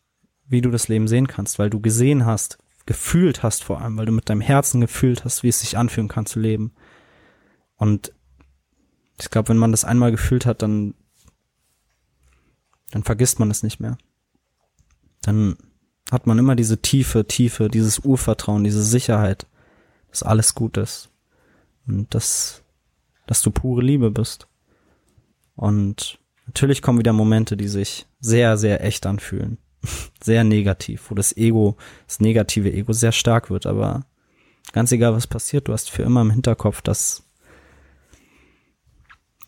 wie 0.48 0.62
du 0.62 0.70
das 0.70 0.88
Leben 0.88 1.08
sehen 1.08 1.28
kannst, 1.28 1.60
weil 1.60 1.70
du 1.70 1.82
gesehen 1.82 2.26
hast, 2.26 2.60
gefühlt 2.86 3.44
hast 3.44 3.64
vor 3.64 3.82
allem, 3.82 3.98
weil 3.98 4.06
du 4.06 4.12
mit 4.12 4.30
deinem 4.30 4.42
Herzen 4.42 4.82
gefühlt 4.82 5.26
hast, 5.26 5.44
wie 5.44 5.50
es 5.50 5.62
sich 5.62 5.78
anfühlen 5.78 6.10
kann 6.10 6.26
zu 6.26 6.40
leben. 6.40 6.74
Und 7.76 8.14
ich 9.20 9.30
glaube, 9.30 9.50
wenn 9.50 9.58
man 9.58 9.72
das 9.72 9.86
einmal 9.86 10.12
gefühlt 10.12 10.46
hat, 10.46 10.62
dann, 10.62 10.94
dann 12.92 13.04
vergisst 13.04 13.40
man 13.40 13.50
es 13.52 13.64
nicht 13.64 13.80
mehr. 13.80 13.98
Dann 15.22 15.58
hat 16.14 16.28
man 16.28 16.40
immer 16.40 16.56
diese 16.56 16.82
tiefe, 16.82 17.26
tiefe, 17.26 17.68
dieses 17.68 18.00
Urvertrauen, 18.00 18.64
diese 18.64 18.84
Sicherheit, 18.84 19.46
dass 20.10 20.24
alles 20.24 20.56
gut 20.56 20.78
ist. 20.78 21.10
Und 21.86 22.14
dass, 22.16 22.64
dass 23.28 23.42
du 23.42 23.52
pure 23.52 23.82
Liebe 23.82 24.10
bist. 24.12 24.48
Und 25.56 26.20
natürlich 26.48 26.82
kommen 26.82 27.00
wieder 27.00 27.12
Momente, 27.12 27.58
die 27.58 27.68
sich 27.68 28.08
sehr, 28.22 28.58
sehr 28.58 28.84
echt 28.86 29.06
anfühlen 29.06 29.58
sehr 30.24 30.44
negativ, 30.44 31.10
wo 31.10 31.16
das 31.16 31.36
Ego, 31.36 31.78
das 32.08 32.20
negative 32.20 32.72
Ego 32.72 32.94
sehr 32.94 33.12
stark 33.12 33.50
wird, 33.50 33.66
aber 33.66 34.06
ganz 34.72 34.92
egal, 34.92 35.14
was 35.14 35.28
passiert, 35.28 35.68
du 35.68 35.74
hast 35.74 35.90
für 35.90 36.04
immer 36.04 36.22
im 36.22 36.32
Hinterkopf, 36.32 36.82
dass, 36.82 37.24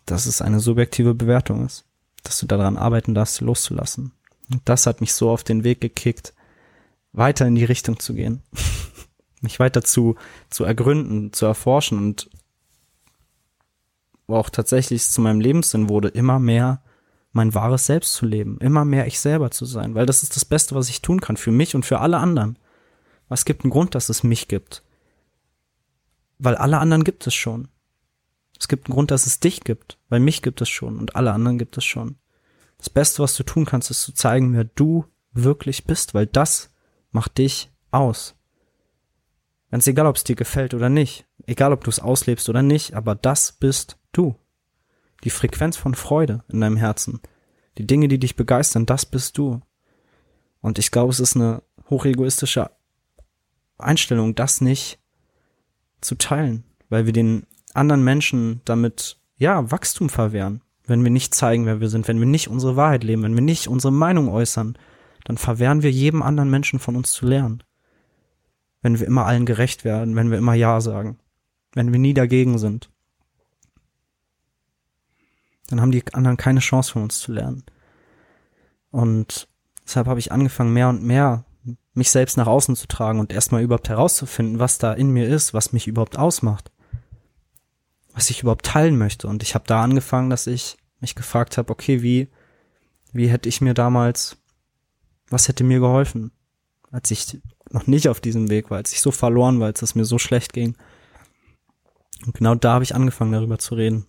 dass 0.04 0.26
es 0.26 0.42
eine 0.42 0.60
subjektive 0.60 1.14
Bewertung 1.14 1.64
ist, 1.64 1.84
dass 2.22 2.38
du 2.38 2.46
daran 2.46 2.76
arbeiten 2.76 3.14
darfst, 3.14 3.40
loszulassen. 3.40 4.12
Und 4.50 4.62
das 4.64 4.86
hat 4.86 5.00
mich 5.00 5.12
so 5.12 5.30
auf 5.30 5.42
den 5.42 5.64
Weg 5.64 5.80
gekickt, 5.80 6.34
weiter 7.16 7.46
in 7.46 7.54
die 7.54 7.64
Richtung 7.64 7.98
zu 7.98 8.14
gehen, 8.14 8.42
mich 9.40 9.58
weiter 9.58 9.82
zu, 9.82 10.16
zu 10.50 10.64
ergründen, 10.64 11.32
zu 11.32 11.46
erforschen 11.46 11.98
und 11.98 12.30
auch 14.28 14.50
tatsächlich 14.50 15.08
zu 15.08 15.20
meinem 15.20 15.40
Lebenssinn 15.40 15.88
wurde, 15.88 16.08
immer 16.08 16.38
mehr 16.38 16.82
mein 17.32 17.54
wahres 17.54 17.86
Selbst 17.86 18.14
zu 18.14 18.26
leben, 18.26 18.58
immer 18.58 18.84
mehr 18.84 19.06
ich 19.06 19.20
selber 19.20 19.50
zu 19.50 19.66
sein, 19.66 19.94
weil 19.94 20.06
das 20.06 20.22
ist 20.22 20.36
das 20.36 20.44
Beste, 20.44 20.74
was 20.74 20.88
ich 20.88 21.02
tun 21.02 21.20
kann 21.20 21.36
für 21.36 21.52
mich 21.52 21.74
und 21.74 21.84
für 21.84 22.00
alle 22.00 22.18
anderen. 22.18 22.58
Was 23.28 23.44
gibt 23.44 23.64
einen 23.64 23.70
Grund, 23.70 23.94
dass 23.94 24.08
es 24.08 24.22
mich 24.22 24.48
gibt? 24.48 24.82
Weil 26.38 26.54
alle 26.54 26.78
anderen 26.78 27.04
gibt 27.04 27.26
es 27.26 27.34
schon. 27.34 27.68
Es 28.58 28.68
gibt 28.68 28.86
einen 28.86 28.94
Grund, 28.94 29.10
dass 29.10 29.26
es 29.26 29.40
dich 29.40 29.64
gibt, 29.64 29.98
weil 30.08 30.20
mich 30.20 30.42
gibt 30.42 30.60
es 30.60 30.68
schon 30.68 30.98
und 30.98 31.14
alle 31.14 31.32
anderen 31.32 31.58
gibt 31.58 31.76
es 31.76 31.84
schon. 31.84 32.16
Das 32.78 32.90
Beste, 32.90 33.22
was 33.22 33.36
du 33.36 33.42
tun 33.42 33.64
kannst, 33.64 33.90
ist 33.90 34.02
zu 34.02 34.12
zeigen, 34.12 34.54
wer 34.54 34.64
du 34.64 35.04
wirklich 35.32 35.84
bist, 35.84 36.14
weil 36.14 36.26
das 36.26 36.70
macht 37.16 37.38
dich 37.38 37.72
aus. 37.90 38.34
Ganz 39.70 39.86
egal, 39.86 40.06
ob 40.06 40.16
es 40.16 40.24
dir 40.24 40.36
gefällt 40.36 40.74
oder 40.74 40.90
nicht, 40.90 41.26
egal, 41.46 41.72
ob 41.72 41.82
du 41.82 41.88
es 41.88 41.98
auslebst 41.98 42.50
oder 42.50 42.62
nicht, 42.62 42.92
aber 42.92 43.14
das 43.14 43.52
bist 43.52 43.96
du 44.12 44.36
die 45.24 45.30
Frequenz 45.30 45.78
von 45.78 45.94
Freude 45.94 46.44
in 46.48 46.60
deinem 46.60 46.76
Herzen, 46.76 47.20
die 47.78 47.86
Dinge, 47.86 48.08
die 48.08 48.18
dich 48.18 48.36
begeistern, 48.36 48.84
das 48.84 49.06
bist 49.06 49.38
du. 49.38 49.62
Und 50.60 50.78
ich 50.78 50.90
glaube, 50.90 51.10
es 51.10 51.18
ist 51.18 51.36
eine 51.36 51.62
hochegoistische 51.88 52.70
Einstellung, 53.78 54.34
das 54.34 54.60
nicht 54.60 54.98
zu 56.02 56.16
teilen, 56.16 56.64
weil 56.90 57.06
wir 57.06 57.14
den 57.14 57.46
anderen 57.72 58.04
Menschen 58.04 58.60
damit, 58.66 59.16
ja, 59.38 59.70
Wachstum 59.70 60.10
verwehren. 60.10 60.60
Wenn 60.84 61.02
wir 61.02 61.10
nicht 61.10 61.34
zeigen, 61.34 61.64
wer 61.64 61.80
wir 61.80 61.88
sind, 61.88 62.08
wenn 62.08 62.20
wir 62.20 62.26
nicht 62.26 62.48
unsere 62.48 62.76
Wahrheit 62.76 63.04
leben, 63.04 63.22
wenn 63.22 63.34
wir 63.34 63.42
nicht 63.42 63.68
unsere 63.68 63.92
Meinung 63.92 64.28
äußern, 64.28 64.76
dann 65.26 65.36
verwehren 65.36 65.82
wir 65.82 65.90
jedem 65.90 66.22
anderen 66.22 66.50
Menschen 66.50 66.78
von 66.78 66.96
uns 66.96 67.12
zu 67.12 67.26
lernen. 67.26 67.62
Wenn 68.80 68.98
wir 68.98 69.06
immer 69.06 69.26
allen 69.26 69.44
gerecht 69.44 69.84
werden, 69.84 70.16
wenn 70.16 70.30
wir 70.30 70.38
immer 70.38 70.54
Ja 70.54 70.80
sagen, 70.80 71.18
wenn 71.74 71.92
wir 71.92 71.98
nie 71.98 72.14
dagegen 72.14 72.58
sind 72.58 72.88
dann 75.68 75.80
haben 75.80 75.92
die 75.92 76.02
anderen 76.14 76.36
keine 76.36 76.60
Chance 76.60 76.92
von 76.92 77.02
uns 77.02 77.18
zu 77.18 77.32
lernen. 77.32 77.64
Und 78.90 79.48
deshalb 79.84 80.06
habe 80.06 80.20
ich 80.20 80.32
angefangen, 80.32 80.72
mehr 80.72 80.88
und 80.88 81.02
mehr 81.02 81.44
mich 81.94 82.10
selbst 82.10 82.36
nach 82.36 82.46
außen 82.46 82.76
zu 82.76 82.86
tragen 82.86 83.18
und 83.18 83.32
erstmal 83.32 83.62
überhaupt 83.62 83.88
herauszufinden, 83.88 84.58
was 84.58 84.78
da 84.78 84.92
in 84.92 85.10
mir 85.10 85.26
ist, 85.26 85.54
was 85.54 85.72
mich 85.72 85.86
überhaupt 85.86 86.18
ausmacht, 86.18 86.70
was 88.12 88.30
ich 88.30 88.42
überhaupt 88.42 88.66
teilen 88.66 88.98
möchte. 88.98 89.28
Und 89.28 89.42
ich 89.42 89.54
habe 89.54 89.64
da 89.66 89.82
angefangen, 89.82 90.30
dass 90.30 90.46
ich 90.46 90.76
mich 91.00 91.14
gefragt 91.14 91.58
habe, 91.58 91.70
okay, 91.72 92.02
wie, 92.02 92.28
wie 93.12 93.28
hätte 93.28 93.48
ich 93.48 93.60
mir 93.60 93.74
damals, 93.74 94.36
was 95.28 95.48
hätte 95.48 95.64
mir 95.64 95.80
geholfen, 95.80 96.32
als 96.90 97.10
ich 97.10 97.40
noch 97.70 97.86
nicht 97.86 98.08
auf 98.08 98.20
diesem 98.20 98.48
Weg 98.48 98.70
war, 98.70 98.78
als 98.78 98.92
ich 98.92 99.00
so 99.00 99.10
verloren 99.10 99.60
war, 99.60 99.66
als 99.66 99.82
es 99.82 99.94
mir 99.94 100.04
so 100.04 100.18
schlecht 100.18 100.52
ging. 100.52 100.76
Und 102.24 102.34
genau 102.34 102.54
da 102.54 102.74
habe 102.74 102.84
ich 102.84 102.94
angefangen, 102.94 103.32
darüber 103.32 103.58
zu 103.58 103.74
reden 103.74 104.06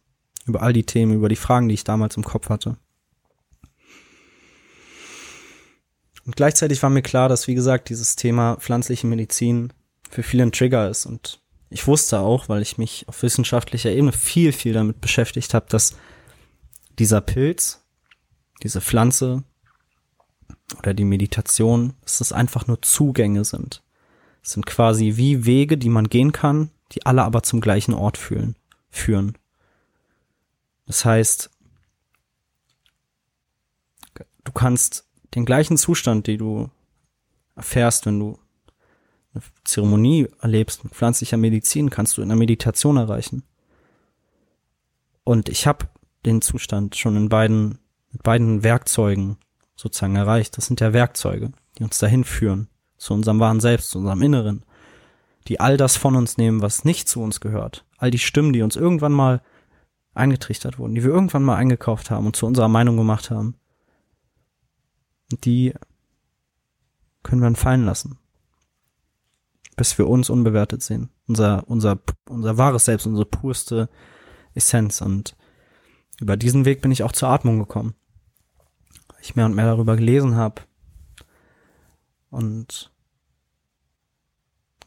über 0.48 0.62
all 0.62 0.74
die 0.74 0.86
Themen, 0.86 1.14
über 1.14 1.30
die 1.30 1.36
Fragen, 1.36 1.68
die 1.68 1.76
ich 1.76 1.84
damals 1.84 2.18
im 2.18 2.24
Kopf 2.24 2.50
hatte. 2.50 2.78
Und 6.26 6.36
gleichzeitig 6.36 6.82
war 6.84 6.90
mir 6.90 7.02
klar, 7.02 7.30
dass, 7.30 7.48
wie 7.48 7.56
gesagt, 7.56 7.90
dieses 7.90 8.16
Thema 8.16 8.58
pflanzliche 8.58 9.08
Medizin 9.08 9.72
für 10.10 10.24
viele 10.24 10.44
ein 10.44 10.52
Trigger 10.52 10.90
ist. 10.90 11.06
Und 11.06 11.42
ich 11.70 11.88
wusste 11.88 12.20
auch, 12.20 12.50
weil 12.50 12.62
ich 12.62 12.78
mich 12.78 13.08
auf 13.08 13.24
wissenschaftlicher 13.24 13.92
Ebene 13.92 14.12
viel, 14.12 14.52
viel 14.52 14.74
damit 14.74 15.00
beschäftigt 15.00 15.54
habe, 15.54 15.68
dass 15.70 15.96
dieser 17.00 17.22
Pilz, 17.22 17.86
diese 18.64 18.82
Pflanze 18.82 19.44
oder 20.78 20.94
die 20.94 21.06
Meditation, 21.06 21.94
dass 22.02 22.18
das 22.18 22.34
einfach 22.34 22.68
nur 22.68 22.82
Zugänge 22.82 23.46
sind. 23.46 23.84
Es 24.44 24.52
sind 24.52 24.66
quasi 24.66 25.14
wie 25.16 25.46
Wege, 25.46 25.78
die 25.78 25.90
man 25.90 26.10
gehen 26.10 26.32
kann, 26.32 26.72
die 26.92 27.06
alle 27.06 27.24
aber 27.24 27.44
zum 27.44 27.62
gleichen 27.62 27.94
Ort 27.94 28.18
fühlen, 28.18 28.56
führen. 28.90 29.38
Das 30.86 31.04
heißt, 31.04 31.50
du 34.44 34.52
kannst 34.54 35.06
den 35.36 35.46
gleichen 35.46 35.78
Zustand, 35.78 36.28
den 36.28 36.38
du 36.38 36.70
erfährst, 37.56 38.06
wenn 38.06 38.20
du 38.20 38.40
eine 39.34 39.44
Zeremonie 39.66 40.28
erlebst 40.42 40.84
mit 40.84 40.94
pflanzlicher 40.94 41.38
Medizin, 41.38 41.90
kannst 41.90 42.18
du 42.18 42.22
in 42.22 42.30
der 42.30 42.38
Meditation 42.38 42.98
erreichen. 42.98 43.44
Und 45.24 45.50
ich 45.50 45.68
habe 45.68 45.90
den 46.26 46.42
Zustand 46.42 46.96
schon 46.96 47.18
in 47.18 47.30
beiden, 47.30 47.80
mit 48.12 48.24
beiden 48.24 48.64
Werkzeugen 48.64 49.38
sozusagen 49.78 50.18
erreicht. 50.18 50.58
Das 50.58 50.66
sind 50.66 50.82
ja 50.82 50.92
Werkzeuge, 50.92 51.54
die 51.78 51.84
uns 51.84 51.98
dahin 52.00 52.26
führen, 52.26 52.68
zu 52.98 53.14
unserem 53.14 53.40
wahren 53.40 53.62
Selbst, 53.62 53.92
zu 53.92 54.00
unserem 54.00 54.22
Inneren, 54.22 54.66
die 55.48 55.62
all 55.62 55.78
das 55.78 55.96
von 55.96 56.16
uns 56.16 56.38
nehmen, 56.38 56.62
was 56.62 56.84
nicht 56.84 57.08
zu 57.08 57.22
uns 57.22 57.40
gehört. 57.40 57.86
All 57.98 58.12
die 58.12 58.20
Stimmen, 58.20 58.52
die 58.52 58.64
uns 58.64 58.76
irgendwann 58.76 59.14
mal 59.14 59.42
eingetrichtert 60.14 60.80
wurden, 60.80 60.96
die 60.96 61.04
wir 61.04 61.12
irgendwann 61.12 61.44
mal 61.44 61.56
eingekauft 61.56 62.12
haben 62.12 62.26
und 62.26 62.36
zu 62.36 62.46
unserer 62.46 62.68
Meinung 62.68 62.98
gemacht 62.98 63.30
haben. 63.30 63.56
Die 65.44 65.74
können 67.24 67.42
wir 67.42 67.56
fallen 67.56 67.86
lassen. 67.86 68.18
Bis 69.76 69.98
wir 70.00 70.08
uns 70.08 70.32
unbewertet 70.32 70.82
sehen. 70.82 71.10
Unser, 71.28 71.64
unser, 71.68 72.00
unser 72.28 72.58
wahres 72.58 72.86
Selbst, 72.86 73.06
unsere 73.06 73.26
purste 73.26 73.90
Essenz. 74.56 75.02
Und 75.02 75.36
über 76.20 76.36
diesen 76.36 76.66
Weg 76.66 76.82
bin 76.82 76.92
ich 76.92 77.04
auch 77.04 77.12
zur 77.12 77.30
Atmung 77.30 77.60
gekommen. 77.60 77.94
Ich 79.22 79.36
mehr 79.36 79.46
und 79.46 79.56
mehr 79.56 79.66
darüber 79.66 79.96
gelesen 79.96 80.36
habe. 80.36 80.62
Und 82.30 82.92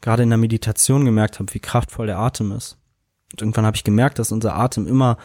gerade 0.01 0.23
in 0.23 0.29
der 0.29 0.37
Meditation 0.37 1.05
gemerkt 1.05 1.39
habe, 1.39 1.53
wie 1.53 1.59
kraftvoll 1.59 2.07
der 2.07 2.19
Atem 2.19 2.51
ist. 2.51 2.77
Und 3.31 3.41
irgendwann 3.41 3.65
habe 3.65 3.77
ich 3.77 3.83
gemerkt, 3.83 4.19
dass 4.19 4.31
unser 4.31 4.55
Atem 4.55 4.87
immer 4.87 5.17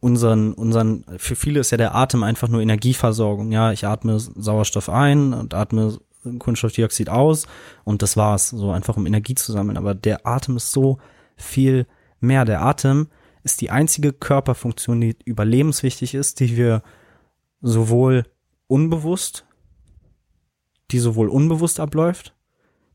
unseren, 0.00 0.52
unseren, 0.54 1.04
für 1.16 1.36
viele 1.36 1.60
ist 1.60 1.70
ja 1.70 1.78
der 1.78 1.94
Atem 1.94 2.22
einfach 2.22 2.48
nur 2.48 2.60
Energieversorgung. 2.60 3.50
Ja, 3.52 3.72
ich 3.72 3.86
atme 3.86 4.18
Sauerstoff 4.18 4.88
ein 4.88 5.32
und 5.32 5.54
atme 5.54 5.98
Kohlenstoffdioxid 6.38 7.08
aus 7.08 7.46
und 7.84 8.02
das 8.02 8.16
war's, 8.16 8.50
so 8.50 8.70
einfach 8.70 8.96
um 8.96 9.06
Energie 9.06 9.34
zu 9.34 9.52
sammeln. 9.52 9.76
Aber 9.76 9.94
der 9.94 10.26
Atem 10.26 10.56
ist 10.56 10.72
so 10.72 10.98
viel 11.36 11.86
mehr. 12.20 12.44
Der 12.44 12.62
Atem 12.62 13.08
ist 13.42 13.60
die 13.60 13.70
einzige 13.70 14.12
Körperfunktion, 14.12 15.00
die 15.00 15.16
überlebenswichtig 15.24 16.14
ist, 16.14 16.40
die 16.40 16.56
wir 16.56 16.82
sowohl 17.66 18.24
unbewusst, 18.68 19.44
die 20.90 20.98
sowohl 20.98 21.28
unbewusst 21.28 21.80
abläuft, 21.80 22.34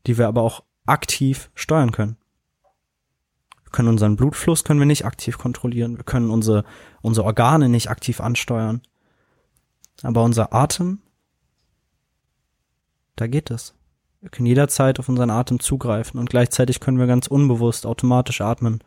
die 0.06 0.16
wir 0.18 0.28
aber 0.28 0.42
auch 0.42 0.64
aktiv 0.86 1.50
steuern 1.54 1.92
können. 1.92 2.16
Wir 3.64 3.70
können 3.70 3.88
unseren 3.88 4.16
Blutfluss 4.16 4.64
können 4.64 4.80
wir 4.80 4.86
nicht 4.86 5.04
aktiv 5.04 5.38
kontrollieren. 5.38 5.96
Wir 5.96 6.04
können 6.04 6.30
unsere, 6.30 6.64
unsere 7.02 7.26
Organe 7.26 7.68
nicht 7.68 7.90
aktiv 7.90 8.20
ansteuern. 8.20 8.82
Aber 10.02 10.24
unser 10.24 10.54
Atem, 10.54 11.00
da 13.16 13.26
geht 13.26 13.50
es. 13.50 13.74
Wir 14.20 14.30
können 14.30 14.46
jederzeit 14.46 14.98
auf 14.98 15.08
unseren 15.08 15.30
Atem 15.30 15.60
zugreifen 15.60 16.18
und 16.18 16.30
gleichzeitig 16.30 16.80
können 16.80 16.98
wir 16.98 17.06
ganz 17.06 17.26
unbewusst 17.26 17.86
automatisch 17.86 18.40
atmen. 18.40 18.82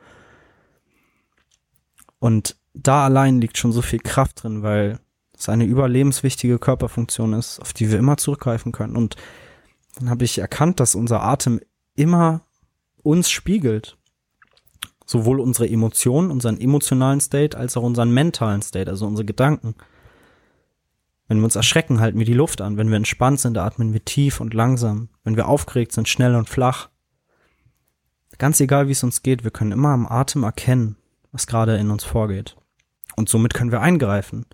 Und 2.19 2.56
da 2.74 3.06
allein 3.06 3.39
liegt 3.39 3.58
schon 3.58 3.71
so 3.71 3.82
viel 3.82 4.00
Kraft 4.00 4.43
drin, 4.43 4.63
weil 4.63 5.00
es 5.38 5.50
eine 5.50 5.65
überlebenswichtige 5.65 6.60
Körperfunktion 6.60 7.34
ist, 7.34 7.60
auf 7.60 7.74
die 7.74 7.91
wir 7.91 8.00
immer 8.00 8.17
zurückgreifen 8.17 8.71
können. 8.71 8.95
Und 8.95 9.15
dann 9.95 10.10
habe 10.10 10.26
ich 10.26 10.39
erkannt, 10.39 10.80
dass 10.80 10.95
unser 10.95 11.24
Atem 11.24 11.60
immer 11.95 12.41
uns 13.04 13.30
spiegelt. 13.30 13.98
Sowohl 15.06 15.39
unsere 15.39 15.69
Emotionen, 15.69 16.32
unseren 16.32 16.60
emotionalen 16.60 17.21
State, 17.21 17.58
als 17.58 17.78
auch 17.78 17.84
unseren 17.84 18.12
mentalen 18.12 18.62
State, 18.62 18.89
also 18.89 19.06
unsere 19.06 19.26
Gedanken. 19.26 19.76
Wenn 21.28 21.38
wir 21.38 21.45
uns 21.45 21.56
erschrecken, 21.56 22.00
halten 22.00 22.19
wir 22.19 22.26
die 22.26 22.34
Luft 22.34 22.62
an. 22.62 22.78
Wenn 22.78 22.89
wir 22.89 22.98
entspannt 22.98 23.39
sind, 23.39 23.58
atmen 23.58 23.93
wir 23.93 24.04
tief 24.04 24.39
und 24.39 24.54
langsam. 24.54 25.10
Wenn 25.24 25.36
wir 25.36 25.48
aufgeregt 25.48 25.91
sind, 25.91 26.10
schnell 26.10 26.36
und 26.36 26.50
flach. 26.50 26.89
Ganz 28.38 28.60
egal, 28.60 28.88
wie 28.88 28.93
es 28.93 29.04
uns 29.04 29.24
geht, 29.24 29.43
wir 29.43 29.52
können 29.52 29.71
immer 29.71 29.89
am 29.89 30.08
Atem 30.08 30.43
erkennen, 30.43 30.98
was 31.32 31.48
gerade 31.48 31.78
in 31.78 31.89
uns 31.89 32.04
vorgeht. 32.04 32.58
Und 33.15 33.30
somit 33.30 33.54
können 33.54 33.71
wir 33.71 33.82
eingreifen. 33.82 34.45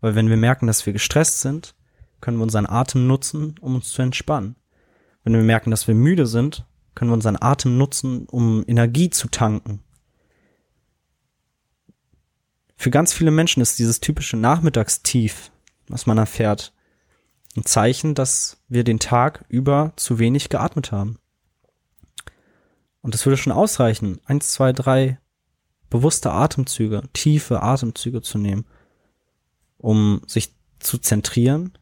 Weil 0.00 0.14
wenn 0.14 0.28
wir 0.28 0.36
merken, 0.36 0.66
dass 0.66 0.86
wir 0.86 0.92
gestresst 0.92 1.40
sind, 1.40 1.74
können 2.20 2.38
wir 2.38 2.44
unseren 2.44 2.66
Atem 2.66 3.06
nutzen, 3.06 3.54
um 3.60 3.76
uns 3.76 3.90
zu 3.90 4.02
entspannen. 4.02 4.56
Wenn 5.24 5.34
wir 5.34 5.42
merken, 5.42 5.70
dass 5.70 5.88
wir 5.88 5.94
müde 5.94 6.26
sind, 6.26 6.66
können 6.94 7.10
wir 7.10 7.14
unseren 7.14 7.40
Atem 7.40 7.76
nutzen, 7.78 8.26
um 8.26 8.64
Energie 8.66 9.10
zu 9.10 9.28
tanken. 9.28 9.82
Für 12.76 12.90
ganz 12.90 13.12
viele 13.12 13.30
Menschen 13.30 13.60
ist 13.60 13.78
dieses 13.78 14.00
typische 14.00 14.36
Nachmittagstief 14.36 15.50
was 15.88 16.06
man 16.06 16.18
erfährt. 16.18 16.72
Ein 17.56 17.64
Zeichen, 17.64 18.14
dass 18.14 18.62
wir 18.68 18.84
den 18.84 18.98
Tag 18.98 19.44
über 19.48 19.92
zu 19.96 20.18
wenig 20.18 20.48
geatmet 20.48 20.92
haben. 20.92 21.18
Und 23.00 23.14
das 23.14 23.24
würde 23.26 23.36
schon 23.36 23.52
ausreichen, 23.52 24.20
eins, 24.24 24.52
zwei, 24.52 24.72
drei 24.72 25.18
bewusste 25.88 26.30
Atemzüge, 26.30 27.02
tiefe 27.12 27.62
Atemzüge 27.62 28.20
zu 28.22 28.38
nehmen, 28.38 28.66
um 29.78 30.20
sich 30.26 30.54
zu 30.78 30.98
zentrieren, 30.98 31.72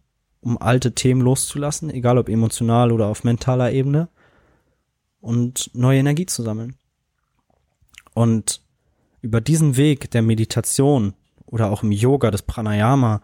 um 0.41 0.61
alte 0.61 0.95
Themen 0.95 1.21
loszulassen, 1.21 1.91
egal 1.91 2.19
ob 2.19 2.29
emotional 2.29 2.93
oder 2.93 3.07
auf 3.07 3.25
mentaler 3.25 3.73
Ebene, 3.73 4.09
und 5.21 5.71
neue 5.75 5.99
Energie 5.99 6.27
zu 6.27 6.43
sammeln. 6.43 6.77
Und 8.15 8.63
über 9.23 9.41
diesen 9.41 9.77
Weg 9.77 10.11
der 10.13 10.23
Meditation 10.23 11.15
oder 11.47 11.71
auch 11.71 11.83
im 11.83 11.91
Yoga, 11.91 12.31
des 12.31 12.43
Pranayama, 12.43 13.23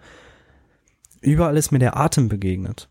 überall 1.20 1.56
ist 1.56 1.70
mir 1.70 1.78
der 1.78 1.96
Atem 1.96 2.28
begegnet. 2.28 2.88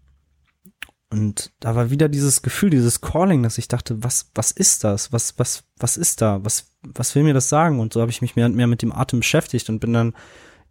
Und 1.10 1.52
da 1.60 1.76
war 1.76 1.89
wieder 1.89 2.08
dieses 2.08 2.41
Gefühl, 2.41 2.70
dieses 2.70 3.02
Calling, 3.02 3.44
dass 3.44 3.58
ich 3.58 3.67
dachte, 3.67 4.02
was, 4.02 4.32
was 4.34 4.52
ist 4.52 4.86
das? 4.86 5.12
Was, 5.12 5.38
was, 5.38 5.65
was 5.78 5.98
ist 5.98 6.22
da? 6.22 6.39
Was, 6.46 6.72
was 6.84 7.13
will 7.13 7.24
mir 7.24 7.34
das 7.34 7.50
sagen? 7.50 7.82
Und 7.82 7.91
so 7.91 8.00
habe 8.00 8.12
ich 8.12 8.22
mich 8.22 8.38
mehr 8.38 8.46
und 8.46 8.56
mehr 8.56 8.67
mit 8.67 8.82
dem 8.82 8.94
Atem 8.94 9.20
beschäftigt 9.20 9.70
und 9.70 9.80
bin 9.80 9.91
dann 9.91 10.13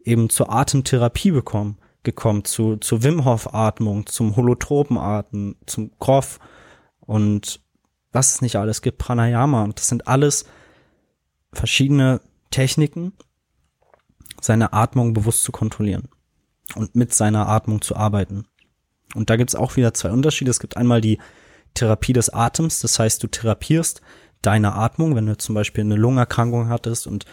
eben 0.04 0.30
zur 0.30 0.52
Atemtherapie 0.52 1.30
bekommen, 1.30 1.78
gekommen, 2.02 2.44
zu, 2.44 2.76
zur 2.76 3.02
Wim 3.02 3.24
Hof 3.24 3.54
Atmung, 3.54 4.06
zum 4.06 4.36
Holotropenatmen, 4.36 5.56
zum 5.66 5.90
Kroff 5.98 6.38
und 7.00 7.60
was 8.12 8.34
es 8.34 8.42
nicht 8.42 8.56
alles 8.56 8.82
gibt, 8.82 8.98
Pranayama. 8.98 9.62
Und 9.62 9.78
das 9.78 9.86
sind 9.86 10.08
alles 10.08 10.44
verschiedene 11.52 12.20
Techniken, 12.50 13.12
seine 14.40 14.72
Atmung 14.72 15.12
bewusst 15.12 15.42
zu 15.42 15.52
kontrollieren 15.52 16.08
und 16.74 16.96
mit 16.96 17.12
seiner 17.14 17.48
Atmung 17.48 17.82
zu 17.82 17.96
arbeiten. 17.96 18.46
Und 19.14 19.30
da 19.30 19.36
gibt's 19.36 19.54
auch 19.54 19.76
wieder 19.76 19.94
zwei 19.94 20.10
Unterschiede. 20.10 20.50
Es 20.50 20.60
gibt 20.60 20.76
einmal 20.76 21.00
die 21.00 21.18
Therapie 21.74 22.12
des 22.12 22.30
Atems, 22.30 22.80
das 22.80 22.98
heißt, 22.98 23.22
du 23.22 23.28
therapierst 23.28 24.00
deine 24.42 24.74
Atmung, 24.74 25.14
wenn 25.14 25.26
du 25.26 25.36
zum 25.36 25.54
Beispiel 25.54 25.84
eine 25.84 25.96
Lungenerkrankung 25.96 26.68
hattest 26.68 27.06
und 27.06 27.26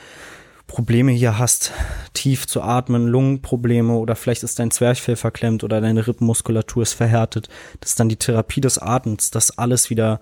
Probleme 0.67 1.13
hier 1.13 1.39
hast, 1.39 1.71
tief 2.13 2.45
zu 2.45 2.62
atmen, 2.62 3.08
Lungenprobleme 3.08 3.93
oder 3.93 4.15
vielleicht 4.15 4.43
ist 4.43 4.60
dein 4.60 4.69
Zwerchfell 4.69 5.15
verklemmt 5.15 5.63
oder 5.63 5.80
deine 5.80 6.06
Rippenmuskulatur 6.06 6.84
ist 6.84 6.93
verhärtet. 6.93 7.47
Das 7.80 7.91
ist 7.91 7.99
dann 7.99 8.10
die 8.10 8.17
Therapie 8.17 8.62
des 8.62 8.77
Atems, 8.77 9.32
das 9.32 9.58
alles 9.58 9.89
wieder 9.89 10.19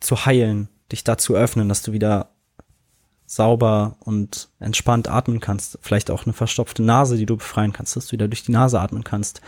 zu 0.00 0.26
heilen, 0.26 0.68
dich 0.90 1.04
dazu 1.04 1.34
öffnen, 1.34 1.68
dass 1.68 1.82
du 1.82 1.92
wieder 1.92 2.30
sauber 3.26 3.96
und 4.00 4.48
entspannt 4.58 5.06
atmen 5.08 5.38
kannst. 5.38 5.78
Vielleicht 5.82 6.10
auch 6.10 6.24
eine 6.24 6.32
verstopfte 6.32 6.82
Nase, 6.82 7.16
die 7.16 7.26
du 7.26 7.36
befreien 7.36 7.72
kannst, 7.72 7.94
dass 7.94 8.06
du 8.06 8.12
wieder 8.12 8.26
durch 8.26 8.42
die 8.42 8.52
Nase 8.52 8.80
atmen 8.80 9.04
kannst. 9.04 9.42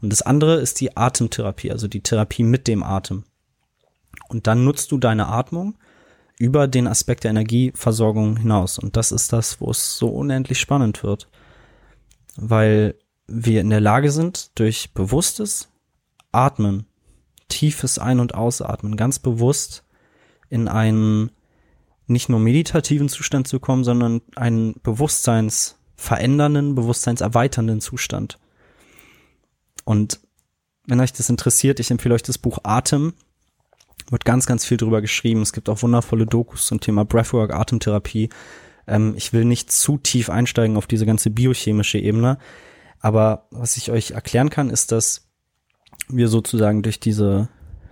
Und 0.00 0.10
das 0.10 0.22
andere 0.22 0.56
ist 0.56 0.80
die 0.80 0.96
Atemtherapie, 0.96 1.70
also 1.70 1.86
die 1.86 2.02
Therapie 2.02 2.42
mit 2.42 2.66
dem 2.66 2.82
Atem. 2.82 3.24
Und 4.28 4.46
dann 4.46 4.64
nutzt 4.64 4.90
du 4.90 4.98
deine 4.98 5.28
Atmung 5.28 5.76
über 6.38 6.68
den 6.68 6.86
Aspekt 6.86 7.24
der 7.24 7.30
Energieversorgung 7.30 8.36
hinaus. 8.36 8.78
Und 8.78 8.96
das 8.96 9.12
ist 9.12 9.32
das, 9.32 9.60
wo 9.60 9.70
es 9.70 9.96
so 9.96 10.08
unendlich 10.08 10.60
spannend 10.60 11.02
wird. 11.02 11.28
Weil 12.36 12.94
wir 13.26 13.60
in 13.60 13.70
der 13.70 13.80
Lage 13.80 14.10
sind, 14.10 14.58
durch 14.58 14.92
bewusstes 14.92 15.68
Atmen, 16.32 16.86
tiefes 17.48 17.98
Ein- 17.98 18.20
und 18.20 18.34
Ausatmen, 18.34 18.96
ganz 18.96 19.18
bewusst 19.18 19.84
in 20.50 20.68
einen 20.68 21.30
nicht 22.06 22.28
nur 22.28 22.38
meditativen 22.38 23.08
Zustand 23.08 23.48
zu 23.48 23.58
kommen, 23.58 23.82
sondern 23.82 24.20
einen 24.36 24.74
bewusstseinsverändernden, 24.82 26.74
bewusstseinserweiternden 26.74 27.80
Zustand. 27.80 28.38
Und 29.84 30.20
wenn 30.86 31.00
euch 31.00 31.12
das 31.12 31.30
interessiert, 31.30 31.80
ich 31.80 31.90
empfehle 31.90 32.14
euch 32.14 32.22
das 32.22 32.38
Buch 32.38 32.58
Atem. 32.62 33.14
Wird 34.10 34.24
ganz, 34.24 34.46
ganz 34.46 34.64
viel 34.64 34.76
drüber 34.76 35.00
geschrieben. 35.00 35.42
Es 35.42 35.52
gibt 35.52 35.68
auch 35.68 35.82
wundervolle 35.82 36.26
Dokus 36.26 36.66
zum 36.66 36.80
Thema 36.80 37.04
Breathwork, 37.04 37.52
Atemtherapie. 37.52 38.28
Ähm, 38.86 39.14
ich 39.16 39.32
will 39.32 39.44
nicht 39.44 39.72
zu 39.72 39.98
tief 39.98 40.30
einsteigen 40.30 40.76
auf 40.76 40.86
diese 40.86 41.06
ganze 41.06 41.30
biochemische 41.30 41.98
Ebene. 41.98 42.38
Aber 43.00 43.46
was 43.50 43.76
ich 43.76 43.90
euch 43.90 44.12
erklären 44.12 44.50
kann, 44.50 44.70
ist, 44.70 44.92
dass 44.92 45.28
wir 46.08 46.28
sozusagen 46.28 46.82
durch 46.82 47.00
diese, 47.00 47.48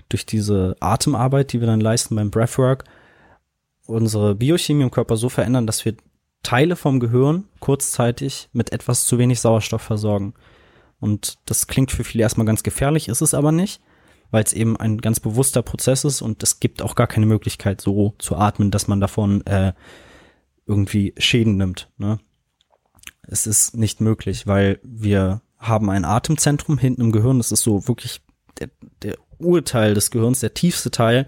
durch 0.08 0.26
diese 0.26 0.76
Atemarbeit, 0.80 1.52
die 1.52 1.60
wir 1.60 1.66
dann 1.66 1.80
leisten 1.80 2.14
beim 2.14 2.30
Breathwork, 2.30 2.84
unsere 3.86 4.34
Biochemie 4.34 4.84
im 4.84 4.90
Körper 4.90 5.16
so 5.16 5.28
verändern, 5.28 5.66
dass 5.66 5.84
wir 5.84 5.94
Teile 6.42 6.76
vom 6.76 7.00
Gehirn 7.00 7.44
kurzzeitig 7.58 8.48
mit 8.52 8.72
etwas 8.72 9.04
zu 9.04 9.18
wenig 9.18 9.40
Sauerstoff 9.40 9.82
versorgen. 9.82 10.34
Und 11.00 11.38
das 11.46 11.66
klingt 11.66 11.90
für 11.90 12.04
viele 12.04 12.22
erstmal 12.22 12.46
ganz 12.46 12.62
gefährlich, 12.62 13.08
ist 13.08 13.20
es 13.20 13.34
aber 13.34 13.50
nicht, 13.50 13.80
weil 14.30 14.44
es 14.44 14.52
eben 14.52 14.76
ein 14.76 14.98
ganz 14.98 15.20
bewusster 15.20 15.62
Prozess 15.62 16.04
ist 16.04 16.22
und 16.22 16.42
es 16.42 16.60
gibt 16.60 16.82
auch 16.82 16.94
gar 16.94 17.06
keine 17.06 17.26
Möglichkeit, 17.26 17.80
so 17.80 18.14
zu 18.18 18.36
atmen, 18.36 18.70
dass 18.70 18.88
man 18.88 19.00
davon 19.00 19.46
äh, 19.46 19.72
irgendwie 20.66 21.14
Schäden 21.18 21.56
nimmt. 21.56 21.90
Ne? 21.98 22.18
Es 23.22 23.46
ist 23.46 23.76
nicht 23.76 24.00
möglich, 24.00 24.46
weil 24.46 24.80
wir 24.82 25.42
haben 25.58 25.90
ein 25.90 26.04
Atemzentrum 26.04 26.78
hinten 26.78 27.02
im 27.02 27.12
Gehirn, 27.12 27.38
das 27.38 27.52
ist 27.52 27.62
so 27.62 27.88
wirklich 27.88 28.20
der, 28.58 28.70
der 29.02 29.16
Urteil 29.38 29.94
des 29.94 30.10
Gehirns, 30.10 30.40
der 30.40 30.54
tiefste 30.54 30.90
Teil. 30.90 31.26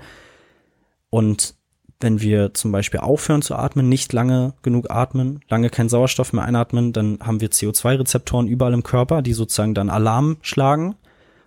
Und 1.10 1.54
wenn 2.00 2.20
wir 2.20 2.52
zum 2.52 2.72
Beispiel 2.72 3.00
aufhören 3.00 3.40
zu 3.40 3.54
atmen, 3.54 3.88
nicht 3.88 4.12
lange 4.12 4.54
genug 4.62 4.90
atmen, 4.90 5.40
lange 5.48 5.70
keinen 5.70 5.88
Sauerstoff 5.88 6.32
mehr 6.32 6.44
einatmen, 6.44 6.92
dann 6.92 7.18
haben 7.20 7.40
wir 7.40 7.50
CO2-Rezeptoren 7.50 8.48
überall 8.48 8.74
im 8.74 8.82
Körper, 8.82 9.22
die 9.22 9.32
sozusagen 9.32 9.74
dann 9.74 9.88
Alarm 9.88 10.36
schlagen 10.42 10.96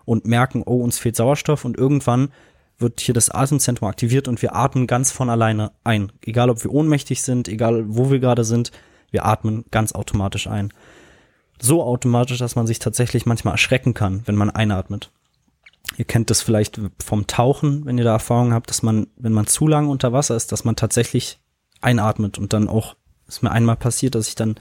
und 0.10 0.26
merken, 0.26 0.64
oh, 0.66 0.82
uns 0.82 0.98
fehlt 0.98 1.16
Sauerstoff 1.16 1.66
und 1.66 1.78
irgendwann 1.78 2.30
wird 2.80 3.00
hier 3.00 3.14
das 3.14 3.30
Atemzentrum 3.30 3.88
aktiviert 3.88 4.28
und 4.28 4.42
wir 4.42 4.56
atmen 4.56 4.88
ganz 4.88 5.12
von 5.12 5.30
alleine 5.30 5.72
ein. 5.84 6.12
Egal, 6.26 6.50
ob 6.50 6.64
wir 6.64 6.74
ohnmächtig 6.74 7.22
sind, 7.22 7.48
egal, 7.48 7.84
wo 7.88 8.10
wir 8.10 8.18
gerade 8.18 8.44
sind, 8.44 8.72
wir 9.12 9.26
atmen 9.26 9.66
ganz 9.70 9.92
automatisch 9.92 10.48
ein. 10.48 10.74
So 11.62 11.84
automatisch, 11.84 12.40
dass 12.40 12.56
man 12.56 12.66
sich 12.66 12.80
tatsächlich 12.80 13.28
manchmal 13.28 13.54
erschrecken 13.54 13.94
kann, 13.94 14.24
wenn 14.26 14.36
man 14.36 14.50
einatmet. 14.50 15.12
Ihr 15.96 16.06
kennt 16.06 16.32
das 16.32 16.42
vielleicht 16.42 16.82
vom 17.04 17.28
Tauchen, 17.28 17.86
wenn 17.86 18.00
ihr 18.00 18.04
da 18.04 18.14
Erfahrung 18.14 18.52
habt, 18.52 18.72
dass 18.72 18.82
man, 18.82 19.06
wenn 19.16 19.34
man 19.34 19.46
zu 19.46 19.68
lange 19.68 19.90
unter 19.90 20.12
Wasser 20.12 20.36
ist, 20.36 20.52
dass 20.52 20.64
man 20.64 20.76
tatsächlich 20.76 21.38
einatmet 21.82 22.40
und 22.40 22.54
dann 22.54 22.68
auch, 22.68 22.96
ist 23.28 23.44
mir 23.44 23.52
einmal 23.52 23.76
passiert, 23.76 24.16
dass 24.16 24.28
ich 24.28 24.36
dann 24.36 24.56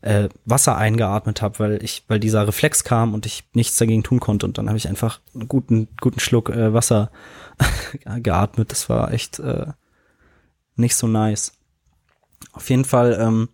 äh, 0.00 0.28
Wasser 0.44 0.76
eingeatmet 0.76 1.42
habe, 1.42 1.58
weil 1.58 1.82
ich, 1.82 2.04
weil 2.08 2.20
dieser 2.20 2.46
Reflex 2.46 2.84
kam 2.84 3.14
und 3.14 3.26
ich 3.26 3.44
nichts 3.54 3.76
dagegen 3.76 4.02
tun 4.02 4.20
konnte. 4.20 4.46
Und 4.46 4.58
dann 4.58 4.68
habe 4.68 4.78
ich 4.78 4.88
einfach 4.88 5.20
einen 5.34 5.48
guten, 5.48 5.88
guten 6.00 6.20
Schluck 6.20 6.50
äh, 6.50 6.72
Wasser 6.72 7.10
geatmet. 8.22 8.70
Das 8.70 8.88
war 8.88 9.12
echt 9.12 9.38
äh, 9.38 9.66
nicht 10.76 10.96
so 10.96 11.06
nice. 11.06 11.52
Auf 12.52 12.70
jeden 12.70 12.84
Fall, 12.84 13.18
ähm, 13.20 13.48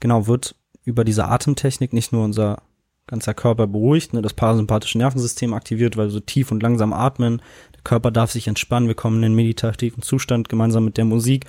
genau, 0.00 0.26
wird 0.26 0.54
über 0.84 1.04
diese 1.04 1.26
Atemtechnik 1.26 1.92
nicht 1.92 2.12
nur 2.12 2.24
unser 2.24 2.62
ganzer 3.06 3.34
Körper 3.34 3.66
beruhigt, 3.66 4.14
ne, 4.14 4.22
das 4.22 4.34
parasympathische 4.34 4.98
Nervensystem 4.98 5.54
aktiviert, 5.54 5.96
weil 5.96 6.06
wir 6.06 6.10
so 6.10 6.20
tief 6.20 6.50
und 6.50 6.62
langsam 6.62 6.92
atmen. 6.92 7.40
Der 7.74 7.82
Körper 7.82 8.10
darf 8.10 8.32
sich 8.32 8.48
entspannen. 8.48 8.88
Wir 8.88 8.96
kommen 8.96 9.16
in 9.16 9.22
den 9.22 9.34
meditativen 9.34 10.02
Zustand 10.02 10.48
gemeinsam 10.48 10.84
mit 10.84 10.96
der 10.96 11.04
Musik 11.04 11.46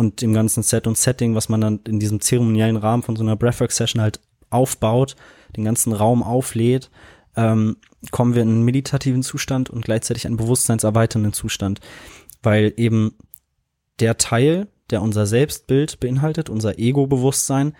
und 0.00 0.22
dem 0.22 0.32
ganzen 0.32 0.62
Set 0.62 0.86
und 0.86 0.96
Setting, 0.96 1.34
was 1.34 1.50
man 1.50 1.60
dann 1.60 1.80
in 1.86 2.00
diesem 2.00 2.22
zeremoniellen 2.22 2.78
Rahmen 2.78 3.02
von 3.02 3.16
so 3.16 3.22
einer 3.22 3.36
Breathwork-Session 3.36 4.00
halt 4.00 4.18
aufbaut, 4.48 5.14
den 5.54 5.64
ganzen 5.64 5.92
Raum 5.92 6.22
auflädt, 6.22 6.90
ähm, 7.36 7.76
kommen 8.10 8.34
wir 8.34 8.40
in 8.40 8.48
einen 8.48 8.64
meditativen 8.64 9.22
Zustand 9.22 9.68
und 9.68 9.84
gleichzeitig 9.84 10.26
einen 10.26 10.38
bewusstseinserweiternden 10.38 11.34
Zustand, 11.34 11.80
weil 12.42 12.72
eben 12.78 13.14
der 14.00 14.16
Teil, 14.16 14.68
der 14.88 15.02
unser 15.02 15.26
Selbstbild 15.26 16.00
beinhaltet, 16.00 16.48
unser 16.48 16.78
Ego-Bewusstsein, 16.78 17.76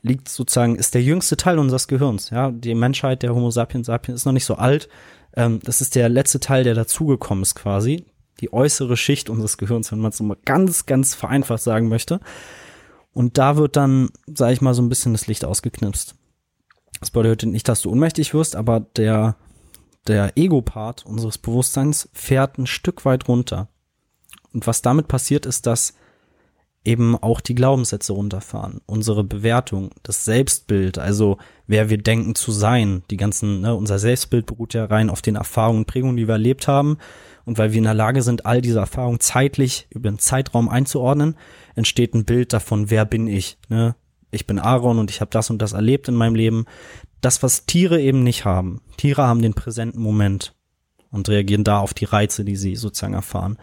liegt 0.00 0.28
sozusagen, 0.28 0.76
ist 0.76 0.94
der 0.94 1.02
jüngste 1.02 1.36
Teil 1.36 1.58
unseres 1.58 1.88
Gehirns. 1.88 2.30
Ja, 2.30 2.52
die 2.52 2.76
Menschheit, 2.76 3.24
der 3.24 3.34
Homo 3.34 3.50
sapiens 3.50 3.88
sapiens 3.88 4.20
ist 4.20 4.26
noch 4.26 4.32
nicht 4.32 4.44
so 4.44 4.54
alt. 4.54 4.88
Ähm, 5.34 5.58
das 5.64 5.80
ist 5.80 5.96
der 5.96 6.08
letzte 6.08 6.38
Teil, 6.38 6.62
der 6.62 6.74
dazugekommen 6.74 7.42
ist 7.42 7.56
quasi. 7.56 8.06
Die 8.40 8.52
äußere 8.52 8.96
Schicht 8.96 9.30
unseres 9.30 9.58
Gehirns, 9.58 9.92
wenn 9.92 10.00
man 10.00 10.12
es 10.12 10.20
mal 10.20 10.36
ganz, 10.44 10.86
ganz 10.86 11.14
vereinfacht 11.14 11.62
sagen 11.62 11.88
möchte. 11.88 12.20
Und 13.12 13.38
da 13.38 13.56
wird 13.56 13.76
dann, 13.76 14.10
sage 14.26 14.52
ich 14.52 14.60
mal, 14.60 14.74
so 14.74 14.82
ein 14.82 14.88
bisschen 14.88 15.12
das 15.12 15.26
Licht 15.26 15.44
ausgeknipst. 15.44 16.14
Das 17.00 17.10
bedeutet 17.10 17.50
nicht, 17.50 17.68
dass 17.68 17.82
du 17.82 17.90
ohnmächtig 17.90 18.34
wirst, 18.34 18.56
aber 18.56 18.80
der, 18.80 19.36
der 20.06 20.36
Ego-Part 20.36 21.06
unseres 21.06 21.38
Bewusstseins 21.38 22.08
fährt 22.12 22.58
ein 22.58 22.66
Stück 22.66 23.04
weit 23.04 23.28
runter. 23.28 23.68
Und 24.52 24.66
was 24.66 24.82
damit 24.82 25.08
passiert, 25.08 25.46
ist, 25.46 25.66
dass 25.66 25.94
eben 26.84 27.16
auch 27.16 27.40
die 27.40 27.54
Glaubenssätze 27.54 28.12
runterfahren, 28.12 28.80
unsere 28.86 29.22
Bewertung, 29.22 29.90
das 30.02 30.24
Selbstbild, 30.24 30.98
also 30.98 31.36
wer 31.66 31.90
wir 31.90 31.98
denken 31.98 32.34
zu 32.34 32.50
sein, 32.50 33.02
die 33.10 33.16
ganzen, 33.16 33.60
ne, 33.60 33.74
unser 33.74 33.98
Selbstbild 33.98 34.46
beruht 34.46 34.74
ja 34.74 34.86
rein 34.86 35.10
auf 35.10 35.20
den 35.20 35.36
Erfahrungen 35.36 35.80
und 35.80 35.86
Prägungen, 35.86 36.16
die 36.16 36.26
wir 36.26 36.32
erlebt 36.32 36.66
haben. 36.66 36.98
Und 37.48 37.56
weil 37.56 37.72
wir 37.72 37.78
in 37.78 37.84
der 37.84 37.94
Lage 37.94 38.20
sind, 38.20 38.44
all 38.44 38.60
diese 38.60 38.80
Erfahrungen 38.80 39.20
zeitlich 39.20 39.86
über 39.88 40.10
einen 40.10 40.18
Zeitraum 40.18 40.68
einzuordnen, 40.68 41.34
entsteht 41.76 42.12
ein 42.12 42.26
Bild 42.26 42.52
davon, 42.52 42.90
wer 42.90 43.06
bin 43.06 43.26
ich. 43.26 43.56
Ne? 43.70 43.94
Ich 44.30 44.46
bin 44.46 44.58
Aaron 44.58 44.98
und 44.98 45.10
ich 45.10 45.22
habe 45.22 45.30
das 45.30 45.48
und 45.48 45.62
das 45.62 45.72
erlebt 45.72 46.08
in 46.08 46.14
meinem 46.14 46.34
Leben. 46.34 46.66
Das, 47.22 47.42
was 47.42 47.64
Tiere 47.64 48.02
eben 48.02 48.22
nicht 48.22 48.44
haben. 48.44 48.82
Tiere 48.98 49.22
haben 49.22 49.40
den 49.40 49.54
präsenten 49.54 50.02
Moment 50.02 50.54
und 51.10 51.30
reagieren 51.30 51.64
da 51.64 51.78
auf 51.78 51.94
die 51.94 52.04
Reize, 52.04 52.44
die 52.44 52.54
sie 52.54 52.76
sozusagen 52.76 53.14
erfahren. 53.14 53.56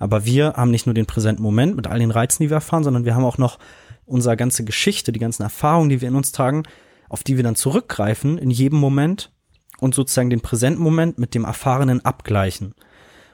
Aber 0.00 0.24
wir 0.24 0.54
haben 0.54 0.72
nicht 0.72 0.86
nur 0.86 0.94
den 0.94 1.06
präsenten 1.06 1.44
Moment 1.44 1.76
mit 1.76 1.86
all 1.86 2.00
den 2.00 2.10
Reizen, 2.10 2.42
die 2.42 2.50
wir 2.50 2.56
erfahren, 2.56 2.82
sondern 2.82 3.04
wir 3.04 3.14
haben 3.14 3.24
auch 3.24 3.38
noch 3.38 3.60
unsere 4.06 4.36
ganze 4.36 4.64
Geschichte, 4.64 5.12
die 5.12 5.20
ganzen 5.20 5.44
Erfahrungen, 5.44 5.88
die 5.88 6.00
wir 6.00 6.08
in 6.08 6.16
uns 6.16 6.32
tragen, 6.32 6.64
auf 7.08 7.22
die 7.22 7.36
wir 7.36 7.44
dann 7.44 7.54
zurückgreifen 7.54 8.38
in 8.38 8.50
jedem 8.50 8.80
Moment 8.80 9.30
und 9.78 9.94
sozusagen 9.94 10.30
den 10.30 10.40
präsenten 10.40 10.82
Moment 10.82 11.20
mit 11.20 11.36
dem 11.36 11.44
Erfahrenen 11.44 12.04
abgleichen. 12.04 12.74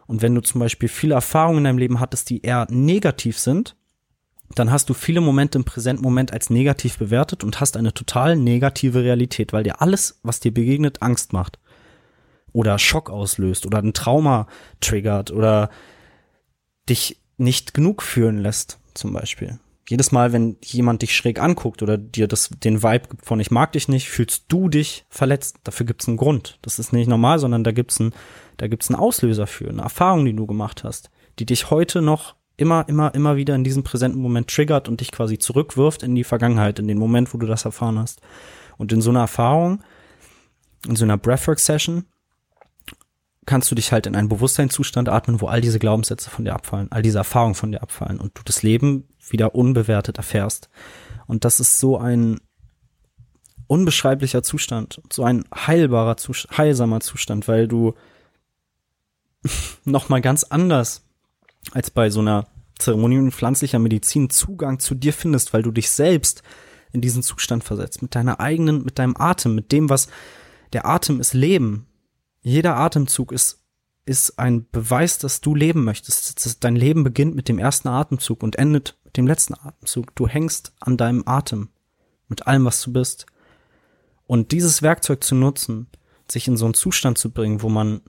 Und 0.07 0.23
wenn 0.23 0.35
du 0.35 0.41
zum 0.41 0.61
Beispiel 0.61 0.89
viele 0.89 1.15
Erfahrungen 1.15 1.59
in 1.59 1.65
deinem 1.65 1.79
Leben 1.79 2.01
hattest, 2.01 2.31
die 2.31 2.43
eher 2.43 2.67
negativ 2.71 3.39
sind, 3.39 3.77
dann 4.55 4.71
hast 4.71 4.89
du 4.89 4.95
viele 4.95 5.21
Momente 5.21 5.59
im 5.59 5.65
präsenten 5.65 6.05
Moment 6.05 6.33
als 6.33 6.51
negativ 6.51 6.99
bewertet 6.99 7.43
und 7.43 7.61
hast 7.61 7.77
eine 7.77 7.93
total 7.93 8.37
negative 8.37 9.03
Realität, 9.03 9.53
weil 9.53 9.65
dir 9.65 9.83
alles, 9.83 10.21
was 10.23 10.41
dir 10.41 10.55
begegnet, 10.55 11.03
Angst 11.03 11.33
macht. 11.33 11.59
Oder 12.53 12.79
Schock 12.79 13.11
auslöst 13.11 13.67
oder 13.67 13.79
ein 13.79 13.93
Trauma 13.93 14.47
triggert 14.81 15.31
oder 15.31 15.69
dich 16.89 17.21
nicht 17.37 17.75
genug 17.75 18.03
fühlen 18.03 18.39
lässt, 18.39 18.79
zum 18.95 19.13
Beispiel. 19.13 19.59
Jedes 19.89 20.11
Mal, 20.11 20.33
wenn 20.33 20.57
jemand 20.65 21.03
dich 21.03 21.15
schräg 21.15 21.41
anguckt 21.41 21.83
oder 21.83 21.97
dir 21.97 22.27
das, 22.27 22.49
den 22.49 22.83
Vibe 22.83 23.09
gibt 23.09 23.25
von 23.27 23.39
ich 23.39 23.51
mag 23.51 23.73
dich 23.73 23.89
nicht, 23.89 24.09
fühlst 24.09 24.47
du 24.49 24.69
dich 24.69 25.05
verletzt. 25.11 25.59
Dafür 25.65 25.87
gibt's 25.87 26.09
einen 26.09 26.17
Grund. 26.17 26.59
Das 26.63 26.79
ist 26.79 26.93
nicht 26.93 27.09
normal, 27.09 27.39
sondern 27.39 27.63
da 27.63 27.71
gibt's 27.71 28.01
einen, 28.01 28.13
da 28.57 28.69
gibt's 28.69 28.91
einen 28.91 28.99
Auslöser 28.99 29.47
für, 29.47 29.69
eine 29.69 29.83
Erfahrung, 29.83 30.25
die 30.25 30.35
du 30.35 30.47
gemacht 30.47 30.85
hast, 30.85 31.11
die 31.39 31.47
dich 31.47 31.71
heute 31.71 32.03
noch 32.03 32.35
immer, 32.57 32.89
immer, 32.89 33.15
immer 33.15 33.37
wieder 33.37 33.55
in 33.55 33.65
diesem 33.65 33.83
präsenten 33.83 34.21
Moment 34.21 34.49
triggert 34.49 34.89
und 34.89 35.01
dich 35.01 35.13
quasi 35.13 35.39
zurückwirft 35.39 36.03
in 36.03 36.15
die 36.15 36.25
Vergangenheit, 36.25 36.79
in 36.79 36.89
den 36.89 36.99
Moment, 36.99 37.33
wo 37.35 37.39
du 37.39 37.47
das 37.47 37.65
erfahren 37.65 37.99
hast. 37.99 38.21
Und 38.79 38.93
in 38.93 39.01
so 39.01 39.11
einer 39.11 39.21
Erfahrung, 39.21 39.83
in 40.89 40.97
so 40.97 41.05
einer 41.05 41.19
Breathwork-Session, 41.19 42.05
kannst 43.45 43.71
du 43.71 43.75
dich 43.75 43.93
halt 43.93 44.07
in 44.07 44.17
einen 44.17 44.29
Bewusstseinszustand 44.29 45.09
atmen, 45.09 45.41
wo 45.41 45.47
all 45.47 45.61
diese 45.61 45.79
Glaubenssätze 45.79 46.31
von 46.31 46.45
dir 46.45 46.55
abfallen, 46.55 46.91
all 46.91 47.03
diese 47.03 47.19
Erfahrungen 47.19 47.55
von 47.55 47.71
dir 47.71 47.83
abfallen 47.83 48.19
und 48.19 48.37
du 48.37 48.43
das 48.45 48.63
Leben 48.63 49.09
wieder 49.31 49.55
unbewertet 49.55 50.17
erfährst. 50.17 50.69
Und 51.27 51.45
das 51.45 51.61
ist 51.61 51.79
so 51.79 51.97
ein 51.97 52.41
unbeschreiblicher 53.69 54.43
Zustand, 54.43 55.01
so 55.13 55.25
ein 55.25 55.45
heilbarer, 55.55 56.17
heilsamer 56.57 57.01
Zustand, 57.01 57.49
weil 57.49 57.69
du 57.69 57.95
nochmal 59.85 60.21
ganz 60.21 60.45
anders 60.45 61.03
als 61.73 61.91
bei 61.91 62.11
so 62.11 62.21
einer 62.21 62.47
Zeremonie 62.79 63.17
in 63.17 63.33
pflanzlicher 63.33 63.79
Medizin 63.79 64.31
Zugang 64.31 64.79
zu 64.79 64.95
dir 64.95 65.13
findest, 65.13 65.53
weil 65.53 65.63
du 65.63 65.71
dich 65.71 65.91
selbst 65.91 66.43
in 66.93 67.01
diesen 67.01 67.23
Zustand 67.23 67.65
versetzt, 67.65 68.03
mit 68.03 68.15
deiner 68.15 68.41
eigenen, 68.41 68.85
mit 68.85 68.99
deinem 68.99 69.17
Atem, 69.17 69.55
mit 69.55 69.73
dem, 69.73 69.89
was 69.89 70.09
der 70.73 70.87
Atem 70.87 71.21
ist 71.21 71.35
Leben. 71.35 71.87
Jeder 72.41 72.77
Atemzug 72.77 73.33
ist, 73.33 73.63
ist 74.05 74.39
ein 74.39 74.67
Beweis, 74.71 75.19
dass 75.19 75.41
du 75.41 75.55
leben 75.55 75.85
möchtest. 75.85 76.63
Dein 76.65 76.77
Leben 76.77 77.03
beginnt 77.03 77.35
mit 77.35 77.49
dem 77.49 77.59
ersten 77.59 77.89
Atemzug 77.89 78.43
und 78.43 78.57
endet 78.57 78.97
mit 79.05 79.17
dem 79.17 79.27
letzten 79.27 79.55
Atemzug. 79.55 80.15
Du 80.15 80.29
hängst 80.29 80.73
an 80.81 80.97
deinem 80.97 81.25
Atem 81.27 81.71
mit 82.29 82.47
allem, 82.47 82.65
was 82.65 82.81
du 82.83 82.93
bist. 82.93 83.27
Und 84.27 84.53
dieses 84.53 84.83
Werkzeug 84.83 85.23
zu 85.23 85.35
nutzen, 85.35 85.89
sich 86.31 86.49
in 86.49 86.57
so 86.57 86.65
einen 86.65 86.75
Zustand 86.75 87.19
zu 87.19 87.31
bringen, 87.31 87.63
wo 87.63 87.69
man, 87.69 88.01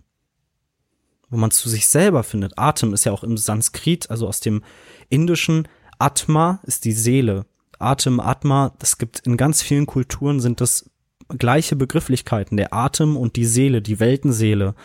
wo 1.30 1.38
man 1.38 1.52
zu 1.52 1.70
sich 1.70 1.88
selber 1.88 2.24
findet. 2.24 2.58
Atem 2.58 2.94
ist 2.94 3.06
ja 3.06 3.12
auch 3.12 3.24
im 3.24 3.38
Sanskrit, 3.38 4.10
also 4.10 4.28
aus 4.28 4.40
dem 4.40 4.64
Indischen. 5.10 5.68
Atma 6.00 6.60
ist 6.64 6.86
die 6.86 6.94
Seele. 6.94 7.46
Atem, 7.80 8.20
Atma, 8.20 8.74
das 8.80 8.98
gibt 8.98 9.20
in 9.20 9.38
ganz 9.38 9.62
vielen 9.62 9.86
Kulturen 9.86 10.40
sind 10.40 10.62
das 10.62 10.90
gleiche 11.30 11.76
Begrifflichkeiten, 11.76 12.58
der 12.58 12.74
Atem 12.74 13.18
und 13.18 13.36
die 13.36 13.46
Seele, 13.46 13.82
die 13.82 14.00
Weltenseele. 14.00 14.76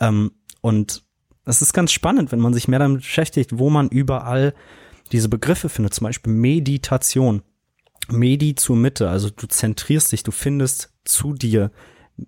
Ähm, 0.00 0.32
und 0.60 1.02
es 1.44 1.62
ist 1.62 1.72
ganz 1.72 1.92
spannend, 1.92 2.32
wenn 2.32 2.40
man 2.40 2.54
sich 2.54 2.68
mehr 2.68 2.78
damit 2.78 3.02
beschäftigt, 3.02 3.58
wo 3.58 3.70
man 3.70 3.88
überall 3.88 4.54
diese 5.12 5.28
Begriffe 5.28 5.68
findet, 5.68 5.94
zum 5.94 6.06
Beispiel 6.06 6.32
Meditation. 6.32 7.42
Medi 8.08 8.54
zur 8.54 8.76
Mitte, 8.76 9.08
also 9.10 9.30
du 9.30 9.46
zentrierst 9.46 10.12
dich, 10.12 10.22
du 10.22 10.30
findest 10.30 10.92
zu 11.04 11.34
dir, 11.34 11.72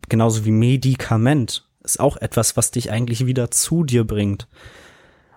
genauso 0.09 0.45
wie 0.45 0.51
Medikament, 0.51 1.68
ist 1.89 2.01
auch 2.01 2.17
etwas, 2.19 2.57
was 2.57 2.71
dich 2.71 2.91
eigentlich 2.91 3.27
wieder 3.27 3.51
zu 3.51 3.85
dir 3.85 4.05
bringt. 4.05 4.49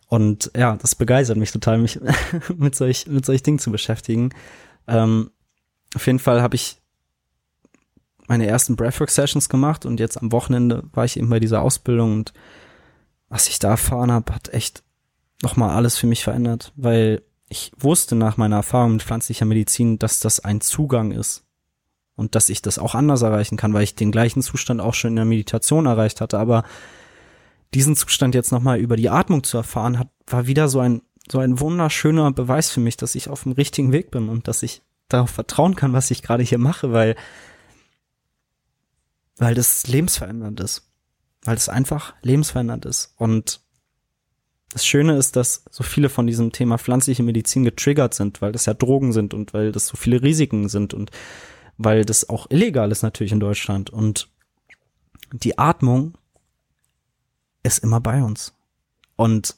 Und 0.08 0.52
ja, 0.56 0.76
das 0.76 0.96
begeistert 0.96 1.38
mich 1.38 1.52
total, 1.52 1.78
mich 1.78 2.00
mit 2.58 2.76
solch, 2.76 3.08
mit 3.08 3.26
solch 3.26 3.44
Dingen 3.44 3.60
zu 3.60 3.72
beschäftigen. 3.72 4.34
Ähm, 4.88 5.32
auf 5.96 6.06
jeden 6.06 6.20
Fall 6.20 6.42
habe 6.42 6.56
ich 6.56 6.82
meine 8.28 8.48
ersten 8.48 8.76
Breathwork-Sessions 8.76 9.50
gemacht 9.50 9.86
und 9.86 10.00
jetzt 10.00 10.22
am 10.22 10.32
Wochenende 10.32 10.84
war 10.94 11.06
ich 11.06 11.18
eben 11.18 11.30
bei 11.30 11.40
dieser 11.40 11.62
Ausbildung 11.62 12.14
und 12.14 12.34
was 13.30 13.48
ich 13.48 13.60
da 13.60 13.70
erfahren 13.70 14.12
habe, 14.12 14.34
hat 14.34 14.54
echt 14.54 14.84
nochmal 15.42 15.72
alles 15.72 15.98
für 15.98 16.08
mich 16.08 16.24
verändert, 16.24 16.74
weil 16.76 17.24
ich 17.48 17.72
wusste 17.78 18.16
nach 18.16 18.38
meiner 18.38 18.58
Erfahrung 18.58 18.94
mit 18.94 19.04
pflanzlicher 19.04 19.46
Medizin, 19.46 20.00
dass 20.00 20.20
das 20.20 20.40
ein 20.42 20.62
Zugang 20.62 21.12
ist 21.12 21.46
und 22.22 22.36
dass 22.36 22.50
ich 22.50 22.62
das 22.62 22.78
auch 22.78 22.94
anders 22.94 23.24
erreichen 23.24 23.58
kann, 23.58 23.74
weil 23.74 23.84
ich 23.84 23.96
den 23.96 24.12
gleichen 24.12 24.44
Zustand 24.44 24.80
auch 24.80 24.94
schon 24.94 25.10
in 25.10 25.16
der 25.18 25.26
Meditation 25.26 25.88
erreicht 25.88 26.22
hatte, 26.22 26.38
aber 26.38 26.64
diesen 27.74 27.96
Zustand 27.96 28.36
jetzt 28.36 28.52
nochmal 28.52 28.80
über 28.80 28.96
die 28.96 29.10
Atmung 29.10 29.44
zu 29.44 29.58
erfahren, 29.58 29.98
hat, 29.98 30.10
war 30.28 30.46
wieder 30.46 30.68
so 30.70 30.80
ein, 30.80 31.02
so 31.30 31.40
ein 31.40 31.60
wunderschöner 31.60 32.32
Beweis 32.32 32.70
für 32.70 32.80
mich, 32.80 32.96
dass 32.96 33.16
ich 33.16 33.28
auf 33.28 33.44
dem 33.44 33.54
richtigen 33.54 33.92
Weg 33.92 34.12
bin 34.12 34.30
und 34.30 34.48
dass 34.48 34.62
ich 34.62 34.84
darauf 35.10 35.32
vertrauen 35.32 35.76
kann, 35.76 35.94
was 35.94 36.12
ich 36.12 36.22
gerade 36.22 36.44
hier 36.44 36.60
mache, 36.60 36.94
weil 36.94 37.16
weil 39.38 39.56
das 39.56 39.88
lebensverändernd 39.88 40.60
ist. 40.60 40.88
Weil 41.44 41.58
es 41.58 41.68
einfach 41.68 42.14
lebensverändernd 42.22 42.86
ist. 42.86 43.16
Und 43.18 43.62
das 44.72 44.86
Schöne 44.86 45.18
ist, 45.18 45.36
dass 45.36 45.66
so 45.72 45.84
viele 45.84 46.10
von 46.10 46.28
diesem 46.28 46.52
Thema 46.52 46.78
pflanzliche 46.78 47.24
Medizin 47.24 47.64
getriggert 47.64 48.14
sind, 48.14 48.44
weil 48.44 48.52
das 48.52 48.68
ja 48.68 48.76
Drogen 48.76 49.12
sind 49.12 49.34
und 49.34 49.56
weil 49.56 49.72
das 49.72 49.88
so 49.88 49.98
viele 49.98 50.22
Risiken 50.22 50.70
sind 50.70 50.94
und 50.94 51.10
weil 51.84 52.06
das 52.06 52.30
auch 52.30 52.48
illegal 52.50 52.92
ist 52.92 53.04
natürlich 53.04 53.32
in 53.32 53.40
Deutschland. 53.40 53.90
Und 53.90 54.30
die 55.34 55.58
Atmung 55.58 56.18
ist 57.64 57.80
immer 57.80 58.00
bei 58.00 58.24
uns. 58.24 58.54
Und 59.16 59.56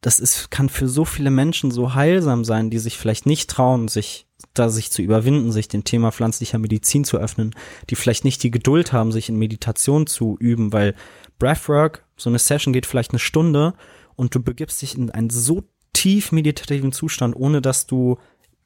das 0.00 0.20
ist, 0.20 0.50
kann 0.50 0.68
für 0.68 0.86
so 0.86 1.04
viele 1.04 1.30
Menschen 1.30 1.70
so 1.70 1.94
heilsam 1.94 2.44
sein, 2.44 2.68
die 2.68 2.78
sich 2.78 2.98
vielleicht 2.98 3.24
nicht 3.24 3.48
trauen, 3.48 3.88
sich 3.88 4.26
da 4.52 4.68
sich 4.68 4.90
zu 4.90 5.00
überwinden, 5.00 5.50
sich 5.50 5.68
dem 5.68 5.84
Thema 5.84 6.12
pflanzlicher 6.12 6.58
Medizin 6.58 7.04
zu 7.04 7.16
öffnen, 7.16 7.54
die 7.88 7.96
vielleicht 7.96 8.24
nicht 8.24 8.42
die 8.42 8.50
Geduld 8.50 8.92
haben, 8.92 9.12
sich 9.12 9.28
in 9.28 9.36
Meditation 9.36 10.06
zu 10.06 10.36
üben, 10.38 10.72
weil 10.72 10.94
Breathwork, 11.38 12.04
so 12.16 12.28
eine 12.28 12.38
Session 12.38 12.72
geht 12.72 12.86
vielleicht 12.86 13.12
eine 13.12 13.18
Stunde 13.18 13.74
und 14.14 14.34
du 14.34 14.42
begibst 14.42 14.82
dich 14.82 14.96
in 14.96 15.10
einen 15.10 15.30
so 15.30 15.64
tief 15.94 16.32
meditativen 16.32 16.92
Zustand, 16.92 17.34
ohne 17.34 17.62
dass 17.62 17.86
du 17.86 18.18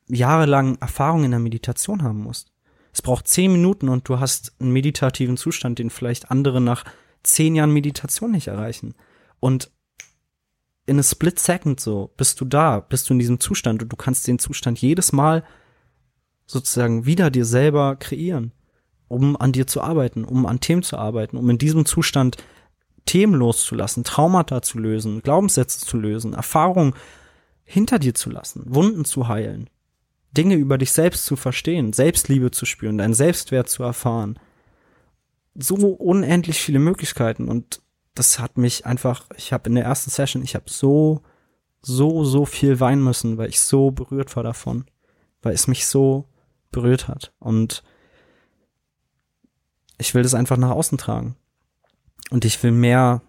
jahrelang 0.09 0.76
Erfahrung 0.80 1.24
in 1.24 1.30
der 1.30 1.40
Meditation 1.40 2.02
haben 2.02 2.22
musst. 2.22 2.52
Es 2.92 3.02
braucht 3.02 3.28
zehn 3.28 3.52
Minuten 3.52 3.88
und 3.88 4.09
du 4.09 4.18
hast 4.18 4.54
einen 4.61 4.72
meditativen 4.72 5.36
Zustand, 5.36 5.78
den 5.78 5.90
vielleicht 5.90 6.30
andere 6.30 6.61
nach 6.61 6.84
zehn 7.22 7.54
Jahren 7.54 7.72
Meditation 7.72 8.32
nicht 8.32 8.48
erreichen. 8.48 8.94
Und 9.40 9.70
in 10.86 10.98
a 10.98 11.02
split 11.02 11.38
second 11.38 11.78
so 11.80 12.12
bist 12.16 12.40
du 12.40 12.44
da, 12.44 12.80
bist 12.80 13.09
du 13.09 13.14
in 13.14 13.18
diesem 13.18 13.40
Zustand 13.40 13.82
und 13.82 13.92
du 13.92 13.96
kannst 13.96 14.26
den 14.26 14.38
Zustand 14.38 14.80
jedes 14.80 15.12
Mal 15.12 15.44
sozusagen 16.46 17.04
wieder 17.04 17.30
dir 17.30 17.44
selber 17.44 17.96
kreieren, 17.96 18.52
um 19.06 19.36
an 19.36 19.52
dir 19.52 19.66
zu 19.66 19.82
arbeiten, 19.82 20.24
um 20.24 20.46
an 20.46 20.61
Themen 20.61 20.82
zu 20.82 20.96
arbeiten, 20.96 21.36
um 21.36 21.48
in 21.50 21.59
diesem 21.59 21.84
Zustand 21.84 22.38
Themen 23.04 23.34
loszulassen, 23.34 24.04
Traumata 24.04 24.62
zu 24.62 24.78
lösen, 24.78 25.22
Glaubenssätze 25.22 25.84
zu 25.84 25.98
lösen, 25.98 26.32
Erfahrungen 26.32 26.94
hinter 27.64 27.98
dir 27.98 28.14
zu 28.14 28.30
lassen, 28.30 28.64
Wunden 28.66 29.04
zu 29.04 29.28
heilen, 29.28 29.68
Dinge 30.32 30.54
über 30.54 30.78
dich 30.78 30.92
selbst 30.92 31.24
zu 31.24 31.36
verstehen, 31.36 31.92
Selbstliebe 31.92 32.50
zu 32.50 32.66
spüren, 32.66 32.98
deinen 32.98 33.14
Selbstwert 33.14 33.68
zu 33.68 33.82
erfahren. 33.82 34.38
So 35.54 35.74
unendlich 35.74 36.60
viele 36.60 36.78
Möglichkeiten 36.78 37.48
und 37.48 37.80
das 38.14 38.38
hat 38.38 38.58
mich 38.58 38.84
einfach, 38.84 39.26
ich 39.36 39.52
habe 39.52 39.68
in 39.68 39.76
der 39.76 39.84
ersten 39.84 40.10
Session, 40.10 40.42
ich 40.42 40.54
habe 40.54 40.64
so, 40.68 41.22
so, 41.82 42.24
so 42.24 42.44
viel 42.44 42.80
weinen 42.80 43.02
müssen, 43.02 43.38
weil 43.38 43.48
ich 43.48 43.60
so 43.60 43.90
berührt 43.90 44.34
war 44.34 44.42
davon, 44.42 44.86
weil 45.42 45.54
es 45.54 45.68
mich 45.68 45.86
so 45.86 46.28
berührt 46.72 47.06
hat. 47.06 47.32
Und 47.38 47.84
ich 49.98 50.14
will 50.14 50.22
das 50.22 50.34
einfach 50.34 50.56
nach 50.56 50.70
außen 50.70 50.98
tragen. 50.98 51.36
Und 52.30 52.44
ich 52.44 52.62
will 52.62 52.72
mehr 52.72 53.22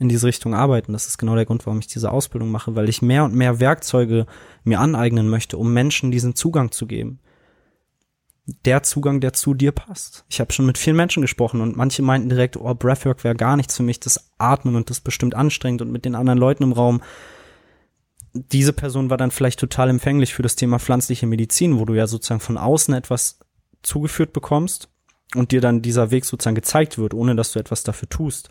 in 0.00 0.08
diese 0.08 0.26
Richtung 0.26 0.54
arbeiten. 0.54 0.92
Das 0.92 1.06
ist 1.06 1.18
genau 1.18 1.36
der 1.36 1.46
Grund, 1.46 1.64
warum 1.66 1.78
ich 1.78 1.86
diese 1.86 2.10
Ausbildung 2.10 2.50
mache, 2.50 2.74
weil 2.74 2.88
ich 2.88 3.02
mehr 3.02 3.24
und 3.24 3.34
mehr 3.34 3.60
Werkzeuge 3.60 4.26
mir 4.64 4.80
aneignen 4.80 5.28
möchte, 5.28 5.56
um 5.56 5.72
Menschen 5.72 6.10
diesen 6.10 6.34
Zugang 6.34 6.72
zu 6.72 6.86
geben 6.86 7.20
der 8.64 8.82
Zugang, 8.82 9.20
der 9.20 9.32
zu 9.32 9.54
dir 9.54 9.72
passt. 9.72 10.24
Ich 10.28 10.40
habe 10.40 10.52
schon 10.52 10.66
mit 10.66 10.78
vielen 10.78 10.96
Menschen 10.96 11.22
gesprochen 11.22 11.60
und 11.60 11.76
manche 11.76 12.02
meinten 12.02 12.28
direkt, 12.28 12.56
oh, 12.56 12.74
Breathwork 12.74 13.24
wäre 13.24 13.34
gar 13.34 13.56
nichts 13.56 13.76
für 13.76 13.82
mich, 13.82 14.00
das 14.00 14.30
Atmen 14.38 14.76
und 14.76 14.90
das 14.90 15.00
bestimmt 15.00 15.34
anstrengend 15.34 15.82
und 15.82 15.90
mit 15.90 16.04
den 16.04 16.14
anderen 16.14 16.38
Leuten 16.38 16.64
im 16.64 16.72
Raum. 16.72 17.02
Diese 18.32 18.72
Person 18.72 19.10
war 19.10 19.16
dann 19.16 19.30
vielleicht 19.30 19.58
total 19.58 19.88
empfänglich 19.88 20.34
für 20.34 20.42
das 20.42 20.56
Thema 20.56 20.78
pflanzliche 20.78 21.26
Medizin, 21.26 21.78
wo 21.78 21.84
du 21.84 21.94
ja 21.94 22.06
sozusagen 22.06 22.40
von 22.40 22.58
außen 22.58 22.94
etwas 22.94 23.40
zugeführt 23.82 24.32
bekommst 24.32 24.88
und 25.34 25.52
dir 25.52 25.60
dann 25.60 25.82
dieser 25.82 26.10
Weg 26.10 26.24
sozusagen 26.24 26.54
gezeigt 26.54 26.98
wird, 26.98 27.14
ohne 27.14 27.34
dass 27.34 27.52
du 27.52 27.58
etwas 27.58 27.82
dafür 27.82 28.08
tust. 28.08 28.48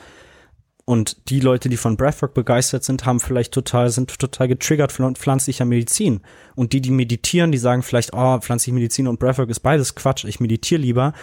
Und 0.90 1.30
die 1.30 1.40
Leute, 1.40 1.70
die 1.70 1.78
von 1.78 1.98
Breathwork 1.98 2.34
begeistert 2.34 2.84
sind, 2.84 3.06
haben 3.06 3.20
vielleicht 3.20 3.54
total, 3.54 3.92
sind 3.92 4.18
total 4.18 4.48
getriggert 4.48 4.92
von 4.92 5.16
pflanzlicher 5.16 5.64
Medizin. 5.64 6.22
Und 6.56 6.74
die, 6.74 6.82
die 6.82 6.90
meditieren, 6.90 7.52
die 7.52 7.60
sagen 7.60 7.84
vielleicht, 7.84 8.12
oh, 8.16 8.40
pflanzliche 8.40 8.74
Medizin 8.74 9.08
und 9.08 9.20
Breathwork 9.20 9.52
ist 9.52 9.60
beides 9.60 9.94
Quatsch, 9.94 10.24
ich 10.24 10.40
meditiere 10.40 10.82
lieber. 10.82 11.14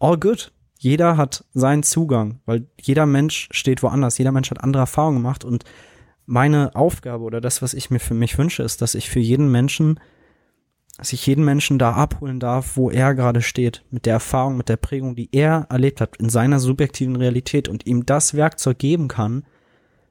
All 0.00 0.18
good. 0.18 0.50
Jeder 0.76 1.16
hat 1.16 1.44
seinen 1.54 1.84
Zugang, 1.84 2.40
weil 2.44 2.66
jeder 2.80 3.06
Mensch 3.06 3.48
steht 3.52 3.80
woanders, 3.84 4.18
jeder 4.18 4.32
Mensch 4.32 4.50
hat 4.50 4.60
andere 4.60 4.80
Erfahrungen 4.80 5.18
gemacht 5.18 5.44
und 5.44 5.62
meine 6.26 6.74
Aufgabe 6.74 7.22
oder 7.22 7.40
das, 7.40 7.62
was 7.62 7.74
ich 7.74 7.90
mir 7.90 8.00
für 8.00 8.14
mich 8.14 8.38
wünsche, 8.38 8.64
ist, 8.64 8.82
dass 8.82 8.96
ich 8.96 9.08
für 9.08 9.20
jeden 9.20 9.52
Menschen 9.52 10.00
dass 10.96 11.12
ich 11.12 11.26
jeden 11.26 11.44
Menschen 11.44 11.78
da 11.78 11.92
abholen 11.92 12.38
darf, 12.38 12.76
wo 12.76 12.90
er 12.90 13.14
gerade 13.14 13.42
steht, 13.42 13.84
mit 13.90 14.06
der 14.06 14.14
Erfahrung, 14.14 14.56
mit 14.56 14.68
der 14.68 14.76
Prägung, 14.76 15.16
die 15.16 15.28
er 15.32 15.66
erlebt 15.70 16.00
hat 16.00 16.16
in 16.16 16.28
seiner 16.28 16.60
subjektiven 16.60 17.16
Realität 17.16 17.68
und 17.68 17.86
ihm 17.86 18.06
das 18.06 18.34
Werkzeug 18.34 18.78
geben 18.78 19.08
kann, 19.08 19.44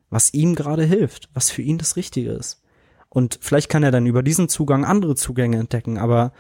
was 0.10 0.34
ihm 0.34 0.56
gerade 0.56 0.84
hilft, 0.84 1.30
was 1.34 1.52
für 1.52 1.62
ihn 1.62 1.78
das 1.78 1.96
Richtige 1.96 2.32
ist. 2.32 2.62
Und 3.10 3.40
vielleicht 3.42 3.70
kann 3.70 3.84
er 3.84 3.92
dann 3.92 4.06
über 4.06 4.24
diesen 4.24 4.50
Zugang 4.50 4.86
andere 4.86 5.16
Zugänge 5.16 5.58
entdecken, 5.58 5.98
aber 5.98 6.34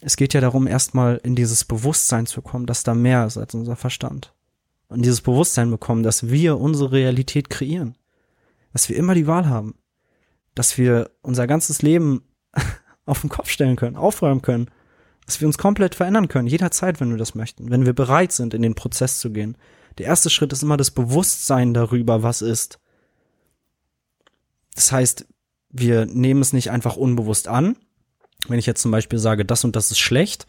es 0.00 0.16
geht 0.16 0.34
ja 0.34 0.40
darum, 0.40 0.66
erstmal 0.66 1.20
in 1.22 1.34
dieses 1.34 1.64
Bewusstsein 1.64 2.26
zu 2.26 2.42
kommen, 2.42 2.66
dass 2.66 2.82
da 2.82 2.94
mehr 2.94 3.26
ist 3.26 3.38
als 3.38 3.54
unser 3.54 3.76
Verstand. 3.76 4.34
Und 4.88 5.02
dieses 5.02 5.22
Bewusstsein 5.22 5.70
bekommen, 5.70 6.02
dass 6.02 6.28
wir 6.28 6.58
unsere 6.58 6.92
Realität 6.92 7.48
kreieren. 7.48 7.96
Dass 8.72 8.88
wir 8.88 8.96
immer 8.96 9.14
die 9.14 9.26
Wahl 9.26 9.48
haben. 9.48 9.74
Dass 10.54 10.78
wir 10.78 11.10
unser 11.22 11.46
ganzes 11.46 11.82
Leben 11.82 12.22
auf 13.06 13.20
den 13.20 13.30
Kopf 13.30 13.48
stellen 13.48 13.76
können, 13.76 13.96
aufräumen 13.96 14.42
können, 14.42 14.70
dass 15.26 15.40
wir 15.40 15.46
uns 15.46 15.58
komplett 15.58 15.94
verändern 15.94 16.28
können, 16.28 16.48
jederzeit, 16.48 17.00
wenn 17.00 17.10
wir 17.10 17.18
das 17.18 17.34
möchten, 17.34 17.70
wenn 17.70 17.86
wir 17.86 17.92
bereit 17.92 18.32
sind, 18.32 18.54
in 18.54 18.62
den 18.62 18.74
Prozess 18.74 19.18
zu 19.18 19.30
gehen. 19.30 19.56
Der 19.98 20.06
erste 20.06 20.30
Schritt 20.30 20.52
ist 20.52 20.62
immer 20.62 20.76
das 20.76 20.90
Bewusstsein 20.90 21.72
darüber, 21.72 22.22
was 22.22 22.42
ist. 22.42 22.78
Das 24.74 24.92
heißt, 24.92 25.26
wir 25.70 26.06
nehmen 26.06 26.42
es 26.42 26.52
nicht 26.52 26.70
einfach 26.70 26.96
unbewusst 26.96 27.48
an. 27.48 27.76
Wenn 28.48 28.58
ich 28.58 28.66
jetzt 28.66 28.82
zum 28.82 28.90
Beispiel 28.90 29.18
sage, 29.18 29.44
das 29.44 29.64
und 29.64 29.76
das 29.76 29.90
ist 29.90 29.98
schlecht, 29.98 30.46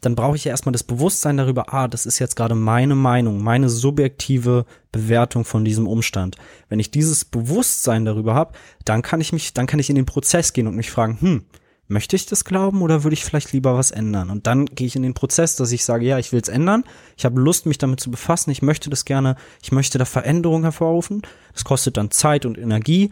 dann 0.00 0.14
brauche 0.14 0.36
ich 0.36 0.44
ja 0.44 0.50
erstmal 0.50 0.72
das 0.72 0.82
Bewusstsein 0.82 1.36
darüber, 1.36 1.72
ah, 1.72 1.88
das 1.88 2.06
ist 2.06 2.18
jetzt 2.18 2.36
gerade 2.36 2.54
meine 2.54 2.94
Meinung, 2.94 3.42
meine 3.42 3.68
subjektive 3.68 4.66
Bewertung 4.92 5.44
von 5.44 5.64
diesem 5.64 5.86
Umstand. 5.86 6.36
Wenn 6.68 6.80
ich 6.80 6.90
dieses 6.90 7.24
Bewusstsein 7.24 8.04
darüber 8.04 8.34
habe, 8.34 8.54
dann 8.84 9.02
kann 9.02 9.20
ich 9.20 9.32
mich, 9.32 9.54
dann 9.54 9.66
kann 9.66 9.80
ich 9.80 9.90
in 9.90 9.96
den 9.96 10.06
Prozess 10.06 10.52
gehen 10.52 10.66
und 10.66 10.76
mich 10.76 10.90
fragen, 10.90 11.20
hm, 11.20 11.44
möchte 11.88 12.16
ich 12.16 12.26
das 12.26 12.44
glauben 12.44 12.82
oder 12.82 13.04
würde 13.04 13.14
ich 13.14 13.24
vielleicht 13.24 13.52
lieber 13.52 13.76
was 13.76 13.90
ändern? 13.90 14.30
Und 14.30 14.46
dann 14.46 14.66
gehe 14.66 14.86
ich 14.86 14.96
in 14.96 15.02
den 15.02 15.14
Prozess, 15.14 15.56
dass 15.56 15.72
ich 15.72 15.84
sage, 15.84 16.04
ja, 16.04 16.18
ich 16.18 16.32
will 16.32 16.40
es 16.40 16.48
ändern, 16.48 16.84
ich 17.16 17.24
habe 17.24 17.40
Lust, 17.40 17.66
mich 17.66 17.78
damit 17.78 18.00
zu 18.00 18.10
befassen, 18.10 18.50
ich 18.50 18.62
möchte 18.62 18.90
das 18.90 19.04
gerne, 19.04 19.36
ich 19.62 19.72
möchte 19.72 19.98
da 19.98 20.04
Veränderungen 20.04 20.64
hervorrufen. 20.64 21.22
Das 21.52 21.64
kostet 21.64 21.96
dann 21.96 22.10
Zeit 22.10 22.44
und 22.44 22.58
Energie. 22.58 23.10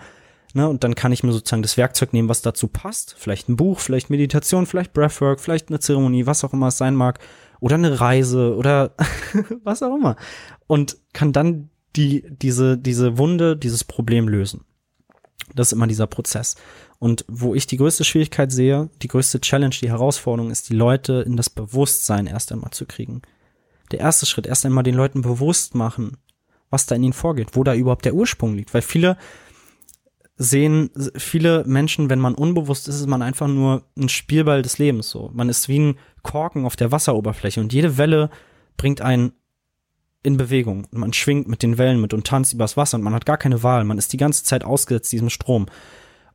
Ne, 0.57 0.69
und 0.69 0.85
dann 0.85 0.95
kann 0.95 1.11
ich 1.11 1.25
mir 1.25 1.33
sozusagen 1.33 1.63
das 1.63 1.77
Werkzeug 1.77 2.13
nehmen, 2.13 2.29
was 2.29 2.41
dazu 2.41 2.69
passt. 2.69 3.17
Vielleicht 3.19 3.49
ein 3.49 3.57
Buch, 3.57 3.81
vielleicht 3.81 4.09
Meditation, 4.09 4.67
vielleicht 4.67 4.93
Breathwork, 4.93 5.41
vielleicht 5.41 5.69
eine 5.69 5.81
Zeremonie, 5.81 6.27
was 6.27 6.45
auch 6.45 6.53
immer 6.53 6.69
es 6.69 6.79
sein 6.79 6.95
mag. 6.95 7.19
Oder 7.59 7.75
eine 7.75 8.01
Reise 8.01 8.55
oder 8.55 8.95
was 9.65 9.83
auch 9.83 9.97
immer. 9.97 10.15
Und 10.69 10.97
kann 11.13 11.33
dann 11.33 11.71
die, 11.97 12.25
diese, 12.29 12.79
diese 12.79 13.19
Wunde, 13.19 13.57
dieses 13.57 13.83
Problem 13.83 14.29
lösen. 14.29 14.65
Das 15.55 15.69
ist 15.69 15.73
immer 15.73 15.89
dieser 15.89 16.07
Prozess. 16.07 16.55
Und 16.99 17.25
wo 17.29 17.55
ich 17.55 17.67
die 17.67 17.77
größte 17.77 18.05
Schwierigkeit 18.05 18.53
sehe, 18.53 18.89
die 19.03 19.09
größte 19.09 19.41
Challenge, 19.41 19.75
die 19.81 19.89
Herausforderung 19.89 20.51
ist, 20.51 20.69
die 20.69 20.75
Leute 20.75 21.25
in 21.27 21.37
das 21.37 21.51
Bewusstsein 21.51 22.27
erst 22.27 22.53
einmal 22.53 22.71
zu 22.71 22.87
kriegen. 22.87 23.23
Der 23.91 24.01
erste 24.01 24.27
Schritt, 24.27 24.47
erst 24.47 24.65
einmal 24.65 24.85
den 24.85 24.95
Leuten 24.95 25.23
bewusst 25.23 25.75
machen, 25.75 26.17
was 26.71 26.87
da 26.87 26.95
in 26.95 27.03
ihnen 27.03 27.13
vorgeht, 27.13 27.51
wo 27.53 27.65
da 27.65 27.75
überhaupt 27.75 28.05
der 28.05 28.15
Ursprung 28.15 28.55
liegt. 28.55 28.73
Weil 28.73 28.83
viele 28.83 29.17
sehen, 30.37 30.91
viele 31.17 31.65
Menschen, 31.67 32.11
wenn 32.11 32.19
man 32.19 32.35
unbewusst 32.35 32.89
ist, 32.89 32.97
ist 32.97 33.07
man 33.07 33.23
einfach 33.23 33.47
nur 33.47 33.85
ein 33.97 34.09
Spielball 34.09 34.63
des 34.63 34.79
Lebens 34.79 35.11
so. 35.11 35.31
Man 35.33 35.49
ist 35.49 35.69
wie 35.69 35.79
ein 35.79 35.99
Korken 36.23 36.65
auf 36.65 36.77
der 36.77 36.91
Wasseroberfläche 36.91 37.61
und 37.61 37.73
jede 37.73 37.99
Welle 37.99 38.31
bringt 38.77 39.01
einen 39.01 39.33
in 40.23 40.37
Bewegung. 40.37 40.87
Man 40.91 41.13
schwingt 41.13 41.49
mit 41.49 41.63
den 41.63 41.79
Wellen 41.79 42.01
mit 42.01 42.15
und 42.15 42.27
tanzt 42.27 42.55
übers 42.55 42.77
Wasser 42.77 42.97
und 42.97 43.05
man 43.05 43.15
hat 43.15 43.27
gar 43.27 43.37
keine 43.37 43.63
Wahl. 43.63 43.85
Man 43.85 43.99
ist 43.99 44.13
die 44.13 44.17
ganze 44.17 44.43
Zeit 44.43 44.65
ausgesetzt 44.65 45.13
diesem 45.13 45.31
Strom. 45.31 45.67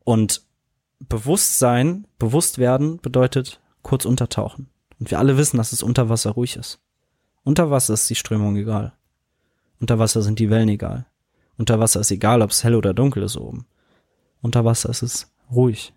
Und 0.03 0.43
Bewusstsein, 0.99 2.05
bewusst 2.17 2.57
werden 2.57 2.97
bedeutet 2.97 3.61
kurz 3.81 4.05
untertauchen. 4.05 4.69
Und 4.99 5.11
wir 5.11 5.19
alle 5.19 5.37
wissen, 5.37 5.57
dass 5.57 5.71
es 5.71 5.81
unter 5.81 6.09
Wasser 6.09 6.31
ruhig 6.31 6.57
ist. 6.57 6.79
Unter 7.43 7.71
Wasser 7.71 7.93
ist 7.93 8.09
die 8.09 8.15
Strömung 8.15 8.57
egal. 8.57 8.93
Unter 9.79 9.97
Wasser 9.97 10.21
sind 10.21 10.39
die 10.39 10.49
Wellen 10.49 10.69
egal. 10.69 11.05
Unter 11.57 11.79
Wasser 11.79 12.01
ist 12.01 12.11
egal, 12.11 12.41
ob 12.41 12.51
es 12.51 12.63
hell 12.63 12.75
oder 12.75 12.93
dunkel 12.93 13.23
ist 13.23 13.37
oben. 13.37 13.65
Unter 14.41 14.65
Wasser 14.65 14.89
ist 14.89 15.01
es 15.01 15.31
ruhig. 15.51 15.93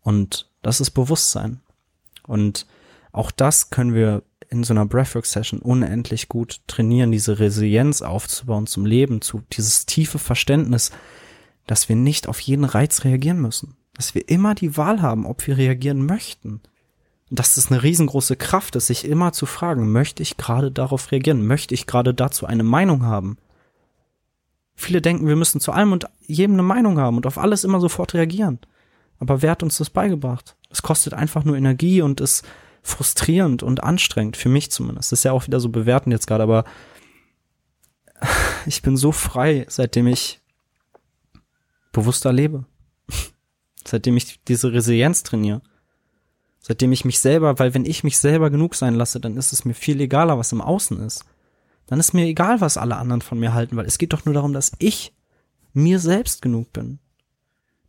Und 0.00 0.48
das 0.62 0.80
ist 0.80 0.92
Bewusstsein. 0.92 1.60
Und 2.26 2.66
auch 3.12 3.30
das 3.30 3.70
können 3.70 3.94
wir 3.94 4.22
in 4.48 4.62
so 4.62 4.72
einer 4.72 4.86
Breathwork-Session 4.86 5.60
unendlich 5.60 6.28
gut 6.28 6.60
trainieren, 6.66 7.10
diese 7.10 7.38
Resilienz 7.38 8.02
aufzubauen 8.02 8.66
zum 8.66 8.86
Leben, 8.86 9.20
zu 9.20 9.42
dieses 9.52 9.86
tiefe 9.86 10.18
Verständnis, 10.18 10.92
dass 11.66 11.88
wir 11.88 11.96
nicht 11.96 12.28
auf 12.28 12.40
jeden 12.40 12.64
Reiz 12.64 13.04
reagieren 13.04 13.40
müssen. 13.40 13.76
Dass 13.94 14.14
wir 14.14 14.28
immer 14.28 14.54
die 14.54 14.76
Wahl 14.76 15.02
haben, 15.02 15.26
ob 15.26 15.46
wir 15.46 15.56
reagieren 15.56 16.04
möchten. 16.06 16.60
Und 17.30 17.38
dass 17.38 17.56
es 17.56 17.70
eine 17.70 17.82
riesengroße 17.82 18.36
Kraft 18.36 18.76
ist, 18.76 18.86
sich 18.86 19.04
immer 19.04 19.32
zu 19.32 19.46
fragen, 19.46 19.90
möchte 19.90 20.22
ich 20.22 20.36
gerade 20.36 20.70
darauf 20.70 21.10
reagieren? 21.10 21.46
Möchte 21.46 21.74
ich 21.74 21.86
gerade 21.86 22.14
dazu 22.14 22.46
eine 22.46 22.62
Meinung 22.62 23.04
haben? 23.04 23.38
Viele 24.76 25.00
denken, 25.00 25.26
wir 25.26 25.36
müssen 25.36 25.60
zu 25.60 25.72
allem 25.72 25.92
und 25.92 26.06
jedem 26.26 26.54
eine 26.54 26.62
Meinung 26.62 26.98
haben 26.98 27.16
und 27.16 27.26
auf 27.26 27.38
alles 27.38 27.64
immer 27.64 27.80
sofort 27.80 28.14
reagieren. 28.14 28.60
Aber 29.18 29.42
wer 29.42 29.52
hat 29.52 29.62
uns 29.62 29.78
das 29.78 29.90
beigebracht? 29.90 30.56
Es 30.70 30.82
kostet 30.82 31.14
einfach 31.14 31.44
nur 31.44 31.56
Energie 31.56 32.02
und 32.02 32.20
ist 32.20 32.44
frustrierend 32.82 33.62
und 33.62 33.82
anstrengend, 33.82 34.36
für 34.36 34.50
mich 34.50 34.70
zumindest. 34.70 35.10
Das 35.10 35.20
ist 35.20 35.24
ja 35.24 35.32
auch 35.32 35.46
wieder 35.46 35.58
so 35.58 35.70
bewertend 35.70 36.12
jetzt 36.12 36.26
gerade, 36.26 36.42
aber 36.42 36.64
ich 38.66 38.82
bin 38.82 38.96
so 38.96 39.10
frei, 39.10 39.66
seitdem 39.68 40.06
ich 40.06 40.40
bewusster 41.96 42.32
lebe. 42.32 42.66
Seitdem 43.84 44.16
ich 44.16 44.42
diese 44.44 44.72
Resilienz 44.72 45.22
trainiere. 45.22 45.62
Seitdem 46.60 46.92
ich 46.92 47.04
mich 47.04 47.20
selber, 47.20 47.58
weil 47.58 47.74
wenn 47.74 47.86
ich 47.86 48.04
mich 48.04 48.18
selber 48.18 48.50
genug 48.50 48.74
sein 48.74 48.94
lasse, 48.94 49.18
dann 49.18 49.36
ist 49.36 49.52
es 49.52 49.64
mir 49.64 49.74
viel 49.74 50.00
egaler, 50.00 50.38
was 50.38 50.52
im 50.52 50.60
Außen 50.60 51.00
ist. 51.00 51.24
Dann 51.86 52.00
ist 52.00 52.12
mir 52.12 52.26
egal, 52.26 52.60
was 52.60 52.76
alle 52.76 52.96
anderen 52.96 53.22
von 53.22 53.38
mir 53.38 53.54
halten, 53.54 53.76
weil 53.76 53.86
es 53.86 53.98
geht 53.98 54.12
doch 54.12 54.24
nur 54.24 54.34
darum, 54.34 54.52
dass 54.52 54.72
ich 54.78 55.14
mir 55.72 55.98
selbst 55.98 56.42
genug 56.42 56.72
bin. 56.72 56.98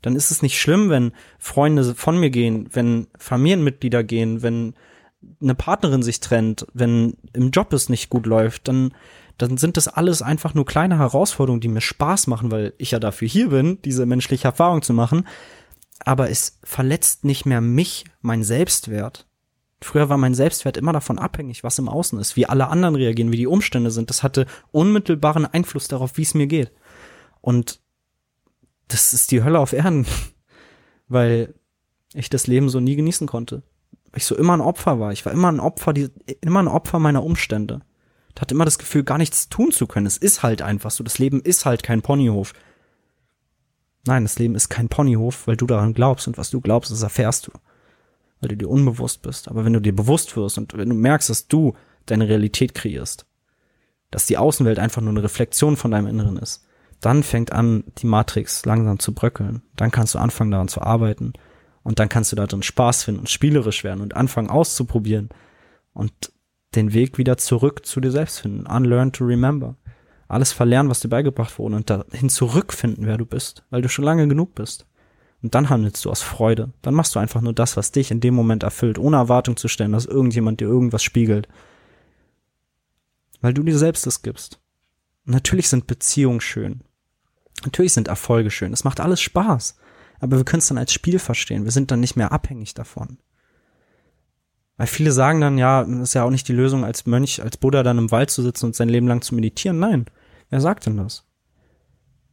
Dann 0.02 0.16
ist 0.16 0.32
es 0.32 0.42
nicht 0.42 0.60
schlimm, 0.60 0.90
wenn 0.90 1.12
Freunde 1.40 1.96
von 1.96 2.20
mir 2.20 2.30
gehen, 2.30 2.70
wenn 2.72 3.08
Familienmitglieder 3.18 4.04
gehen, 4.04 4.44
wenn 4.44 4.76
eine 5.42 5.56
Partnerin 5.56 6.04
sich 6.04 6.20
trennt, 6.20 6.68
wenn 6.74 7.18
im 7.34 7.50
Job 7.50 7.74
es 7.74 7.90
nicht 7.90 8.10
gut 8.10 8.28
läuft, 8.28 8.68
dann, 8.68 8.94
dann 9.38 9.58
sind 9.58 9.78
das 9.78 9.88
alles 9.88 10.22
einfach 10.22 10.54
nur 10.54 10.66
kleine 10.66 10.98
Herausforderungen, 10.98 11.62
die 11.62 11.68
mir 11.68 11.82
Spaß 11.82 12.28
machen, 12.28 12.52
weil 12.52 12.74
ich 12.78 12.92
ja 12.92 13.00
dafür 13.00 13.28
hier 13.28 13.50
bin, 13.50 13.82
diese 13.84 14.06
menschliche 14.06 14.48
Erfahrung 14.48 14.82
zu 14.82 14.94
machen. 14.94 15.28
Aber 16.00 16.30
es 16.30 16.60
verletzt 16.64 17.24
nicht 17.24 17.46
mehr 17.46 17.62
mich, 17.62 18.06
mein 18.22 18.44
Selbstwert. 18.44 19.28
Früher 19.82 20.10
war 20.10 20.18
mein 20.18 20.34
Selbstwert 20.34 20.78
immer 20.78 20.94
davon 20.94 21.20
abhängig, 21.20 21.64
was 21.64 21.78
im 21.78 21.90
Außen 21.90 22.20
ist, 22.20 22.36
wie 22.36 22.48
alle 22.48 22.68
anderen 22.68 22.96
reagieren, 22.96 23.32
wie 23.32 23.38
die 23.38 23.48
Umstände 23.48 23.92
sind. 23.92 24.10
Das 24.10 24.24
hatte 24.24 24.48
unmittelbaren 24.72 25.46
Einfluss 25.46 25.88
darauf, 25.88 26.18
wie 26.18 26.24
es 26.24 26.34
mir 26.34 26.48
geht. 26.48 26.72
Und 27.42 27.80
das 28.88 29.14
ist 29.14 29.32
die 29.32 29.44
Hölle 29.44 29.60
auf 29.60 29.74
Erden, 29.74 30.08
weil 31.08 31.54
ich 32.14 32.30
das 32.30 32.48
Leben 32.48 32.70
so 32.70 32.80
nie 32.80 32.96
genießen 32.96 33.28
konnte 33.28 33.64
ich 34.18 34.26
so 34.26 34.36
immer 34.36 34.56
ein 34.56 34.62
Opfer 34.62 35.00
war. 35.00 35.12
Ich 35.14 35.26
war 35.26 35.34
immer 35.34 35.52
ein 35.52 35.60
Opfer, 35.60 35.94
die, 35.94 36.10
immer 36.42 36.62
ein 36.62 36.68
Opfer 36.68 37.00
meiner 37.00 37.24
Umstände. 37.24 37.82
Hatte 38.40 38.54
immer 38.54 38.66
das 38.66 38.80
Gefühl, 38.80 39.04
gar 39.04 39.18
nichts 39.18 39.50
tun 39.50 39.72
zu 39.72 39.88
können. 39.88 40.06
Es 40.06 40.18
ist 40.18 40.44
halt 40.44 40.62
einfach 40.62 40.92
so. 40.92 41.04
Das 41.04 41.20
Leben 41.20 41.42
ist 41.42 41.66
halt 41.66 41.84
kein 41.84 42.02
Ponyhof. 42.02 42.54
Nein, 44.06 44.24
das 44.24 44.40
Leben 44.40 44.56
ist 44.56 44.70
kein 44.70 44.90
Ponyhof, 44.90 45.48
weil 45.48 45.58
du 45.58 45.66
daran 45.66 45.94
glaubst 45.94 46.28
und 46.28 46.38
was 46.38 46.50
du 46.50 46.62
glaubst, 46.62 46.92
das 46.92 47.04
erfährst 47.04 47.48
du. 47.48 47.52
Weil 48.40 48.50
du 48.50 48.58
dir 48.58 48.70
unbewusst 48.70 49.22
bist. 49.22 49.48
Aber 49.48 49.66
wenn 49.66 49.74
du 49.74 49.82
dir 49.82 49.96
bewusst 49.96 50.36
wirst 50.38 50.58
und 50.58 50.78
wenn 50.78 50.90
du 50.90 50.96
merkst, 50.96 51.30
dass 51.30 51.48
du 51.48 51.74
deine 52.06 52.30
Realität 52.30 52.74
kreierst, 52.74 53.26
dass 54.12 54.26
die 54.26 54.38
Außenwelt 54.38 54.80
einfach 54.80 55.02
nur 55.02 55.12
eine 55.12 55.24
Reflexion 55.24 55.76
von 55.76 55.92
deinem 55.92 56.08
Inneren 56.08 56.38
ist, 56.38 56.66
dann 57.02 57.24
fängt 57.24 57.52
an, 57.52 57.84
die 57.98 58.08
Matrix 58.08 58.66
langsam 58.66 59.00
zu 59.00 59.14
bröckeln. 59.14 59.62
Dann 59.76 59.92
kannst 59.92 60.16
du 60.16 60.20
anfangen, 60.20 60.52
daran 60.52 60.68
zu 60.68 60.82
arbeiten 60.82 61.34
und 61.84 62.00
dann 62.00 62.10
kannst 62.10 62.32
du 62.32 62.36
da 62.36 62.48
drin 62.48 62.64
Spaß 62.64 63.04
finden 63.04 63.22
und 63.22 63.30
spielerisch 63.30 63.84
werden 63.84 64.02
und 64.02 64.16
anfangen 64.16 64.50
auszuprobieren 64.50 65.30
und 65.94 66.32
den 66.76 66.94
Weg 66.94 67.18
wieder 67.18 67.38
zurück 67.38 67.86
zu 67.86 68.00
dir 68.02 68.12
selbst 68.12 68.40
finden. 68.42 68.68
Unlearn 68.68 69.12
to 69.12 69.26
remember. 69.26 69.76
Alles 70.28 70.52
verlernen, 70.52 70.90
was 70.90 71.00
dir 71.00 71.08
beigebracht 71.08 71.58
wurde 71.58 71.76
und 71.76 71.90
dahin 71.90 72.30
zurückfinden, 72.30 73.06
wer 73.06 73.18
du 73.18 73.26
bist, 73.26 73.64
weil 73.70 73.82
du 73.82 73.90
schon 73.90 74.06
lange 74.06 74.28
genug 74.28 74.56
bist. 74.56 74.86
Und 75.42 75.56
dann 75.56 75.70
handelst 75.70 76.04
du 76.04 76.10
aus 76.10 76.22
Freude. 76.22 76.74
Dann 76.82 76.94
machst 76.94 77.16
du 77.16 77.20
einfach 77.20 77.42
nur 77.42 77.54
das, 77.54 77.78
was 77.78 77.92
dich 77.92 78.12
in 78.12 78.20
dem 78.20 78.34
Moment 78.34 78.64
erfüllt, 78.64 78.98
ohne 78.98 79.18
Erwartung 79.18 79.56
zu 79.56 79.68
stellen, 79.68 79.94
dass 79.94 80.06
irgendjemand 80.06 80.60
dir 80.60 80.68
irgendwas 80.68 81.04
spiegelt. 81.04 81.48
Weil 83.40 83.54
du 83.54 83.64
dir 83.64 83.78
selbst 83.78 84.06
das 84.06 84.24
gibst. 84.24 84.60
Und 85.26 85.34
natürlich 85.34 85.70
sind 85.70 85.88
Beziehungen 85.88 86.42
schön. 86.42 86.82
Natürlich 87.64 87.94
sind 87.94 88.08
Erfolge 88.08 88.52
schön. 88.52 88.74
Es 88.74 88.84
macht 88.84 89.00
alles 89.00 89.22
Spaß 89.22 89.78
aber 90.20 90.38
wir 90.38 90.46
können 90.46 90.60
es 90.60 90.68
dann 90.68 90.78
als 90.78 90.94
Spiel 90.94 91.20
verstehen. 91.20 91.64
Wir 91.64 91.72
sind 91.72 91.92
dann 91.92 92.00
nicht 92.00 92.16
mehr 92.16 92.32
abhängig 92.32 92.74
davon. 92.74 93.18
Weil 94.78 94.88
viele 94.88 95.12
sagen 95.12 95.42
dann, 95.42 95.58
ja, 95.58 95.84
das 95.84 96.10
ist 96.10 96.14
ja 96.14 96.24
auch 96.24 96.30
nicht 96.30 96.48
die 96.48 96.54
Lösung, 96.54 96.86
als 96.86 97.06
Mönch, 97.06 97.42
als 97.42 97.58
Buddha 97.58 97.84
dann 97.84 97.98
im 97.98 98.12
Wald 98.12 98.30
zu 98.30 98.44
sitzen 98.44 98.68
und 98.68 98.76
sein 98.76 98.90
Leben 98.90 99.08
lang 99.08 99.22
zu 99.22 99.36
meditieren. 99.36 99.80
Nein. 99.80 100.06
Wer 100.50 100.62
sagt 100.62 100.86
denn 100.86 100.98
das? 100.98 101.26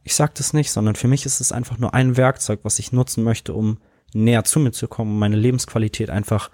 Ich 0.03 0.15
sag 0.15 0.35
das 0.35 0.53
nicht, 0.53 0.71
sondern 0.71 0.95
für 0.95 1.09
mich 1.09 1.25
ist 1.25 1.41
es 1.41 1.53
einfach 1.53 1.79
nur 1.79 1.95
ein 1.95 2.17
Werkzeug, 2.17 2.61
was 2.63 2.79
ich 2.79 2.93
nutzen 2.93 3.25
möchte, 3.25 3.55
um 3.55 3.79
näher 4.13 4.45
zu 4.45 4.61
mir 4.61 4.73
zu 4.73 4.87
kommen, 4.87 5.13
um 5.13 5.19
meine 5.19 5.37
Lebensqualität 5.37 6.11
einfach 6.11 6.51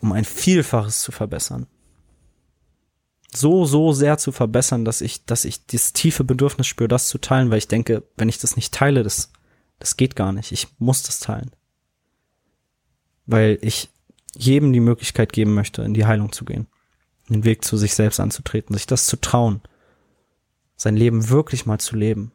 um 0.00 0.12
ein 0.12 0.24
Vielfaches 0.24 1.02
zu 1.02 1.10
verbessern. 1.12 1.66
So, 3.34 3.64
so 3.64 3.92
sehr 3.92 4.16
zu 4.16 4.30
verbessern, 4.30 4.84
dass 4.84 5.00
ich, 5.00 5.24
dass 5.24 5.44
ich 5.44 5.66
das 5.66 5.92
tiefe 5.92 6.22
Bedürfnis 6.22 6.68
spüre, 6.68 6.88
das 6.88 7.08
zu 7.08 7.18
teilen, 7.18 7.50
weil 7.50 7.58
ich 7.58 7.68
denke, 7.68 8.04
wenn 8.16 8.28
ich 8.28 8.38
das 8.38 8.54
nicht 8.54 8.72
teile, 8.72 9.02
das 9.02 9.32
das 9.78 9.96
geht 9.96 10.16
gar 10.16 10.32
nicht. 10.32 10.52
Ich 10.52 10.68
muss 10.78 11.02
das 11.02 11.20
teilen. 11.20 11.50
Weil 13.26 13.58
ich 13.60 13.90
jedem 14.36 14.72
die 14.72 14.80
Möglichkeit 14.80 15.32
geben 15.32 15.54
möchte, 15.54 15.82
in 15.82 15.94
die 15.94 16.06
Heilung 16.06 16.32
zu 16.32 16.44
gehen. 16.44 16.66
Den 17.28 17.44
Weg 17.44 17.64
zu 17.64 17.76
sich 17.76 17.94
selbst 17.94 18.20
anzutreten, 18.20 18.74
sich 18.74 18.86
das 18.86 19.06
zu 19.06 19.20
trauen. 19.20 19.62
Sein 20.76 20.96
Leben 20.96 21.28
wirklich 21.30 21.66
mal 21.66 21.78
zu 21.78 21.96
leben. 21.96 22.32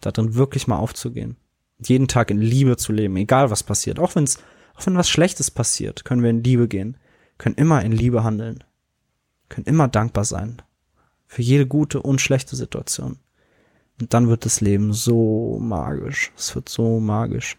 Darin 0.00 0.34
wirklich 0.34 0.66
mal 0.66 0.76
aufzugehen. 0.76 1.36
Jeden 1.78 2.08
Tag 2.08 2.30
in 2.30 2.40
Liebe 2.40 2.76
zu 2.76 2.92
leben, 2.92 3.16
egal 3.16 3.50
was 3.50 3.62
passiert. 3.62 3.98
Auch 3.98 4.14
wenn's, 4.14 4.38
auch 4.74 4.86
wenn 4.86 4.96
was 4.96 5.08
Schlechtes 5.08 5.50
passiert, 5.50 6.04
können 6.04 6.22
wir 6.22 6.30
in 6.30 6.44
Liebe 6.44 6.68
gehen. 6.68 6.96
Können 7.38 7.56
immer 7.56 7.82
in 7.82 7.92
Liebe 7.92 8.22
handeln. 8.22 8.62
Können 9.48 9.66
immer 9.66 9.88
dankbar 9.88 10.24
sein. 10.24 10.62
Für 11.26 11.42
jede 11.42 11.66
gute 11.66 12.02
und 12.02 12.20
schlechte 12.20 12.56
Situation. 12.56 13.18
Und 14.00 14.12
dann 14.12 14.28
wird 14.28 14.44
das 14.44 14.60
Leben 14.60 14.92
so 14.92 15.58
magisch. 15.60 16.32
Es 16.36 16.54
wird 16.54 16.68
so 16.68 17.00
magisch. 17.00 17.56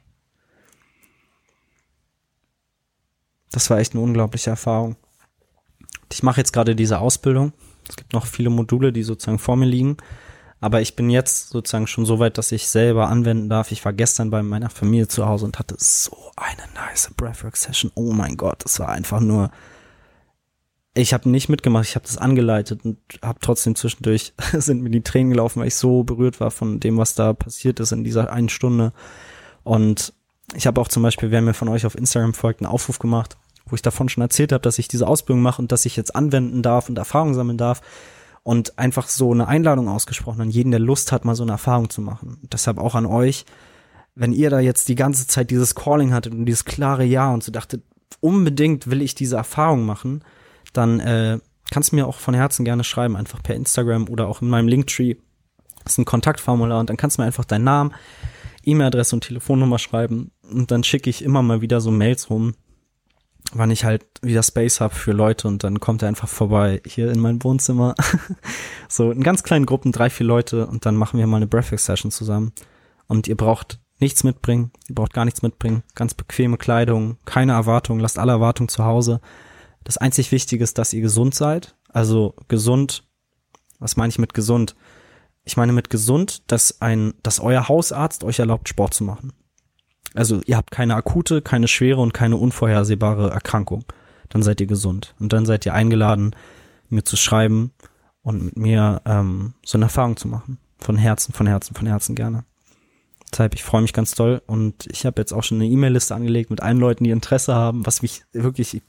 Das 3.56 3.70
war 3.70 3.80
echt 3.80 3.94
eine 3.94 4.04
unglaubliche 4.04 4.50
Erfahrung. 4.50 4.96
Ich 6.12 6.24
mache 6.24 6.42
jetzt 6.42 6.54
gerade 6.54 6.76
diese 6.76 7.00
Ausbildung. 7.00 7.54
Es 7.88 7.96
gibt 7.96 8.14
noch 8.14 8.26
viele 8.26 8.50
Module, 8.50 8.92
die 8.92 9.04
sozusagen 9.04 9.40
vor 9.40 9.56
mir 9.56 9.66
liegen. 9.66 9.98
Aber 10.60 10.82
ich 10.82 10.96
bin 10.96 11.10
jetzt 11.10 11.50
sozusagen 11.50 11.88
schon 11.88 12.06
so 12.06 12.20
weit, 12.20 12.38
dass 12.38 12.52
ich 12.52 12.68
selber 12.68 13.08
anwenden 13.08 13.50
darf. 13.50 13.72
Ich 13.72 13.86
war 13.86 13.94
gestern 13.94 14.30
bei 14.30 14.44
meiner 14.44 14.70
Familie 14.70 15.08
zu 15.08 15.26
Hause 15.26 15.46
und 15.46 15.58
hatte 15.58 15.76
so 15.78 16.16
eine 16.36 16.64
nice 16.74 17.12
Breathwork 17.16 17.56
Session. 17.56 17.92
Oh 17.96 18.12
mein 18.12 18.38
Gott, 18.38 18.64
das 18.66 18.80
war 18.80 18.90
einfach 18.90 19.20
nur 19.20 19.52
ich 20.98 21.14
habe 21.14 21.30
nicht 21.30 21.50
mitgemacht, 21.50 21.86
ich 21.86 21.96
habe 21.96 22.06
das 22.06 22.18
angeleitet 22.18 22.86
und 22.86 22.98
habe 23.22 23.40
trotzdem 23.42 23.76
zwischendurch 23.76 24.34
sind 24.54 24.82
mir 24.82 24.90
die 24.90 25.02
Tränen 25.02 25.30
gelaufen, 25.32 25.60
weil 25.60 25.68
ich 25.68 25.76
so 25.76 26.04
berührt 26.04 26.40
war 26.40 26.52
von 26.52 26.80
dem, 26.80 26.98
was 26.98 27.16
da 27.16 27.34
passiert 27.34 27.80
ist 27.80 27.92
in 27.92 28.04
dieser 28.04 28.32
einen 28.32 28.50
Stunde. 28.50 28.94
Und 29.64 30.14
ich 30.56 30.68
habe 30.68 30.80
auch 30.80 30.88
zum 30.88 31.04
Beispiel, 31.04 31.32
wer 31.32 31.42
mir 31.42 31.54
von 31.54 31.68
euch 31.68 31.86
auf 31.86 31.96
Instagram 31.96 32.34
folgt, 32.34 32.62
einen 32.62 32.72
Aufruf 32.72 33.00
gemacht, 33.00 33.38
wo 33.66 33.76
ich 33.76 33.82
davon 33.82 34.10
schon 34.10 34.22
erzählt 34.22 34.52
habe, 34.52 34.62
dass 34.62 34.80
ich 34.80 34.88
diese 34.88 35.08
Ausbildung 35.08 35.42
mache 35.42 35.62
und 35.62 35.72
dass 35.72 35.86
ich 35.86 35.96
jetzt 35.96 36.16
anwenden 36.16 36.62
darf 36.62 36.90
und 36.90 36.98
Erfahrung 36.98 37.34
sammeln 37.34 37.58
darf 37.58 37.82
und 38.44 38.78
einfach 38.78 39.08
so 39.08 39.32
eine 39.32 39.48
Einladung 39.48 39.90
ausgesprochen 39.90 40.42
an 40.42 40.50
jeden, 40.50 40.72
der 40.72 40.80
Lust 40.80 41.12
hat, 41.12 41.26
mal 41.26 41.36
so 41.36 41.44
eine 41.44 41.54
Erfahrung 41.54 41.90
zu 41.90 42.02
machen. 42.02 42.38
Deshalb 42.52 42.78
auch 42.78 42.94
an 42.94 43.08
euch, 43.08 43.46
wenn 44.14 44.34
ihr 44.34 44.50
da 44.50 44.60
jetzt 44.60 44.88
die 44.88 44.96
ganze 44.96 45.28
Zeit 45.28 45.50
dieses 45.50 45.74
Calling 45.76 46.14
hattet 46.14 46.34
und 46.34 46.46
dieses 46.46 46.64
klare 46.64 47.04
Ja 47.04 47.34
und 47.34 47.44
so 47.44 47.52
dachtet, 47.52 47.84
unbedingt 48.20 48.90
will 48.90 49.02
ich 49.02 49.16
diese 49.16 49.36
Erfahrung 49.36 49.86
machen, 49.86 50.24
dann 50.74 51.00
äh, 51.00 51.40
kannst 51.72 51.92
du 51.92 51.96
mir 51.96 52.08
auch 52.08 52.20
von 52.20 52.34
Herzen 52.34 52.66
gerne 52.66 52.84
schreiben, 52.84 53.16
einfach 53.16 53.42
per 53.42 53.56
Instagram 53.56 54.08
oder 54.10 54.28
auch 54.28 54.42
in 54.42 54.48
meinem 54.48 54.68
Linktree. 54.68 55.16
Das 55.84 55.94
ist 55.94 55.98
ein 55.98 56.06
Kontaktformular 56.06 56.80
und 56.80 56.90
dann 56.90 56.98
kannst 56.98 57.18
du 57.18 57.22
mir 57.22 57.26
einfach 57.26 57.46
deinen 57.46 57.64
Namen, 57.64 57.94
E-Mail-Adresse 58.64 59.16
und 59.16 59.24
Telefonnummer 59.24 59.80
schreiben 59.80 60.32
und 60.50 60.72
dann 60.72 60.84
schicke 60.84 61.10
ich 61.10 61.24
immer 61.24 61.42
mal 61.42 61.62
wieder 61.62 61.82
so 61.82 61.92
Mails 61.92 62.30
rum, 62.30 62.54
wann 63.54 63.72
ich 63.72 63.86
halt 63.86 64.06
wieder 64.22 64.44
Space 64.44 64.82
habe 64.82 64.96
für 64.96 65.12
Leute 65.12 65.48
und 65.48 65.64
dann 65.64 65.80
kommt 65.80 66.02
er 66.02 66.08
einfach 66.08 66.28
vorbei 66.28 66.82
hier 66.86 67.12
in 67.12 67.20
mein 67.20 67.44
Wohnzimmer. 67.44 67.96
so 68.90 69.12
in 69.12 69.24
ganz 69.24 69.44
kleinen 69.44 69.66
Gruppen, 69.66 69.92
drei, 69.92 70.10
vier 70.10 70.26
Leute 70.26 70.68
und 70.68 70.86
dann 70.86 70.96
machen 70.96 71.20
wir 71.20 71.28
mal 71.28 71.38
eine 71.38 71.48
Breakfast-Session 71.48 72.12
zusammen. 72.12 72.54
Und 73.08 73.28
ihr 73.28 73.38
braucht 73.38 73.80
nichts 74.00 74.24
mitbringen, 74.24 74.72
ihr 74.90 74.96
braucht 74.96 75.14
gar 75.14 75.26
nichts 75.26 75.42
mitbringen, 75.42 75.84
ganz 75.94 76.14
bequeme 76.14 76.58
Kleidung, 76.58 77.18
keine 77.26 77.54
Erwartungen, 77.54 78.00
lasst 78.00 78.20
alle 78.20 78.34
Erwartungen 78.34 78.70
zu 78.70 78.84
Hause 78.84 79.22
das 79.86 79.98
einzig 79.98 80.34
Wichtige 80.34 80.64
ist, 80.64 80.78
dass 80.78 80.92
ihr 80.92 81.02
gesund 81.02 81.34
seid. 81.34 81.76
Also 81.88 82.36
gesund, 82.50 83.08
was 83.80 83.96
meine 83.96 84.10
ich 84.10 84.20
mit 84.20 84.34
gesund? 84.34 84.76
Ich 85.46 85.56
meine 85.56 85.72
mit 85.72 85.90
gesund, 85.90 86.52
dass 86.52 86.82
ein, 86.82 87.14
dass 87.24 87.40
euer 87.40 87.70
Hausarzt 87.70 88.26
euch 88.26 88.40
erlaubt, 88.40 88.68
Sport 88.68 88.96
zu 88.96 89.06
machen. 89.06 89.32
Also 90.16 90.42
ihr 90.46 90.58
habt 90.58 90.72
keine 90.72 90.96
akute, 90.96 91.42
keine 91.42 91.68
schwere 91.68 92.02
und 92.02 92.14
keine 92.14 92.38
unvorhersehbare 92.38 93.30
Erkrankung. 93.30 93.84
Dann 94.30 94.42
seid 94.42 94.62
ihr 94.62 94.68
gesund. 94.68 95.14
Und 95.20 95.34
dann 95.34 95.46
seid 95.46 95.66
ihr 95.66 95.74
eingeladen, 95.74 96.36
mir 96.90 97.04
zu 97.04 97.18
schreiben 97.18 97.72
und 98.22 98.44
mit 98.44 98.58
mir 98.58 99.02
ähm, 99.06 99.54
so 99.64 99.78
eine 99.78 99.86
Erfahrung 99.86 100.18
zu 100.18 100.28
machen. 100.28 100.58
Von 100.80 100.98
Herzen, 100.98 101.34
von 101.34 101.48
Herzen, 101.48 101.76
von 101.76 101.88
Herzen 101.88 102.16
gerne. 102.16 102.44
Deshalb, 103.32 103.54
ich 103.54 103.64
freue 103.64 103.82
mich 103.82 103.94
ganz 103.94 104.12
toll 104.12 104.42
und 104.46 104.88
ich 104.88 105.06
habe 105.06 105.22
jetzt 105.22 105.34
auch 105.34 105.44
schon 105.44 105.58
eine 105.58 105.70
E-Mail-Liste 105.70 106.16
angelegt 106.16 106.50
mit 106.50 106.62
allen 106.62 106.80
Leuten, 106.80 107.04
die 107.04 107.10
Interesse 107.10 107.54
haben, 107.54 107.86
was 107.86 108.02
mich 108.02 108.24
wirklich, 108.32 108.76
ich, 108.76 108.84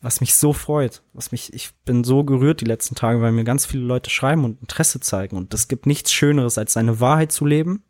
was 0.00 0.20
mich 0.20 0.34
so 0.34 0.52
freut, 0.52 1.02
was 1.12 1.32
mich, 1.32 1.52
ich 1.52 1.70
bin 1.84 2.04
so 2.04 2.24
gerührt 2.24 2.60
die 2.60 2.66
letzten 2.66 2.94
Tage, 2.94 3.20
weil 3.20 3.32
mir 3.32 3.44
ganz 3.44 3.66
viele 3.66 3.84
Leute 3.84 4.10
schreiben 4.10 4.44
und 4.44 4.60
Interesse 4.60 5.00
zeigen 5.00 5.36
und 5.36 5.54
es 5.54 5.66
gibt 5.66 5.86
nichts 5.86 6.12
Schöneres, 6.12 6.58
als 6.58 6.74
seine 6.74 7.00
Wahrheit 7.00 7.32
zu 7.32 7.44
leben, 7.44 7.82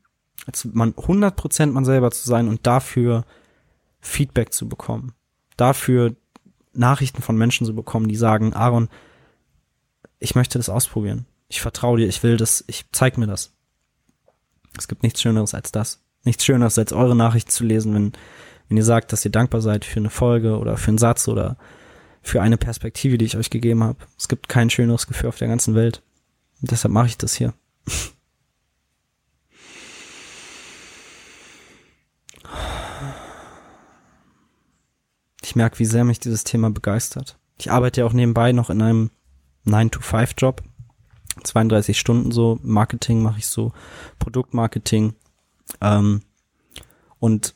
man 0.72 0.92
100% 0.92 1.66
man 1.66 1.84
selber 1.84 2.10
zu 2.10 2.26
sein 2.28 2.48
und 2.48 2.66
dafür 2.66 3.24
Feedback 4.00 4.52
zu 4.52 4.68
bekommen, 4.68 5.14
dafür 5.56 6.16
Nachrichten 6.72 7.22
von 7.22 7.36
Menschen 7.36 7.66
zu 7.66 7.74
bekommen, 7.74 8.08
die 8.08 8.16
sagen, 8.16 8.54
Aaron, 8.54 8.88
ich 10.18 10.34
möchte 10.34 10.58
das 10.58 10.68
ausprobieren, 10.68 11.26
ich 11.48 11.60
vertraue 11.60 11.98
dir, 11.98 12.08
ich 12.08 12.22
will 12.22 12.36
das, 12.36 12.64
ich 12.66 12.86
zeig 12.92 13.18
mir 13.18 13.26
das. 13.26 13.52
Es 14.78 14.88
gibt 14.88 15.02
nichts 15.02 15.20
Schöneres 15.20 15.54
als 15.54 15.70
das. 15.70 16.02
Nichts 16.24 16.44
Schöneres 16.44 16.78
als 16.78 16.92
eure 16.92 17.16
Nachricht 17.16 17.50
zu 17.50 17.64
lesen, 17.64 17.94
wenn, 17.94 18.12
wenn 18.68 18.76
ihr 18.76 18.84
sagt, 18.84 19.12
dass 19.12 19.24
ihr 19.24 19.30
dankbar 19.30 19.60
seid 19.60 19.84
für 19.84 20.00
eine 20.00 20.10
Folge 20.10 20.58
oder 20.58 20.76
für 20.76 20.88
einen 20.88 20.98
Satz 20.98 21.28
oder 21.28 21.56
für 22.22 22.40
eine 22.40 22.56
Perspektive, 22.56 23.18
die 23.18 23.24
ich 23.24 23.36
euch 23.36 23.50
gegeben 23.50 23.82
habe. 23.82 23.98
Es 24.16 24.28
gibt 24.28 24.48
kein 24.48 24.70
schöneres 24.70 25.06
Gefühl 25.06 25.28
auf 25.28 25.38
der 25.38 25.48
ganzen 25.48 25.74
Welt. 25.74 26.02
Und 26.60 26.70
deshalb 26.70 26.94
mache 26.94 27.08
ich 27.08 27.18
das 27.18 27.34
hier. 27.34 27.52
Ich 35.52 35.56
merke, 35.56 35.78
wie 35.80 35.84
sehr 35.84 36.04
mich 36.04 36.18
dieses 36.18 36.44
Thema 36.44 36.70
begeistert. 36.70 37.36
Ich 37.58 37.70
arbeite 37.70 38.00
ja 38.00 38.06
auch 38.06 38.14
nebenbei 38.14 38.52
noch 38.52 38.70
in 38.70 38.80
einem 38.80 39.10
9-to-5-Job. 39.66 40.62
32 41.44 41.98
Stunden 41.98 42.32
so. 42.32 42.58
Marketing 42.62 43.22
mache 43.22 43.40
ich 43.40 43.46
so. 43.46 43.74
Produktmarketing. 44.18 45.12
Ähm, 45.82 46.22
und 47.18 47.54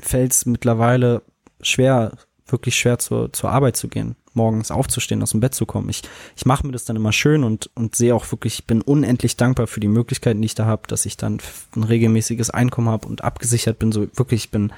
fällt 0.00 0.32
es 0.32 0.44
mittlerweile 0.44 1.22
schwer, 1.60 2.14
wirklich 2.48 2.76
schwer 2.76 2.98
zur, 2.98 3.32
zur 3.32 3.52
Arbeit 3.52 3.76
zu 3.76 3.86
gehen, 3.86 4.16
morgens 4.34 4.72
aufzustehen, 4.72 5.22
aus 5.22 5.30
dem 5.30 5.38
Bett 5.38 5.54
zu 5.54 5.66
kommen. 5.66 5.88
Ich, 5.88 6.02
ich 6.36 6.46
mache 6.46 6.66
mir 6.66 6.72
das 6.72 6.84
dann 6.84 6.96
immer 6.96 7.12
schön 7.12 7.44
und, 7.44 7.70
und 7.76 7.94
sehe 7.94 8.12
auch 8.12 8.32
wirklich, 8.32 8.54
ich 8.54 8.66
bin 8.66 8.82
unendlich 8.82 9.36
dankbar 9.36 9.68
für 9.68 9.78
die 9.78 9.86
Möglichkeiten, 9.86 10.42
die 10.42 10.46
ich 10.46 10.56
da 10.56 10.66
habe, 10.66 10.88
dass 10.88 11.06
ich 11.06 11.16
dann 11.16 11.40
ein 11.76 11.84
regelmäßiges 11.84 12.50
Einkommen 12.50 12.88
habe 12.88 13.06
und 13.06 13.22
abgesichert 13.22 13.78
bin. 13.78 13.92
So 13.92 14.08
wirklich, 14.16 14.46
ich 14.46 14.50
bin, 14.50 14.72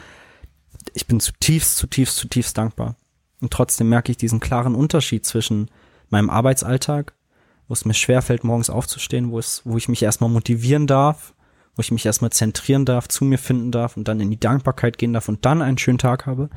ich 0.94 1.06
bin 1.06 1.20
zutiefst, 1.20 1.76
zutiefst, 1.76 2.16
zutiefst 2.16 2.56
dankbar. 2.56 2.96
Und 3.40 3.52
trotzdem 3.52 3.88
merke 3.88 4.12
ich 4.12 4.18
diesen 4.18 4.40
klaren 4.40 4.74
Unterschied 4.74 5.26
zwischen 5.26 5.70
meinem 6.10 6.30
Arbeitsalltag, 6.30 7.14
wo 7.68 7.74
es 7.74 7.84
mir 7.84 7.94
schwerfällt, 7.94 8.44
morgens 8.44 8.70
aufzustehen, 8.70 9.30
wo 9.30 9.38
es, 9.38 9.62
wo 9.64 9.76
ich 9.76 9.88
mich 9.88 10.02
erstmal 10.02 10.30
motivieren 10.30 10.86
darf, 10.86 11.34
wo 11.74 11.80
ich 11.80 11.90
mich 11.90 12.06
erstmal 12.06 12.30
zentrieren 12.30 12.84
darf, 12.84 13.08
zu 13.08 13.24
mir 13.24 13.38
finden 13.38 13.72
darf 13.72 13.96
und 13.96 14.08
dann 14.08 14.20
in 14.20 14.30
die 14.30 14.40
Dankbarkeit 14.40 14.98
gehen 14.98 15.12
darf 15.12 15.28
und 15.28 15.44
dann 15.44 15.62
einen 15.62 15.78
schönen 15.78 15.98
Tag 15.98 16.26
habe 16.26 16.50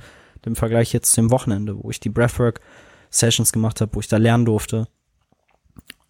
im 0.46 0.56
Vergleich 0.56 0.94
jetzt 0.94 1.12
zu 1.12 1.22
dem 1.22 1.32
Wochenende, 1.32 1.84
wo 1.84 1.90
ich 1.90 2.00
die 2.00 2.10
Breathwork 2.10 2.62
Sessions 3.10 3.52
gemacht 3.52 3.82
habe, 3.82 3.96
wo 3.96 4.00
ich 4.00 4.08
da 4.08 4.18
lernen 4.18 4.46
durfte, 4.46 4.88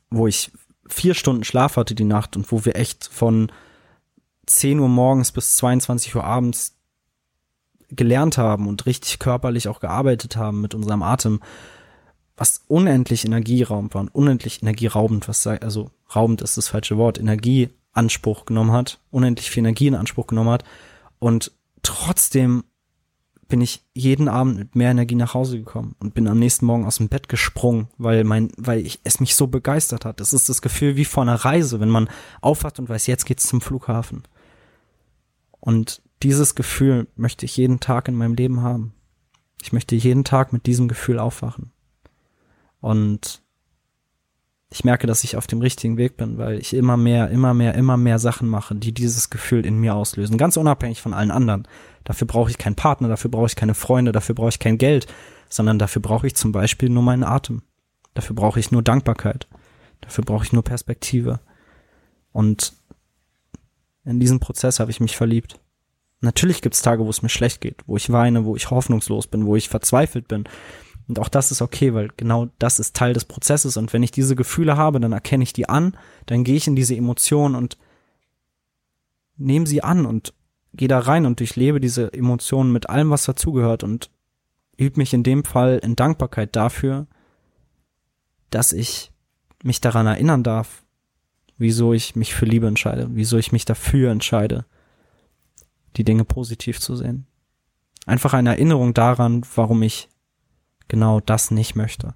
wo 0.09 0.27
ich 0.27 0.51
vier 0.87 1.13
Stunden 1.13 1.43
Schlaf 1.43 1.77
hatte 1.77 1.95
die 1.95 2.03
Nacht 2.03 2.35
und 2.35 2.51
wo 2.51 2.65
wir 2.65 2.75
echt 2.75 3.07
von 3.07 3.51
10 4.45 4.79
Uhr 4.79 4.89
morgens 4.89 5.31
bis 5.31 5.55
22 5.55 6.15
Uhr 6.15 6.23
abends 6.23 6.77
gelernt 7.89 8.37
haben 8.37 8.67
und 8.67 8.85
richtig 8.85 9.19
körperlich 9.19 9.67
auch 9.67 9.79
gearbeitet 9.79 10.35
haben 10.37 10.61
mit 10.61 10.73
unserem 10.73 11.03
Atem, 11.03 11.41
was 12.37 12.63
unendlich 12.67 13.25
energieraubend 13.25 13.93
war 13.93 14.01
und 14.01 14.13
unendlich 14.13 14.61
energieraubend, 14.61 15.27
was 15.27 15.43
sei, 15.43 15.61
also 15.61 15.91
raubend 16.13 16.41
ist 16.41 16.57
das 16.57 16.67
falsche 16.67 16.97
Wort, 16.97 17.17
Energieanspruch 17.17 18.45
genommen 18.45 18.71
hat, 18.71 18.99
unendlich 19.11 19.49
viel 19.49 19.61
Energie 19.61 19.87
in 19.87 19.95
Anspruch 19.95 20.27
genommen 20.27 20.49
hat 20.49 20.63
und 21.19 21.51
trotzdem 21.81 22.63
bin 23.47 23.61
ich 23.61 23.83
jeden 23.93 24.27
Abend 24.27 24.57
mit 24.57 24.75
mehr 24.75 24.91
Energie 24.91 25.15
nach 25.15 25.33
Hause 25.33 25.59
gekommen 25.59 25.95
und 25.99 26.13
bin 26.13 26.27
am 26.27 26.39
nächsten 26.39 26.65
Morgen 26.65 26.85
aus 26.85 26.97
dem 26.97 27.09
Bett 27.09 27.29
gesprungen, 27.29 27.89
weil 27.97 28.23
mein, 28.23 28.51
weil 28.57 28.85
ich 28.85 28.99
es 29.03 29.19
mich 29.19 29.35
so 29.35 29.47
begeistert 29.47 30.03
hat. 30.03 30.19
Das 30.19 30.33
ist 30.33 30.49
das 30.49 30.61
Gefühl 30.61 30.95
wie 30.95 31.05
vor 31.05 31.23
einer 31.23 31.35
Reise, 31.35 31.79
wenn 31.79 31.89
man 31.89 32.09
aufwacht 32.41 32.79
und 32.79 32.89
weiß, 32.89 33.05
jetzt 33.07 33.25
geht's 33.25 33.47
zum 33.47 33.61
Flughafen. 33.61 34.23
Und 35.59 36.01
dieses 36.25 36.55
Gefühl 36.55 37.07
möchte 37.15 37.45
ich 37.45 37.55
jeden 37.55 37.79
Tag 37.79 38.07
in 38.07 38.15
meinem 38.15 38.33
Leben 38.33 38.61
haben. 38.61 38.93
Ich 39.61 39.71
möchte 39.73 39.95
jeden 39.95 40.23
Tag 40.23 40.53
mit 40.53 40.65
diesem 40.65 40.87
Gefühl 40.87 41.19
aufwachen. 41.19 41.71
Und 42.81 43.43
ich 44.71 44.83
merke, 44.83 45.05
dass 45.05 45.23
ich 45.23 45.37
auf 45.37 45.45
dem 45.45 45.61
richtigen 45.61 45.97
Weg 45.97 46.17
bin, 46.17 46.39
weil 46.39 46.57
ich 46.57 46.73
immer 46.73 46.97
mehr, 46.97 47.29
immer 47.29 47.53
mehr, 47.53 47.75
immer 47.75 47.95
mehr 47.95 48.17
Sachen 48.17 48.49
mache, 48.49 48.73
die 48.73 48.91
dieses 48.91 49.29
Gefühl 49.29 49.67
in 49.67 49.79
mir 49.79 49.93
auslösen. 49.93 50.39
Ganz 50.39 50.57
unabhängig 50.57 50.99
von 50.99 51.13
allen 51.13 51.29
anderen. 51.29 51.67
Dafür 52.03 52.25
brauche 52.25 52.49
ich 52.49 52.57
keinen 52.57 52.75
Partner, 52.75 53.07
dafür 53.07 53.29
brauche 53.29 53.45
ich 53.45 53.55
keine 53.55 53.75
Freunde, 53.75 54.11
dafür 54.11 54.33
brauche 54.33 54.49
ich 54.49 54.59
kein 54.59 54.79
Geld, 54.79 55.05
sondern 55.47 55.77
dafür 55.77 56.01
brauche 56.01 56.25
ich 56.25 56.35
zum 56.35 56.51
Beispiel 56.51 56.89
nur 56.89 57.03
meinen 57.03 57.23
Atem. 57.23 57.61
Dafür 58.15 58.35
brauche 58.35 58.59
ich 58.59 58.71
nur 58.71 58.81
Dankbarkeit. 58.81 59.47
Dafür 60.01 60.23
brauche 60.23 60.43
ich 60.43 60.53
nur 60.53 60.63
Perspektive. 60.63 61.39
Und 62.31 62.73
in 64.03 64.19
diesen 64.19 64.39
Prozess 64.39 64.79
habe 64.79 64.89
ich 64.89 64.99
mich 64.99 65.15
verliebt. 65.15 65.59
Natürlich 66.21 66.61
gibt 66.61 66.75
es 66.75 66.81
Tage, 66.81 67.05
wo 67.05 67.09
es 67.09 67.21
mir 67.21 67.29
schlecht 67.29 67.61
geht, 67.61 67.81
wo 67.85 67.97
ich 67.97 68.11
weine, 68.11 68.45
wo 68.45 68.55
ich 68.55 68.71
hoffnungslos 68.71 69.27
bin, 69.27 69.45
wo 69.45 69.55
ich 69.55 69.69
verzweifelt 69.69 70.27
bin. 70.27 70.45
Und 71.07 71.19
auch 71.19 71.29
das 71.29 71.51
ist 71.51 71.61
okay, 71.61 71.93
weil 71.93 72.09
genau 72.17 72.47
das 72.57 72.79
ist 72.79 72.95
Teil 72.95 73.13
des 73.13 73.25
Prozesses. 73.25 73.77
Und 73.77 73.93
wenn 73.93 74.01
ich 74.01 74.11
diese 74.11 74.35
Gefühle 74.35 74.77
habe, 74.77 74.99
dann 74.99 75.11
erkenne 75.11 75.43
ich 75.43 75.53
die 75.53 75.69
an, 75.69 75.95
dann 76.25 76.43
gehe 76.43 76.55
ich 76.55 76.67
in 76.67 76.75
diese 76.75 76.95
Emotionen 76.95 77.55
und 77.55 77.77
nehme 79.37 79.67
sie 79.67 79.83
an 79.83 80.05
und 80.05 80.33
gehe 80.73 80.87
da 80.87 80.99
rein 80.99 81.25
und 81.25 81.39
durchlebe 81.39 81.79
diese 81.79 82.11
Emotionen 82.13 82.71
mit 82.71 82.89
allem, 82.89 83.09
was 83.09 83.25
dazugehört 83.25 83.83
und 83.83 84.09
übe 84.77 84.99
mich 84.99 85.13
in 85.13 85.23
dem 85.23 85.43
Fall 85.43 85.79
in 85.83 85.95
Dankbarkeit 85.95 86.55
dafür, 86.55 87.07
dass 88.49 88.73
ich 88.73 89.11
mich 89.63 89.81
daran 89.81 90.07
erinnern 90.07 90.43
darf, 90.43 90.83
wieso 91.57 91.93
ich 91.93 92.15
mich 92.15 92.35
für 92.35 92.45
Liebe 92.45 92.67
entscheide, 92.67 93.07
wieso 93.11 93.37
ich 93.37 93.51
mich 93.51 93.65
dafür 93.65 94.11
entscheide, 94.11 94.65
die 95.97 96.03
Dinge 96.03 96.25
positiv 96.25 96.79
zu 96.79 96.95
sehen. 96.95 97.25
Einfach 98.05 98.33
eine 98.33 98.49
Erinnerung 98.49 98.93
daran, 98.93 99.43
warum 99.55 99.81
ich 99.81 100.09
genau 100.87 101.19
das 101.19 101.51
nicht 101.51 101.75
möchte. 101.75 102.13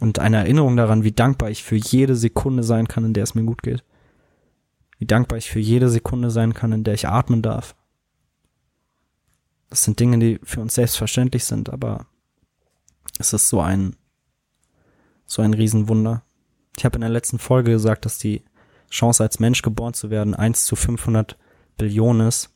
Und 0.00 0.18
eine 0.18 0.38
Erinnerung 0.38 0.76
daran, 0.76 1.04
wie 1.04 1.12
dankbar 1.12 1.50
ich 1.50 1.62
für 1.62 1.76
jede 1.76 2.16
Sekunde 2.16 2.62
sein 2.62 2.88
kann, 2.88 3.04
in 3.04 3.14
der 3.14 3.24
es 3.24 3.34
mir 3.34 3.44
gut 3.44 3.62
geht 3.62 3.84
wie 4.98 5.06
dankbar 5.06 5.38
ich 5.38 5.50
für 5.50 5.60
jede 5.60 5.88
Sekunde 5.88 6.30
sein 6.30 6.54
kann, 6.54 6.72
in 6.72 6.84
der 6.84 6.94
ich 6.94 7.08
atmen 7.08 7.42
darf. 7.42 7.74
Das 9.70 9.84
sind 9.84 9.98
Dinge, 9.98 10.18
die 10.18 10.40
für 10.42 10.60
uns 10.60 10.74
selbstverständlich 10.74 11.44
sind, 11.44 11.68
aber 11.68 12.06
es 13.18 13.32
ist 13.32 13.48
so 13.48 13.60
ein, 13.60 13.96
so 15.26 15.42
ein 15.42 15.54
Riesenwunder. 15.54 16.22
Ich 16.76 16.84
habe 16.84 16.96
in 16.96 17.00
der 17.00 17.10
letzten 17.10 17.38
Folge 17.38 17.72
gesagt, 17.72 18.04
dass 18.04 18.18
die 18.18 18.44
Chance 18.90 19.22
als 19.22 19.40
Mensch 19.40 19.62
geboren 19.62 19.94
zu 19.94 20.10
werden 20.10 20.34
1 20.34 20.64
zu 20.64 20.76
500 20.76 21.36
Billionen 21.76 22.28
ist. 22.28 22.50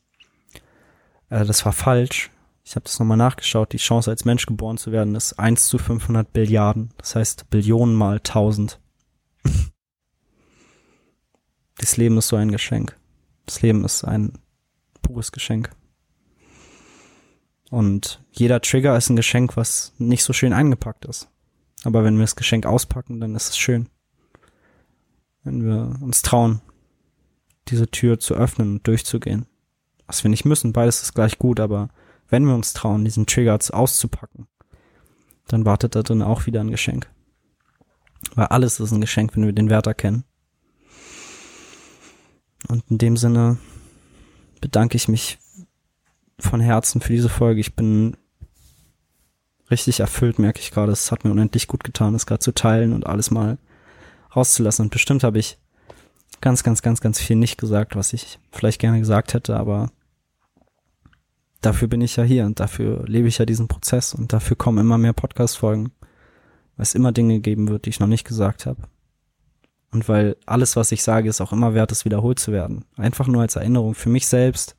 Äh, 1.29 1.45
das 1.45 1.65
war 1.65 1.73
falsch. 1.73 2.31
Ich 2.63 2.75
habe 2.75 2.83
das 2.83 2.99
nochmal 2.99 3.17
nachgeschaut. 3.17 3.73
Die 3.73 3.77
Chance 3.77 4.11
als 4.11 4.25
Mensch 4.25 4.45
geboren 4.45 4.77
zu 4.77 4.91
werden 4.91 5.15
ist 5.15 5.39
1 5.39 5.67
zu 5.67 5.77
500 5.77 6.31
Billiarden. 6.31 6.93
Das 6.97 7.15
heißt 7.15 7.49
Billionen 7.49 7.95
mal 7.95 8.17
1000. 8.17 8.79
Das 11.81 11.95
Leben 11.95 12.17
ist 12.17 12.27
so 12.27 12.35
ein 12.35 12.51
Geschenk. 12.51 12.97
Das 13.45 13.61
Leben 13.61 13.85
ist 13.85 14.03
ein 14.03 14.33
pures 15.01 15.31
Geschenk. 15.31 15.71
Und 17.69 18.21
jeder 18.31 18.59
Trigger 18.59 18.97
ist 18.97 19.09
ein 19.09 19.15
Geschenk, 19.15 19.55
was 19.55 19.93
nicht 19.97 20.25
so 20.25 20.33
schön 20.33 20.51
eingepackt 20.51 21.05
ist. 21.05 21.29
Aber 21.85 22.03
wenn 22.03 22.15
wir 22.17 22.23
das 22.23 22.35
Geschenk 22.35 22.65
auspacken, 22.65 23.21
dann 23.21 23.33
ist 23.33 23.49
es 23.49 23.57
schön. 23.57 23.87
Wenn 25.43 25.63
wir 25.63 25.95
uns 26.01 26.21
trauen, 26.21 26.61
diese 27.69 27.89
Tür 27.89 28.19
zu 28.19 28.33
öffnen 28.33 28.73
und 28.73 28.87
durchzugehen. 28.87 29.45
Was 30.07 30.23
wir 30.23 30.29
nicht 30.29 30.45
müssen, 30.45 30.73
beides 30.73 31.01
ist 31.01 31.13
gleich 31.13 31.37
gut, 31.37 31.59
aber 31.59 31.89
wenn 32.29 32.45
wir 32.45 32.55
uns 32.55 32.73
trauen, 32.73 33.05
diesen 33.05 33.25
Trigger 33.25 33.57
auszupacken, 33.71 34.47
dann 35.47 35.65
wartet 35.65 35.95
da 35.95 36.03
drin 36.03 36.21
auch 36.21 36.45
wieder 36.45 36.61
ein 36.61 36.71
Geschenk. 36.71 37.09
Weil 38.35 38.47
alles 38.47 38.79
ist 38.79 38.91
ein 38.91 39.01
Geschenk, 39.01 39.35
wenn 39.35 39.45
wir 39.45 39.53
den 39.53 39.69
Wert 39.69 39.87
erkennen. 39.87 40.23
Und 42.67 42.83
in 42.89 42.97
dem 42.97 43.17
Sinne 43.17 43.57
bedanke 44.61 44.95
ich 44.95 45.07
mich 45.07 45.39
von 46.37 46.59
Herzen 46.59 47.01
für 47.01 47.13
diese 47.13 47.29
Folge. 47.29 47.61
Ich 47.61 47.75
bin 47.75 48.17
richtig 49.71 49.99
erfüllt, 49.99 50.39
merke 50.39 50.59
ich 50.59 50.71
gerade. 50.71 50.91
Es 50.91 51.11
hat 51.11 51.23
mir 51.23 51.31
unendlich 51.31 51.67
gut 51.67 51.83
getan, 51.83 52.15
es 52.15 52.25
gerade 52.25 52.39
zu 52.39 52.53
teilen 52.53 52.93
und 52.93 53.07
alles 53.07 53.31
mal 53.31 53.57
rauszulassen. 54.35 54.85
Und 54.85 54.91
bestimmt 54.91 55.23
habe 55.23 55.39
ich 55.39 55.57
ganz, 56.41 56.63
ganz, 56.63 56.81
ganz, 56.81 57.01
ganz 57.01 57.19
viel 57.19 57.35
nicht 57.35 57.57
gesagt, 57.57 57.95
was 57.95 58.13
ich 58.13 58.39
vielleicht 58.51 58.79
gerne 58.79 58.99
gesagt 58.99 59.33
hätte, 59.33 59.57
aber 59.57 59.91
dafür 61.61 61.87
bin 61.87 62.01
ich 62.01 62.15
ja 62.15 62.23
hier 62.23 62.45
und 62.45 62.59
dafür 62.59 63.05
lebe 63.07 63.27
ich 63.27 63.37
ja 63.37 63.45
diesen 63.45 63.67
Prozess 63.67 64.13
und 64.13 64.33
dafür 64.33 64.57
kommen 64.57 64.77
immer 64.77 64.97
mehr 64.97 65.13
Podcast-Folgen, 65.13 65.91
weil 66.77 66.83
es 66.83 66.95
immer 66.95 67.11
Dinge 67.11 67.39
geben 67.39 67.67
wird, 67.67 67.85
die 67.85 67.89
ich 67.89 67.99
noch 67.99 68.07
nicht 68.07 68.25
gesagt 68.25 68.65
habe. 68.65 68.83
Und 69.91 70.07
weil 70.07 70.37
alles, 70.45 70.75
was 70.75 70.91
ich 70.91 71.03
sage, 71.03 71.29
ist 71.29 71.41
auch 71.41 71.51
immer 71.51 71.73
wert, 71.73 71.91
es 71.91 72.05
wiederholt 72.05 72.39
zu 72.39 72.51
werden. 72.51 72.85
Einfach 72.95 73.27
nur 73.27 73.41
als 73.41 73.55
Erinnerung 73.55 73.95
für 73.95 74.09
mich 74.09 74.27
selbst. 74.27 74.75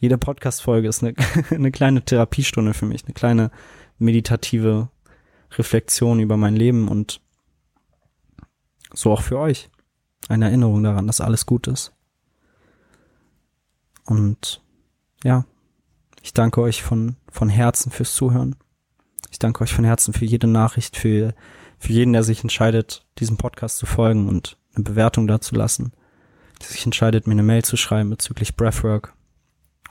Jede 0.00 0.16
Podcast-Folge 0.16 0.88
ist 0.88 1.02
eine, 1.02 1.14
eine 1.50 1.72
kleine 1.72 2.02
Therapiestunde 2.02 2.72
für 2.72 2.86
mich, 2.86 3.04
eine 3.04 3.14
kleine 3.14 3.50
meditative 3.98 4.88
Reflexion 5.58 6.20
über 6.20 6.36
mein 6.36 6.56
Leben 6.56 6.88
und 6.88 7.20
so 8.94 9.12
auch 9.12 9.22
für 9.22 9.38
euch. 9.38 9.70
Eine 10.28 10.46
Erinnerung 10.46 10.82
daran, 10.82 11.06
dass 11.06 11.20
alles 11.20 11.46
gut 11.46 11.66
ist. 11.66 11.92
Und 14.04 14.62
ja, 15.24 15.44
ich 16.22 16.32
danke 16.32 16.60
euch 16.60 16.82
von, 16.82 17.16
von 17.30 17.48
Herzen 17.48 17.90
fürs 17.90 18.14
Zuhören. 18.14 18.56
Ich 19.30 19.38
danke 19.38 19.62
euch 19.62 19.72
von 19.72 19.84
Herzen 19.84 20.12
für 20.12 20.24
jede 20.24 20.46
Nachricht, 20.46 20.96
für 20.96 21.34
für 21.82 21.92
jeden, 21.92 22.12
der 22.12 22.22
sich 22.22 22.42
entscheidet, 22.42 23.04
diesem 23.18 23.36
Podcast 23.36 23.78
zu 23.78 23.86
folgen 23.86 24.28
und 24.28 24.56
eine 24.74 24.84
Bewertung 24.84 25.26
dazu 25.26 25.56
lassen. 25.56 25.92
sich 26.62 26.84
entscheidet, 26.84 27.26
mir 27.26 27.32
eine 27.32 27.42
Mail 27.42 27.64
zu 27.64 27.76
schreiben 27.76 28.08
bezüglich 28.08 28.54
Breathwork 28.54 29.14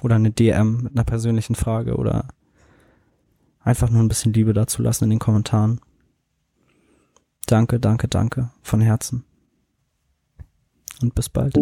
oder 0.01 0.15
eine 0.15 0.31
DM 0.31 0.83
mit 0.83 0.93
einer 0.93 1.03
persönlichen 1.03 1.55
Frage 1.55 1.97
oder 1.97 2.29
einfach 3.59 3.89
nur 3.89 4.01
ein 4.01 4.07
bisschen 4.07 4.31
Liebe 4.31 4.53
dazu 4.53 4.81
lassen 4.81 5.03
in 5.03 5.09
den 5.09 5.19
Kommentaren. 5.19 5.81
Danke, 7.45 7.77
danke, 7.77 8.07
danke 8.07 8.51
von 8.63 8.79
Herzen. 8.79 9.25
Und 11.01 11.15
bis 11.15 11.29
bald. 11.29 11.55